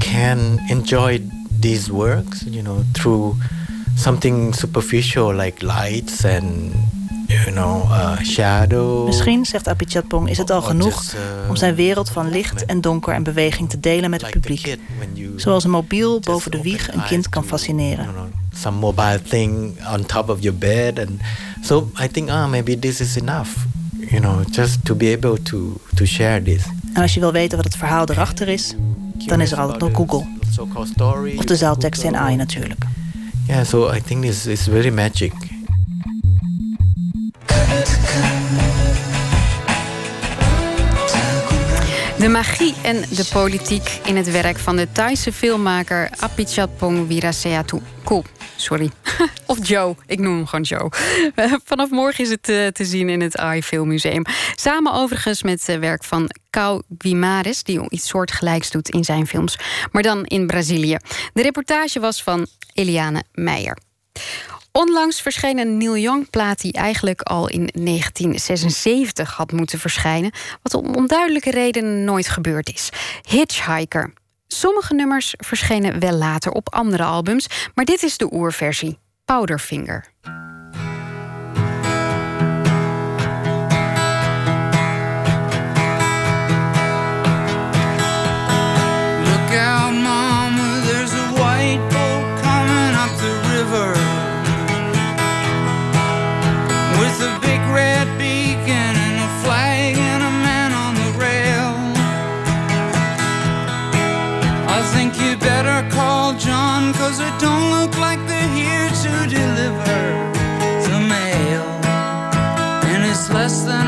can 0.00 0.58
enjoy 0.70 1.18
these 1.60 1.90
works 1.90 2.42
you 2.44 2.62
know 2.62 2.84
through 2.94 3.36
something 3.96 4.52
superficial 4.52 5.32
like 5.32 5.62
lights 5.62 6.24
and 6.24 6.74
you 7.26 7.50
know 7.50 7.82
uh, 7.90 8.18
shadow. 8.18 9.06
Misschien, 9.06 9.44
zegt 9.44 9.68
Apichatpong, 9.68 10.28
is 10.28 10.38
het 10.38 10.50
al 10.50 10.62
genoeg 10.62 11.02
uh, 11.02 11.48
om 11.48 11.56
zijn 11.56 11.74
wereld 11.74 12.10
van 12.10 12.30
licht 12.30 12.64
en 12.64 12.80
donker 12.80 13.14
en 13.14 13.22
beweging 13.22 13.70
te 13.70 13.80
delen 13.80 14.10
met 14.10 14.20
het 14.20 14.30
publiek. 14.30 14.78
Zoals 15.36 15.64
een 15.64 15.70
mobiel 15.70 16.20
boven 16.20 16.50
de 16.50 16.62
wieg 16.62 16.92
een 16.92 17.04
kind 17.04 17.28
kan 17.28 17.44
fascineren. 17.44 18.08
Some 18.54 18.78
mobile 18.78 19.22
thing 19.22 19.72
on 19.94 20.06
top 20.06 20.28
of 20.28 20.40
your 20.40 20.58
bed 20.58 20.98
and 20.98 21.20
so 21.62 21.90
I 22.02 22.08
think 22.08 22.30
ah 22.30 22.48
maybe 22.48 22.78
this 22.78 23.00
is 23.00 23.16
enough 23.16 23.48
you 24.10 24.20
know, 24.20 24.44
just 24.50 24.84
to 24.84 24.94
be 24.94 25.12
able 25.12 25.36
to, 25.36 25.80
to 25.96 26.04
share 26.04 26.42
this. 26.42 26.62
En 26.92 27.02
als 27.02 27.14
je 27.14 27.20
wil 27.20 27.32
weten 27.32 27.56
wat 27.56 27.66
het 27.66 27.76
verhaal 27.76 28.06
erachter 28.08 28.48
is, 28.48 28.74
dan 29.26 29.40
is 29.40 29.52
er 29.52 29.58
altijd 29.58 29.80
nog 29.80 29.90
Google. 29.94 30.26
Of 31.36 31.44
de 31.44 31.56
zaaltekst 31.56 32.02
in 32.02 32.16
AI 32.16 32.36
natuurlijk. 32.36 32.84
Yeah, 33.46 33.64
so 33.64 33.92
I 33.92 34.00
think 34.02 34.22
this 34.24 34.46
is 34.46 34.62
very 34.62 34.90
magic. 34.90 35.32
De 42.24 42.30
magie 42.30 42.74
en 42.82 43.00
de 43.00 43.28
politiek 43.32 44.00
in 44.04 44.16
het 44.16 44.30
werk 44.30 44.58
van 44.58 44.76
de 44.76 44.92
Thaise 44.92 45.32
filmmaker 45.32 46.10
Apichatpong 46.18 47.08
Weerasethakul. 47.08 47.82
Cool, 48.04 48.24
sorry. 48.56 48.90
of 49.46 49.68
Joe, 49.68 49.96
ik 50.06 50.18
noem 50.18 50.36
hem 50.36 50.46
gewoon 50.46 50.64
Joe. 50.64 50.90
Vanaf 51.64 51.90
morgen 51.90 52.24
is 52.24 52.30
het 52.30 52.48
eh, 52.48 52.66
te 52.66 52.84
zien 52.84 53.08
in 53.08 53.20
het 53.20 53.36
AI 53.36 53.62
Filmmuseum. 53.62 54.24
Samen 54.54 54.92
overigens 54.92 55.42
met 55.42 55.66
het 55.66 55.78
werk 55.78 56.04
van 56.04 56.30
Kau 56.50 56.82
Guimares... 56.98 57.62
die 57.62 57.90
iets 57.90 58.08
soortgelijks 58.08 58.70
doet 58.70 58.88
in 58.88 59.04
zijn 59.04 59.26
films, 59.26 59.58
maar 59.92 60.02
dan 60.02 60.24
in 60.24 60.46
Brazilië. 60.46 60.96
De 61.32 61.42
reportage 61.42 62.00
was 62.00 62.22
van 62.22 62.46
Eliane 62.74 63.22
Meijer. 63.32 63.78
Onlangs 64.78 65.20
verscheen 65.20 65.58
een 65.58 65.76
Neil 65.76 65.96
Young-plaat 65.96 66.60
die 66.60 66.72
eigenlijk 66.72 67.20
al 67.20 67.48
in 67.48 67.68
1976 67.72 69.36
had 69.36 69.52
moeten 69.52 69.78
verschijnen, 69.78 70.32
wat 70.62 70.74
om 70.74 70.94
onduidelijke 70.94 71.50
redenen 71.50 72.04
nooit 72.04 72.28
gebeurd 72.28 72.72
is. 72.74 72.88
Hitchhiker. 73.28 74.12
Sommige 74.46 74.94
nummers 74.94 75.34
verschenen 75.36 76.00
wel 76.00 76.14
later 76.14 76.52
op 76.52 76.74
andere 76.74 77.02
albums, 77.02 77.70
maar 77.74 77.84
dit 77.84 78.02
is 78.02 78.16
de 78.16 78.32
oerversie, 78.32 78.98
Powderfinger. 79.24 80.12
better 105.74 105.90
call 105.90 106.34
John, 106.34 106.92
cause 106.94 107.18
it 107.20 107.34
don't 107.40 107.70
look 107.70 107.98
like 107.98 108.20
they're 108.28 108.54
here 108.54 108.88
to 109.04 109.12
deliver 109.28 109.98
the 110.88 111.00
mail. 111.00 111.64
And 112.92 113.04
it's 113.04 113.28
less 113.30 113.64
than 113.64 113.83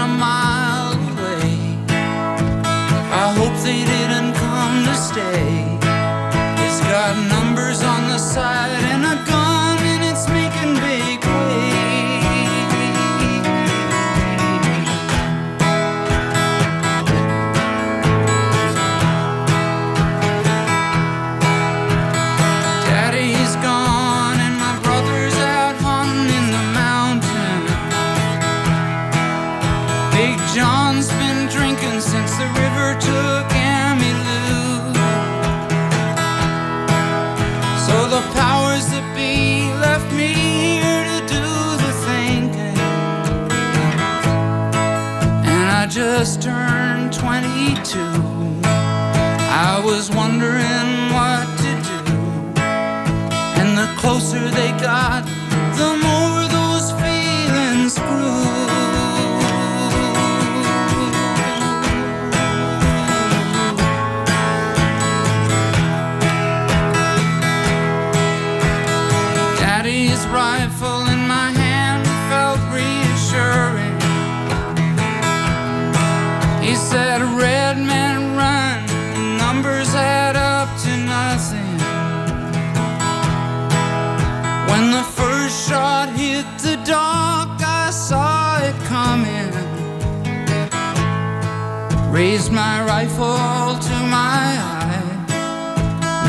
closer 53.96 54.50
they 54.50 54.70
got, 54.80 55.24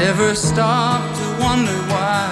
Never 0.08 0.36
stopped 0.36 1.16
to 1.18 1.44
wonder 1.44 1.80
why. 1.92 2.30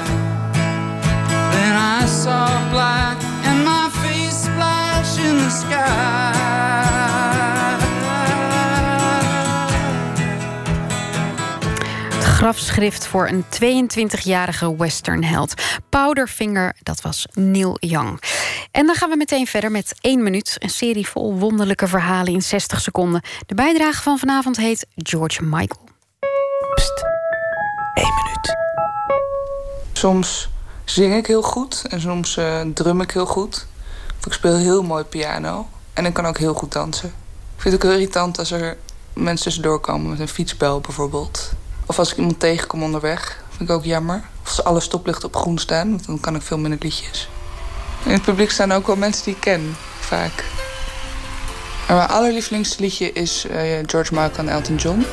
Then 1.51 1.75
I 1.75 2.05
saw 2.07 2.69
black 2.69 3.17
and 3.43 3.65
my 3.65 3.89
face 3.89 4.43
splash 4.43 5.17
in 5.17 5.37
the 5.37 5.49
sky. 5.49 6.33
grafschrift 12.19 13.07
voor 13.07 13.27
een 13.27 13.43
22-jarige 13.43 14.75
westernheld. 14.75 15.53
Powderfinger, 15.89 16.75
dat 16.83 17.01
was 17.01 17.27
Neil 17.33 17.77
Young. 17.79 18.21
En 18.71 18.85
dan 18.85 18.95
gaan 18.95 19.09
we 19.09 19.15
meteen 19.15 19.47
verder 19.47 19.71
met 19.71 19.95
1 20.01 20.23
minuut. 20.23 20.55
Een 20.59 20.69
serie 20.69 21.07
vol 21.07 21.37
wonderlijke 21.37 21.87
verhalen 21.87 22.33
in 22.33 22.41
60 22.41 22.81
seconden. 22.81 23.21
De 23.45 23.55
bijdrage 23.55 24.01
van 24.01 24.17
vanavond 24.17 24.57
heet 24.57 24.87
George 24.95 25.43
Michael. 25.43 25.83
Pst, 26.75 27.14
1 27.95 28.13
minuut. 28.23 28.55
Soms 29.93 30.49
zing 30.83 31.15
ik 31.15 31.27
heel 31.27 31.41
goed 31.41 31.83
en 31.89 32.01
soms 32.01 32.37
uh, 32.37 32.61
drum 32.73 33.01
ik 33.01 33.11
heel 33.11 33.25
goed. 33.25 33.65
Of 34.19 34.25
ik 34.25 34.33
speel 34.33 34.55
heel 34.55 34.83
mooi 34.83 35.03
piano. 35.03 35.67
En 35.93 36.05
ik 36.05 36.13
kan 36.13 36.25
ook 36.25 36.37
heel 36.37 36.53
goed 36.53 36.71
dansen. 36.71 37.09
Ik 37.55 37.61
vind 37.61 37.73
het 37.73 37.83
ook 37.83 37.89
heel 37.89 37.99
irritant 37.99 38.39
als 38.39 38.51
er 38.51 38.77
mensen 39.13 39.43
tussendoor 39.43 39.79
komen 39.79 40.09
met 40.09 40.19
een 40.19 40.27
fietsbel 40.27 40.79
bijvoorbeeld. 40.79 41.51
Of 41.85 41.99
als 41.99 42.11
ik 42.11 42.17
iemand 42.17 42.39
tegenkom 42.39 42.83
onderweg, 42.83 43.43
vind 43.49 43.69
ik 43.69 43.75
ook 43.75 43.83
jammer. 43.83 44.23
Of 44.41 44.47
als 44.47 44.63
alle 44.63 44.79
stoplichten 44.79 45.27
op 45.27 45.35
groen 45.35 45.57
staan, 45.57 46.01
dan 46.05 46.19
kan 46.19 46.35
ik 46.35 46.41
veel 46.41 46.57
minder 46.57 46.79
liedjes. 46.81 47.29
In 48.05 48.11
het 48.11 48.21
publiek 48.21 48.51
staan 48.51 48.71
ook 48.71 48.87
wel 48.87 48.95
mensen 48.95 49.23
die 49.23 49.33
ik 49.33 49.41
ken, 49.41 49.75
vaak. 49.99 50.45
Maar 51.87 51.97
mijn 51.97 52.09
allerlievelingsliedje 52.09 53.11
is 53.11 53.45
uh, 53.45 53.79
George 53.85 54.13
Michael 54.13 54.37
en 54.37 54.49
Elton 54.49 54.75
John. 54.75 55.05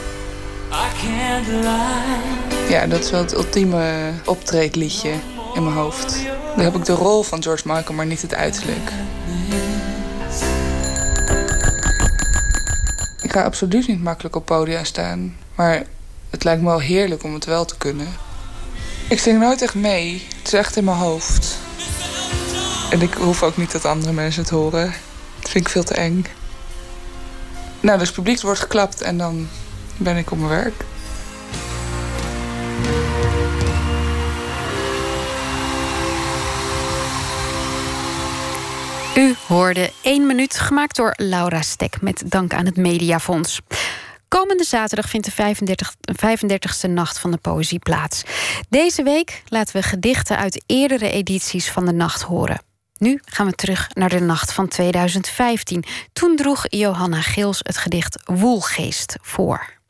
Ja, 2.68 2.86
dat 2.86 3.04
is 3.04 3.10
wel 3.10 3.20
het 3.20 3.32
ultieme 3.32 4.12
optreedliedje 4.24 5.10
in 5.54 5.64
mijn 5.64 5.76
hoofd. 5.76 6.16
Dan 6.56 6.64
heb 6.64 6.74
ik 6.74 6.84
de 6.84 6.92
rol 6.92 7.22
van 7.22 7.42
George 7.42 7.68
Michael, 7.68 7.94
maar 7.94 8.06
niet 8.06 8.22
het 8.22 8.34
uiterlijk. 8.34 8.92
Ik 13.22 13.32
ga 13.32 13.42
absoluut 13.42 13.88
niet 13.88 14.02
makkelijk 14.02 14.36
op 14.36 14.46
podia 14.46 14.84
staan. 14.84 15.36
Maar 15.54 15.82
het 16.30 16.44
lijkt 16.44 16.62
me 16.62 16.68
wel 16.68 16.80
heerlijk 16.80 17.22
om 17.22 17.34
het 17.34 17.44
wel 17.44 17.64
te 17.64 17.76
kunnen. 17.76 18.08
Ik 19.08 19.20
zing 19.20 19.40
nooit 19.40 19.62
echt 19.62 19.74
mee. 19.74 20.26
Het 20.38 20.46
is 20.46 20.52
echt 20.52 20.76
in 20.76 20.84
mijn 20.84 20.96
hoofd. 20.96 21.58
En 22.90 23.00
ik 23.00 23.14
hoef 23.14 23.42
ook 23.42 23.56
niet 23.56 23.72
dat 23.72 23.84
andere 23.84 24.12
mensen 24.12 24.42
het 24.42 24.50
horen. 24.50 24.94
Dat 25.40 25.50
vind 25.50 25.64
ik 25.64 25.72
veel 25.72 25.84
te 25.84 25.94
eng. 25.94 26.26
Nou, 27.80 27.98
dus 27.98 28.12
publiek 28.12 28.40
wordt 28.40 28.60
geklapt 28.60 29.00
en 29.00 29.18
dan 29.18 29.48
ben 29.96 30.16
ik 30.16 30.30
op 30.30 30.38
mijn 30.38 30.50
werk. 30.50 30.84
U 39.16 39.34
hoorde 39.46 39.92
1 40.02 40.26
minuut 40.26 40.58
gemaakt 40.58 40.96
door 40.96 41.14
Laura 41.16 41.62
Stek 41.62 42.00
met 42.00 42.22
dank 42.26 42.54
aan 42.54 42.66
het 42.66 42.76
Mediafonds. 42.76 43.60
Komende 44.28 44.64
zaterdag 44.64 45.08
vindt 45.08 45.26
de 45.26 45.32
35, 45.32 45.94
35e 46.24 46.90
nacht 46.90 47.18
van 47.18 47.30
de 47.30 47.36
poëzie 47.36 47.78
plaats. 47.78 48.22
Deze 48.68 49.02
week 49.02 49.42
laten 49.48 49.76
we 49.76 49.82
gedichten 49.82 50.36
uit 50.36 50.62
eerdere 50.66 51.10
edities 51.10 51.70
van 51.70 51.86
de 51.86 51.92
nacht 51.92 52.22
horen. 52.22 52.62
Nu 52.98 53.20
gaan 53.24 53.46
we 53.46 53.52
terug 53.52 53.88
naar 53.94 54.08
de 54.08 54.20
nacht 54.20 54.52
van 54.52 54.68
2015. 54.68 55.84
Toen 56.12 56.36
droeg 56.36 56.64
Johanna 56.68 57.20
Gils 57.20 57.60
het 57.62 57.76
gedicht 57.76 58.22
Woelgeest 58.24 59.16
voor. 59.20 59.81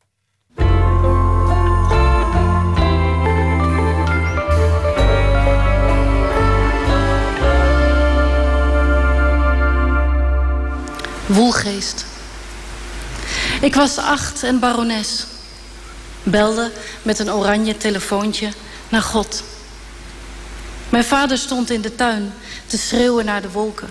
Woelgeest. 11.32 12.04
Ik 13.60 13.74
was 13.74 13.98
acht 13.98 14.42
en 14.42 14.59
barones. 14.59 15.26
Belde 16.22 16.70
met 17.02 17.18
een 17.18 17.30
oranje 17.30 17.76
telefoontje 17.76 18.52
naar 18.88 19.02
God. 19.02 19.42
Mijn 20.88 21.04
vader 21.04 21.38
stond 21.38 21.70
in 21.70 21.80
de 21.80 21.94
tuin 21.94 22.32
te 22.66 22.78
schreeuwen 22.78 23.24
naar 23.24 23.42
de 23.42 23.50
wolken. 23.50 23.88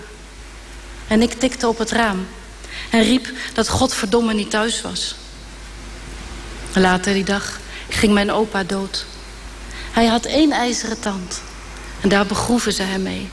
En 1.08 1.22
ik 1.22 1.32
tikte 1.32 1.68
op 1.68 1.78
het 1.78 1.90
raam 1.90 2.26
en 2.90 3.02
riep 3.02 3.28
dat 3.54 3.68
God 3.68 3.94
verdomme 3.94 4.34
niet 4.34 4.50
thuis 4.50 4.80
was. 4.80 5.14
Later 6.74 7.12
die 7.12 7.24
dag 7.24 7.60
ging 7.88 8.12
mijn 8.12 8.32
opa 8.32 8.64
dood. 8.64 9.04
Hij 9.92 10.06
had 10.06 10.24
één 10.24 10.52
ijzeren 10.52 11.00
tand 11.00 11.40
en 12.00 12.08
daar 12.08 12.26
begroeven 12.26 12.72
ze 12.72 12.82
hem 12.82 13.02
mee. 13.02 13.30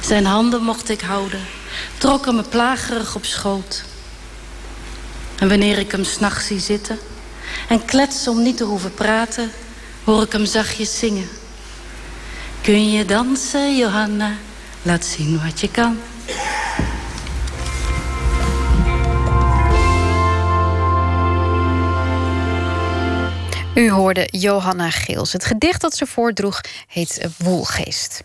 Zijn 0.00 0.24
handen 0.24 0.62
mocht 0.62 0.88
ik 0.88 1.00
houden, 1.00 1.46
trok 1.98 2.24
hem 2.24 2.34
me 2.34 2.42
plagerig 2.42 3.14
op 3.14 3.24
schoot. 3.24 3.84
En 5.38 5.48
wanneer 5.48 5.78
ik 5.78 5.92
hem 5.92 6.04
s'nachts 6.04 6.46
zie 6.46 6.60
zitten 6.60 6.98
en 7.68 7.84
klets 7.84 8.28
om 8.28 8.42
niet 8.42 8.56
te 8.56 8.64
hoeven 8.64 8.94
praten, 8.94 9.50
hoor 10.04 10.22
ik 10.22 10.32
hem 10.32 10.46
zachtjes 10.46 10.98
zingen. 10.98 11.28
Kun 12.60 12.90
je 12.90 13.04
dansen, 13.04 13.76
Johanna? 13.76 14.32
Laat 14.82 15.04
zien 15.04 15.40
wat 15.44 15.60
je 15.60 15.70
kan. 15.70 15.98
U 23.74 23.90
hoorde 23.90 24.28
Johanna 24.30 24.90
Geels. 24.90 25.32
Het 25.32 25.44
gedicht 25.44 25.80
dat 25.80 25.96
ze 25.96 26.06
voordroeg 26.06 26.60
heet 26.86 27.28
Woelgeest. 27.36 28.22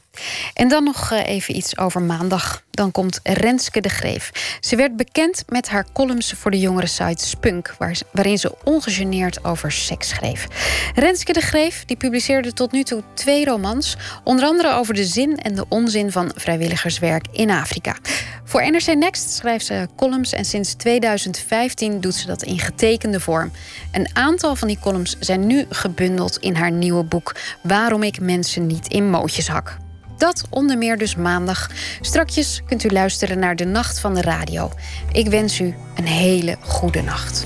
En 0.53 0.67
dan 0.67 0.83
nog 0.83 1.11
eh, 1.11 1.27
even 1.27 1.55
iets 1.55 1.77
over 1.77 2.01
maandag. 2.01 2.63
Dan 2.71 2.91
komt 2.91 3.19
Renske 3.23 3.81
de 3.81 3.89
Greef. 3.89 4.57
Ze 4.59 4.75
werd 4.75 4.95
bekend 4.95 5.43
met 5.47 5.69
haar 5.69 5.85
columns 5.93 6.33
voor 6.33 6.51
de 6.51 6.59
jongere 6.59 6.87
site 6.87 7.25
Spunk... 7.25 7.75
waarin 8.11 8.37
ze 8.37 8.55
ongegeneerd 8.63 9.45
over 9.45 9.71
seks 9.71 10.09
schreef. 10.09 10.47
Renske 10.95 11.33
de 11.33 11.41
Greef 11.41 11.85
die 11.85 11.97
publiceerde 11.97 12.53
tot 12.53 12.71
nu 12.71 12.83
toe 12.83 13.03
twee 13.13 13.45
romans... 13.45 13.97
onder 14.23 14.45
andere 14.45 14.73
over 14.73 14.93
de 14.93 15.05
zin 15.05 15.37
en 15.37 15.55
de 15.55 15.65
onzin 15.69 16.11
van 16.11 16.31
vrijwilligerswerk 16.35 17.25
in 17.31 17.49
Afrika. 17.49 17.95
Voor 18.43 18.71
NRC 18.71 18.95
Next 18.95 19.29
schrijft 19.29 19.65
ze 19.65 19.87
columns... 19.95 20.33
en 20.33 20.45
sinds 20.45 20.73
2015 20.73 22.01
doet 22.01 22.15
ze 22.15 22.27
dat 22.27 22.43
in 22.43 22.59
getekende 22.59 23.19
vorm. 23.19 23.51
Een 23.91 24.09
aantal 24.13 24.55
van 24.55 24.67
die 24.67 24.79
columns 24.79 25.15
zijn 25.19 25.47
nu 25.47 25.65
gebundeld 25.69 26.37
in 26.37 26.55
haar 26.55 26.71
nieuwe 26.71 27.03
boek... 27.03 27.35
Waarom 27.61 28.03
ik 28.03 28.19
mensen 28.19 28.67
niet 28.67 28.87
in 28.87 29.09
mootjes 29.09 29.47
hak. 29.47 29.77
Dat 30.23 30.43
onder 30.49 30.77
meer 30.77 30.97
dus 30.97 31.15
maandag. 31.15 31.69
Strakjes 32.01 32.61
kunt 32.65 32.83
u 32.83 32.89
luisteren 32.89 33.39
naar 33.39 33.55
de 33.55 33.65
Nacht 33.65 33.99
van 33.99 34.13
de 34.13 34.21
Radio. 34.21 34.71
Ik 35.11 35.27
wens 35.27 35.59
u 35.59 35.73
een 35.95 36.07
hele 36.07 36.57
goede 36.61 37.01
nacht. 37.01 37.45